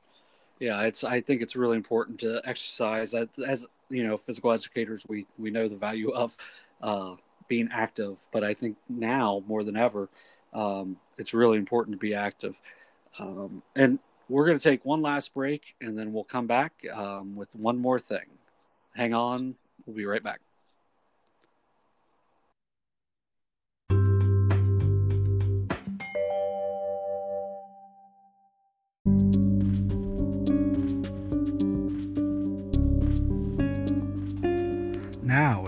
[0.60, 5.26] yeah it's i think it's really important to exercise as, you know physical educators we
[5.38, 6.36] we know the value of
[6.82, 7.14] uh
[7.48, 10.08] being active but i think now more than ever
[10.54, 12.60] um it's really important to be active
[13.18, 13.98] um and
[14.28, 17.78] we're going to take one last break and then we'll come back um, with one
[17.78, 18.26] more thing
[18.94, 19.54] hang on
[19.86, 20.40] we'll be right back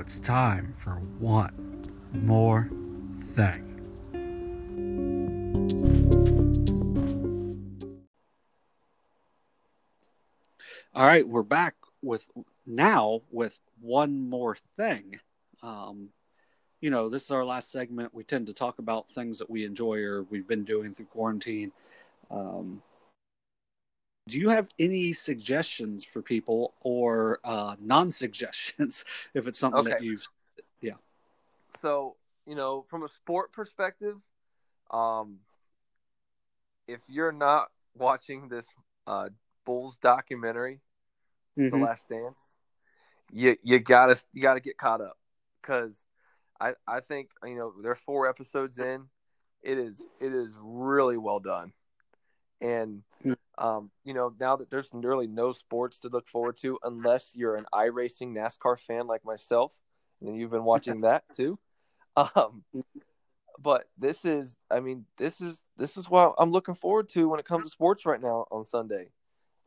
[0.07, 2.70] it's time for one more
[3.12, 3.65] thing.
[10.95, 12.24] All right, we're back with
[12.65, 15.19] now with one more thing.
[15.65, 16.11] Um,
[16.81, 18.15] you know, this is our last segment.
[18.15, 21.73] We tend to talk about things that we enjoy or we've been doing through quarantine.
[22.31, 22.81] Um,
[24.28, 29.05] do you have any suggestions for people or uh, non-suggestions
[29.35, 30.27] if it's something that you've
[30.81, 30.94] Yeah.
[31.78, 32.16] So
[32.47, 34.16] you know from a sport perspective,
[34.90, 35.39] um,
[36.89, 38.66] if you're not watching this
[39.07, 39.28] uh,
[39.65, 40.81] Bulls documentary,
[41.70, 42.57] The Last Dance,
[43.32, 45.19] you you gotta you gotta get caught up
[45.62, 45.94] because
[46.61, 49.07] I I think you know they're four episodes in.
[49.62, 51.73] It is it is really well done,
[52.61, 53.37] and Mm.
[53.59, 57.57] um, you know now that there's really no sports to look forward to unless you're
[57.57, 59.78] an iRacing NASCAR fan like myself,
[60.20, 61.59] and you've been watching that too.
[62.16, 62.65] Um,
[63.59, 67.41] but this is I mean this is this is what I'm looking forward to when
[67.41, 69.09] it comes to sports right now on Sunday.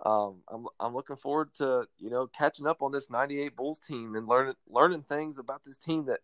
[0.05, 4.15] Um, I'm I'm looking forward to you know catching up on this '98 Bulls team
[4.15, 6.21] and learning learning things about this team that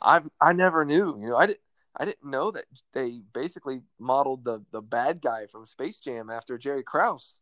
[0.00, 1.18] I've I never knew.
[1.20, 1.60] You know, I didn't
[1.96, 6.58] I didn't know that they basically modeled the the bad guy from Space Jam after
[6.58, 7.34] Jerry Krause.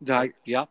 [0.08, 0.66] I, yeah.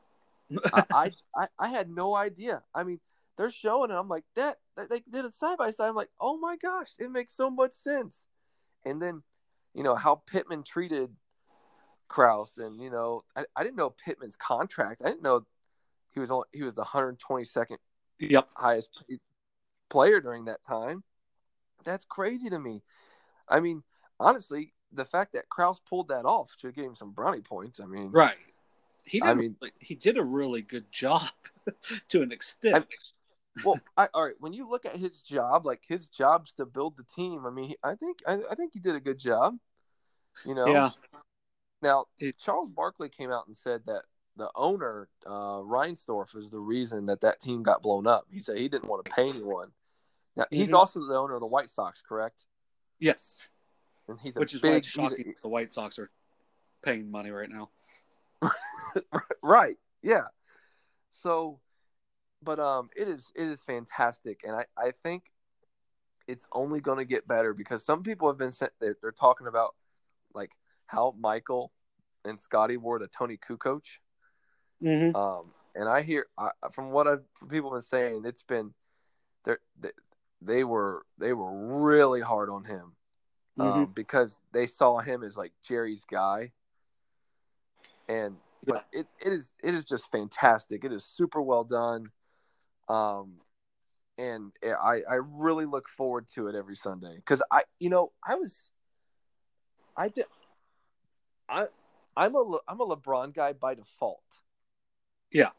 [0.74, 2.64] I, I I had no idea.
[2.74, 3.00] I mean,
[3.38, 3.96] they're showing it.
[3.96, 4.58] I'm like that.
[4.78, 5.90] They did it side by side.
[5.90, 8.24] I'm like, oh my gosh, it makes so much sense.
[8.86, 9.22] And then,
[9.74, 11.10] you know how Pippen treated
[12.08, 15.02] Krause, and you know, I, I didn't know Pippen's contract.
[15.04, 15.46] I didn't know
[16.12, 17.78] he was only he was the 122nd
[18.20, 18.50] Yep.
[18.56, 18.90] highest
[19.90, 21.04] player during that time.
[21.88, 22.84] That's crazy to me.
[23.48, 23.82] I mean,
[24.20, 27.80] honestly, the fact that Krause pulled that off should give him some brownie points.
[27.80, 28.36] I mean, Right.
[29.06, 29.30] He did.
[29.30, 31.30] I mean- mean, he did a really good job
[32.10, 32.76] to an extent.
[32.76, 34.36] I- well, I, all right.
[34.40, 37.46] When you look at his job, like his job's to build the team.
[37.46, 39.58] I mean, he, I think I, I think he did a good job.
[40.46, 40.68] You know.
[40.68, 40.90] yeah.
[41.82, 44.04] Now It- Charles Barkley came out and said that
[44.36, 48.28] the owner uh, Reinsdorf is the reason that that team got blown up.
[48.30, 49.72] He said he didn't want to pay anyone.
[50.38, 50.78] Now he's Mhm.
[50.78, 52.46] also the owner of the White Sox, correct?
[53.00, 53.50] Yes.
[54.08, 56.10] And he's a Which is big, why it's he's a- shocking the White Sox are
[56.84, 57.70] paying money right now.
[59.42, 60.28] right yeah
[61.12, 61.60] so
[62.44, 65.24] but um it is it is fantastic and i i think
[66.28, 69.48] it's only going to get better because some people have been sent they're, they're talking
[69.48, 69.74] about
[70.36, 70.52] like
[70.86, 71.72] how michael
[72.26, 73.82] and Scottie wore the Toni Kukoc
[74.84, 75.16] Mm-hmm.
[75.16, 78.72] um and i hear I, from what i've people have been saying it's been
[79.46, 79.60] they're,
[80.42, 82.94] they, were they were really hard on him
[83.60, 86.52] um, because they saw him as like Jerry's guy,
[88.08, 88.36] and
[88.66, 90.84] but it, it is it is just fantastic.
[90.84, 92.12] It is super well done,
[92.88, 93.34] um,
[94.18, 98.36] and I I really look forward to it every Sunday because I you know I
[98.36, 98.70] was
[99.96, 100.26] I did
[101.50, 101.66] I
[102.16, 104.22] I'm a I'm a LeBron guy by default.
[105.32, 105.50] Yeah.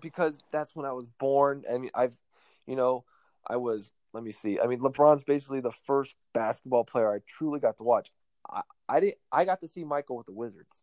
[0.00, 1.64] Because that's when I was born.
[1.68, 2.18] and I've,
[2.66, 3.04] you know,
[3.46, 3.92] I was.
[4.12, 4.58] Let me see.
[4.58, 8.10] I mean, LeBron's basically the first basketball player I truly got to watch.
[8.48, 10.82] I I did I got to see Michael with the Wizards.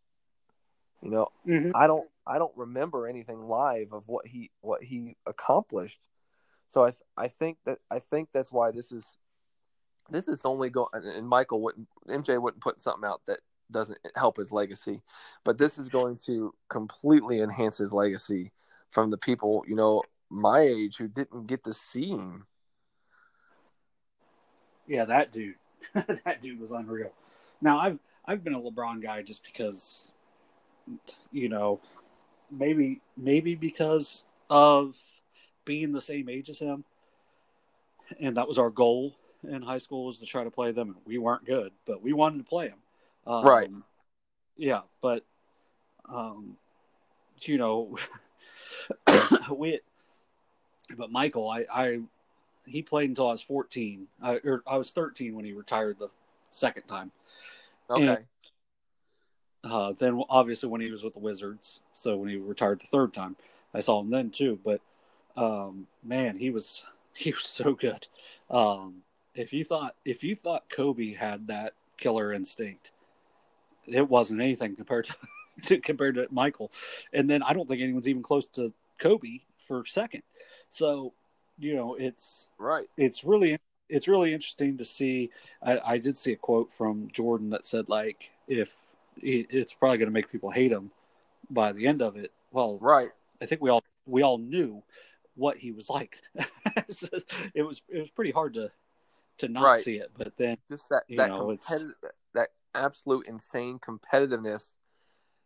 [1.02, 1.72] You know, Mhm.
[1.74, 6.00] I don't I don't remember anything live of what he what he accomplished.
[6.68, 9.18] So I I think that I think that's why this is
[10.10, 13.40] this is only going and Michael wouldn't MJ wouldn't put something out that
[13.70, 15.02] doesn't help his legacy,
[15.44, 18.52] but this is going to completely enhance his legacy
[18.88, 22.46] from the people you know my age who didn't get to see him.
[24.88, 25.54] Yeah, that dude.
[25.94, 27.12] that dude was unreal.
[27.60, 30.10] Now I've I've been a LeBron guy just because
[31.30, 31.80] you know,
[32.50, 34.96] maybe maybe because of
[35.64, 36.84] being the same age as him.
[38.18, 39.14] And that was our goal
[39.46, 40.96] in high school was to try to play them.
[41.04, 42.78] We weren't good, but we wanted to play them.
[43.26, 43.70] Um, Right.
[44.56, 45.24] Yeah, but
[46.08, 46.56] um
[47.42, 47.96] you know
[49.54, 49.80] we
[50.96, 52.00] but Michael, I, I
[52.68, 54.06] he played until I was 14.
[54.22, 56.08] I, or I was 13 when he retired the
[56.50, 57.10] second time.
[57.90, 58.26] Okay, And-
[59.64, 63.12] Uh, then obviously when he was with the Wizards, so when he retired the third
[63.12, 63.36] time,
[63.74, 64.58] I saw him then too.
[64.64, 64.80] But
[65.36, 66.84] um, man, he was
[67.14, 68.06] he was so good.
[68.50, 69.02] Um,
[69.34, 72.92] if you thought if you thought Kobe had that killer instinct,
[73.86, 75.14] it wasn't anything compared to,
[75.66, 76.70] to compared to Michael.
[77.12, 80.22] And then I don't think anyone's even close to Kobe for second.
[80.70, 81.12] So
[81.58, 82.86] you know it's right.
[82.96, 83.58] it's really
[83.88, 85.30] it's really interesting to see.
[85.62, 88.68] I, I did see a quote from Jordan that said like if
[89.20, 90.90] it's probably going to make people hate him
[91.50, 92.30] by the end of it.
[92.52, 93.08] Well, Right.
[93.42, 94.82] I think we all we all knew
[95.36, 96.20] what he was like.
[96.88, 97.08] So
[97.54, 98.70] it was it was pretty hard to
[99.38, 99.82] to not Right.
[99.84, 101.84] see it, but then just that You that know, it's-
[102.34, 104.72] that absolute insane competitiveness,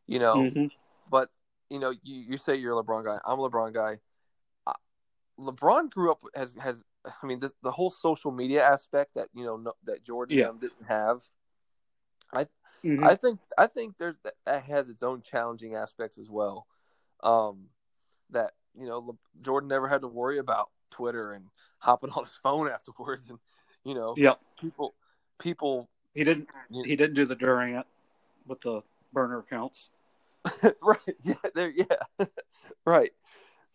[0.06, 0.36] you know.
[0.36, 0.70] Mhm.
[1.10, 1.30] But
[1.70, 3.18] you know, you, you say you're a LeBron guy.
[3.24, 3.98] I'm a LeBron guy.
[5.38, 6.82] LeBron grew up has has.
[7.04, 10.52] I mean, this, the whole social media aspect that you know no, that Jordan Yeah.
[10.60, 11.22] didn't have.
[12.84, 13.04] Mhm.
[13.06, 16.66] I think I think there's that, that has its own challenging aspects as well.
[17.22, 17.68] Um,
[18.30, 21.46] that you know Le, Jordan never had to worry about Twitter and
[21.78, 23.38] hopping on his phone afterwards, and
[23.84, 24.40] you know Yep.
[24.60, 24.94] people
[25.38, 27.86] people He didn't you- he didn't do the Durant
[28.46, 28.82] with the
[29.12, 29.90] burner accounts.
[30.82, 32.26] right yeah there yeah
[32.84, 33.12] right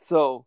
[0.10, 0.46] so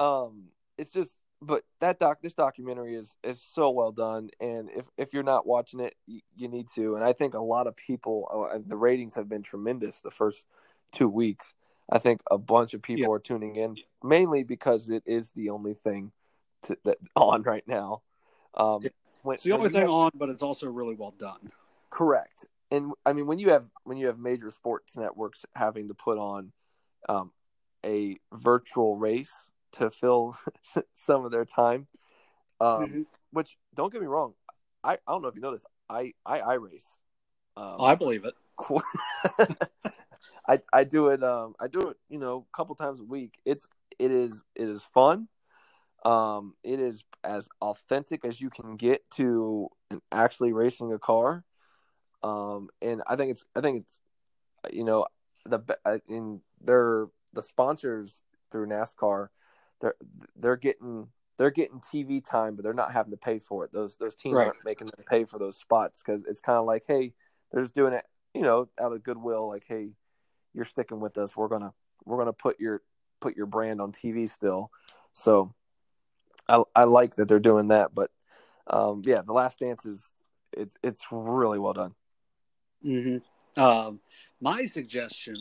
[0.00, 0.44] um
[0.78, 1.12] it's just
[1.42, 5.46] but that doc this documentary is is so well done and if if you're not
[5.46, 8.76] watching it you, you need to and i think a lot of people uh, the
[8.76, 10.46] ratings have been tremendous the first
[10.92, 11.52] two weeks
[11.90, 13.08] i think a bunch of people Yeah.
[13.10, 16.12] are tuning in mainly because it is the only thing
[16.62, 18.02] to, that on right now
[18.54, 18.90] um Yeah.
[19.22, 21.50] when- It's the only thing have- on, but it's also really well done.
[21.90, 22.46] Correct.
[22.70, 26.16] And I mean, when you have when you have major sports networks having to put
[26.18, 26.52] on
[27.08, 27.32] um,
[27.84, 30.36] a virtual race to fill
[30.94, 31.86] some of their time,
[32.60, 33.06] um, Mhm.
[33.32, 34.34] which don't get me wrong,
[34.82, 36.98] I, I don't know if you know this, I I, I race.
[37.56, 38.34] Um, Oh, I believe it.
[40.48, 43.38] I I do it um I do it you know a couple times a week.
[43.44, 43.68] It's
[43.98, 45.28] it is it is fun.
[46.04, 49.68] Um, it is as authentic as you can get to
[50.10, 51.44] actually racing a car.
[52.22, 54.00] Um, and I think it's I think it's
[54.72, 55.06] you know
[55.46, 55.60] the
[56.08, 59.28] in their the sponsors through NASCAR,
[59.80, 59.94] they're
[60.36, 61.08] they're getting
[61.38, 63.72] they're getting TV time, but they're not having to pay for it.
[63.72, 64.46] Those those teams Right.
[64.46, 67.14] aren't making them pay for those spots because it's kind of like, hey,
[67.50, 68.04] they're just doing it,
[68.34, 69.48] you know, out of goodwill.
[69.48, 69.90] Like, hey,
[70.54, 71.36] you're sticking with us.
[71.36, 71.72] We're gonna
[72.04, 72.82] we're gonna put your
[73.20, 74.70] put your brand on TV still.
[75.12, 75.54] So,
[76.48, 77.94] I I like that they're doing that.
[77.94, 78.10] But
[78.66, 80.12] um, yeah, the Last Dance is
[80.52, 81.94] it's it's really well done.
[82.82, 83.16] hmm
[83.56, 84.00] Um,
[84.40, 85.36] my suggestion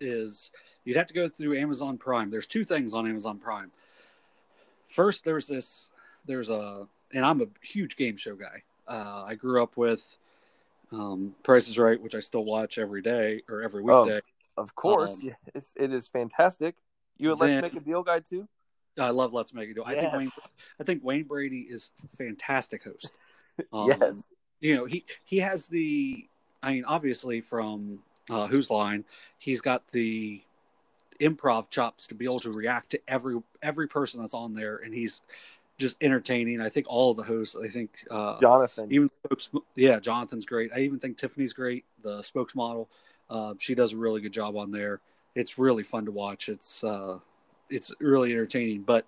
[0.00, 0.50] is
[0.84, 2.30] you'd have to go through Amazon Prime.
[2.30, 3.70] There's two things on Amazon Prime.
[4.88, 5.90] First, there's this.
[6.26, 8.62] There's a, and I'm a huge game show guy.
[8.86, 10.16] Uh, I grew up with
[10.92, 14.20] um, Price is Right, which I still watch every day or every Oh, weekday.
[14.56, 16.74] Of course, Um, yeah, it's it is fantastic.
[17.16, 18.48] You a Let's Make a Deal guy too?
[18.98, 19.84] I love Let's Make a Deal.
[19.86, 20.30] I think Wayne,
[20.80, 23.12] I think Wayne Brady is fantastic host.
[23.74, 24.26] Um, yes.
[24.60, 26.26] you know he he has the
[26.62, 27.98] i mean obviously from
[28.28, 29.04] uh whose line
[29.38, 30.40] he's got the
[31.20, 34.94] improv chops to be able to react to every every person that's on there and
[34.94, 35.22] he's
[35.80, 36.60] just entertaining.
[36.60, 37.56] I think all of the hosts.
[37.56, 38.92] I think uh, Jonathan.
[38.92, 40.70] even spokes, yeah, Jonathan's great.
[40.72, 41.84] I even think Tiffany's great.
[42.02, 42.86] The spokesmodel,
[43.28, 45.00] uh, she does a really good job on there.
[45.34, 46.48] It's really fun to watch.
[46.48, 47.18] It's uh,
[47.70, 48.82] it's really entertaining.
[48.82, 49.06] But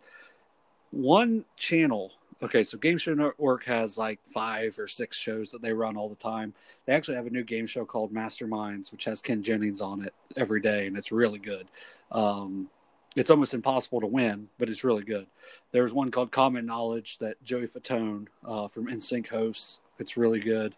[0.91, 2.13] one channel,
[2.43, 6.09] okay, so Game Show Network has like five or six shows that they run all
[6.09, 6.55] the time.
[6.87, 10.15] They actually have a new game show called Masterminds, which has Ken Jennings on it
[10.37, 11.67] every day, and it's really good.
[12.11, 12.69] Um,
[13.15, 15.27] it's almost impossible to win, but it's really good.
[15.71, 19.81] There's one called Common Knowledge that Joey Fatone uh, from NSYNC hosts.
[19.99, 20.75] It's really good.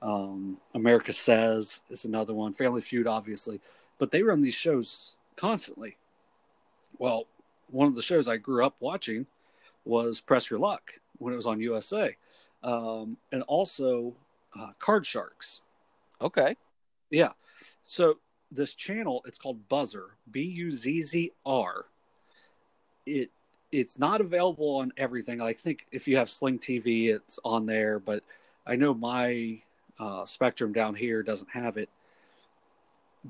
[0.00, 2.52] Um, America Says is another one.
[2.52, 3.60] Family Feud, obviously,
[3.98, 5.96] but they run these shows constantly.
[6.98, 7.26] Well,
[7.70, 9.26] one of the shows I grew up watching
[9.84, 12.16] was Press Your Luck when it was on USA,
[12.62, 14.14] um, and also
[14.58, 15.62] uh, Card Sharks.
[16.20, 16.56] Okay.
[17.10, 17.30] Yeah.
[17.84, 18.18] So
[18.50, 21.86] this channel, it's called Buzzr, B U Z Z R.
[23.06, 23.30] It
[23.72, 25.40] it's not available on everything.
[25.40, 28.22] I think if you have Sling TV, it's on there, but
[28.66, 29.60] I know my
[29.98, 31.88] uh, Spectrum down here doesn't have it.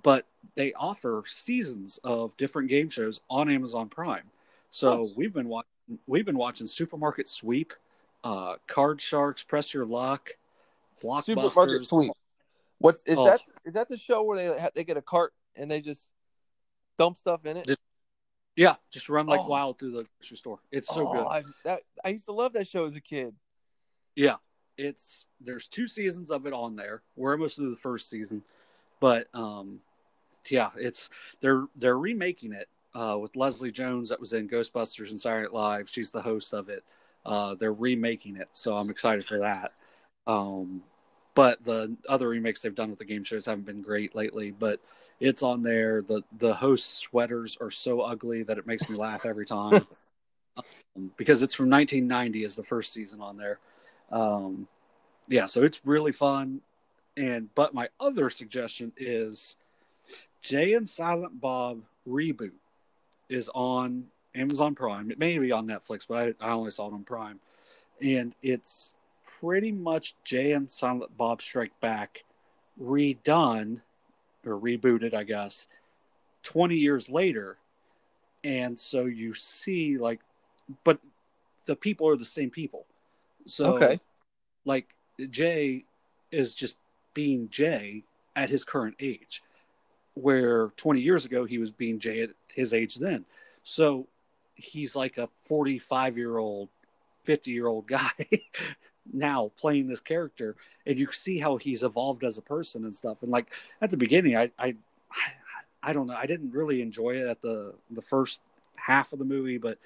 [0.02, 4.30] But they offer seasons of different game shows on Amazon Prime.
[4.70, 5.10] So Oh.
[5.16, 5.68] we've been watching
[6.06, 7.72] we've been watching Supermarket Sweep,
[8.22, 10.30] uh, Card Sharks, Press Your Luck,
[11.00, 11.86] Supermarket Blockbusters.
[11.86, 12.12] Sweep.
[12.78, 13.24] What's is Oh.
[13.26, 13.40] that?
[13.64, 16.08] Is that the show where they ha- they get a cart and they just
[16.98, 17.66] dump stuff in it?
[17.66, 17.80] Just-
[18.56, 19.48] Yeah, just run like Oh.
[19.48, 20.60] wild through the grocery store.
[20.70, 21.26] It's so oh, good.
[21.26, 23.34] I, that I used to love that show as a kid.
[24.14, 24.36] Yeah,
[24.76, 27.02] it's there's two seasons of it on there.
[27.16, 28.44] We're almost through the first season,
[29.00, 29.80] but um,
[30.50, 35.20] yeah, it's they're they're remaking it uh, with Leslie Jones that was in Ghostbusters and
[35.20, 35.88] Saturday Night Live.
[35.88, 36.84] She's the host of it.
[37.26, 39.72] Uh, they're remaking it, so I'm excited for that.
[40.26, 40.82] Um,
[41.34, 44.50] but the other remakes they've done with the game shows haven't been great lately.
[44.52, 44.80] But
[45.20, 46.02] it's on there.
[46.02, 49.86] the The host sweaters are so ugly that it makes me laugh every time.
[50.96, 53.58] um, because it's from 1990 is the first season on there.
[54.12, 54.68] Um,
[55.28, 56.60] yeah, so it's really fun.
[57.16, 59.56] And but my other suggestion is
[60.42, 62.52] Jay and Silent Bob reboot
[63.28, 65.10] is on Amazon Prime.
[65.10, 67.40] It may be on Netflix, but I, I only saw it on Prime.
[68.00, 68.94] And it's
[69.40, 72.24] pretty much Jay and Silent Bob Strike Back
[72.80, 73.80] redone
[74.44, 75.68] or rebooted, I guess,
[76.42, 77.56] 20 years later.
[78.42, 80.20] And so you see, like,
[80.82, 80.98] but
[81.66, 82.84] the people are the same people.
[83.46, 84.00] So, Okay.
[84.64, 84.94] like,
[85.30, 85.84] Jay
[86.30, 86.76] is just
[87.14, 88.04] being Jay
[88.36, 89.42] at his current age,
[90.14, 93.24] where 20 years ago he was being Jay at his age then.
[93.62, 94.06] So
[94.54, 96.68] he's like a 45 year old,
[97.24, 98.10] 50 year old guy
[99.12, 103.18] now playing this character, and you see how he's evolved as a person and stuff.
[103.22, 104.74] And like at the beginning, I, I,
[105.82, 108.40] I don't know, I didn't really enjoy it at the the first
[108.76, 109.78] half of the movie, but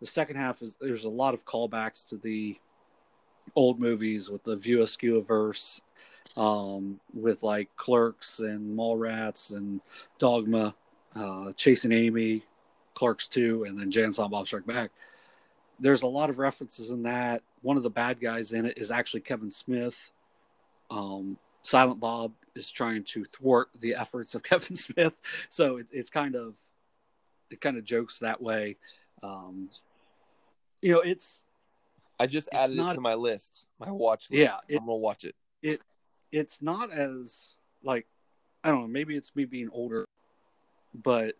[0.00, 2.58] the second half is there's a lot of callbacks to the
[3.56, 5.80] old movies with the View Askew verse,
[6.36, 9.80] um, with like Clerks and Mallrats and
[10.18, 10.74] Dogma,
[11.16, 12.42] uh, Chasing Amy,
[12.94, 14.90] Clerks 2, and then Jay and Silent Bob Strike Back.
[15.80, 17.42] There's a lot of references in that.
[17.62, 20.10] One of the bad guys in it is actually Kevin Smith.
[20.90, 25.14] Um, Silent Bob is trying to thwart the efforts of Kevin Smith,
[25.50, 26.54] so it, it's kind of
[27.50, 28.76] it kind of jokes that way.
[29.22, 29.68] Um,
[30.82, 31.44] you know, it's
[32.20, 34.40] I just It's added not- it to my list, my watch list.
[34.42, 35.34] Yeah, it- I'm gonna watch it.
[35.62, 35.80] it.
[36.32, 38.06] It's not as like
[38.64, 40.04] I don't know, maybe it's me being older,
[40.94, 41.34] but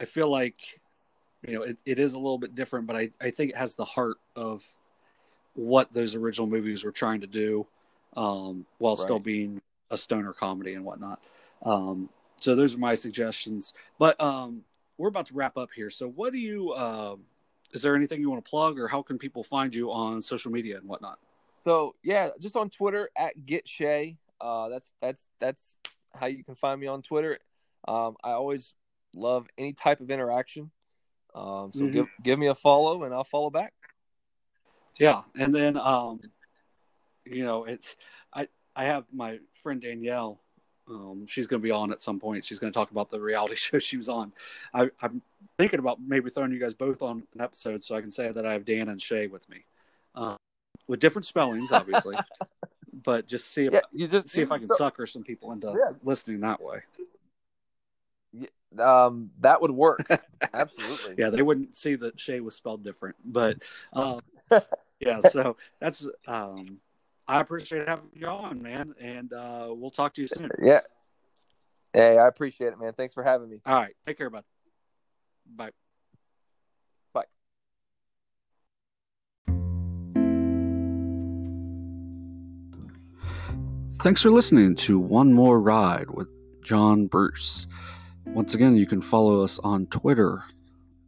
[0.00, 0.80] I feel like
[1.46, 3.74] you know it, it is a little bit different, but I, I think it has
[3.74, 4.64] the heart of
[5.54, 7.66] what those original movies were trying to do,
[8.16, 11.20] um, while still being a stoner comedy and whatnot.
[11.62, 13.72] Um, so those are my suggestions.
[13.98, 14.62] But um,
[14.98, 15.90] we're about to wrap up here.
[15.90, 17.20] So what do you um,
[17.72, 20.50] is there anything you want to plug or how can people find you on social
[20.50, 21.18] media and whatnot?
[21.66, 24.18] So yeah, just on Twitter at Get Shay.
[24.40, 25.78] Uh, that's that's that's
[26.14, 27.38] how you can find me on Twitter.
[27.88, 28.72] Um, I always
[29.12, 30.70] love any type of interaction.
[31.34, 31.92] Um, so Mhm.
[31.92, 33.74] give give me a follow and I'll follow back.
[35.00, 36.20] Yeah, and then um,
[37.24, 37.96] you know, it's
[38.32, 40.38] I I have my friend Danielle.
[40.88, 42.44] Um, she's going to be on at some point.
[42.44, 44.32] She's going to talk about the reality show she was on.
[44.72, 45.20] I, I'm
[45.58, 48.46] thinking about maybe throwing you guys both on an episode so I can say that
[48.46, 49.64] I have Dan and Shay with me,
[50.14, 50.36] uh,
[50.88, 52.16] with different spellings, obviously,
[53.04, 55.52] but just see if Yeah, you just see if I can so- sucker some people
[55.52, 55.92] into Yeah.
[56.02, 56.80] listening that way.
[58.78, 60.06] Um, that would work.
[60.52, 61.14] Absolutely.
[61.16, 63.58] Yeah, they wouldn't see that Shay was spelled different, but
[63.92, 64.20] um,
[65.00, 65.20] yeah.
[65.20, 66.78] So that's um,
[67.26, 70.50] I appreciate having you on, man, and uh, we'll talk to you soon.
[70.62, 70.80] Yeah.
[71.94, 72.92] Hey, I appreciate it, man.
[72.92, 73.60] Thanks for having me.
[73.64, 74.44] All right, take care, bud.
[75.46, 75.70] Bye.
[84.06, 86.28] Thanks for listening to One More Ride with
[86.62, 87.66] John Bruce.
[88.24, 90.44] Once again, you can follow us on Twitter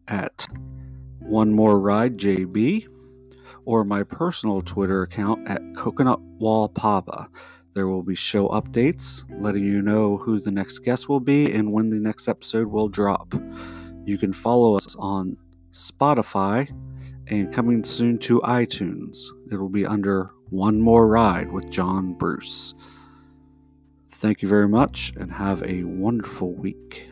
[0.09, 0.49] at
[1.21, 2.89] One More Ride JB
[3.65, 7.29] or my personal Twitter account at Coconut Wall Papa.
[7.73, 11.73] There will be show updates letting you know who the next guest will be and
[11.73, 13.33] when the next episode will drop.
[14.07, 15.37] You can follow us on
[15.71, 16.69] Spotify
[17.29, 19.19] and coming soon to iTunes.
[19.53, 22.75] It will be under One More Ride with John Bruce.
[24.09, 27.08] Thank you very much and have a wonderful week.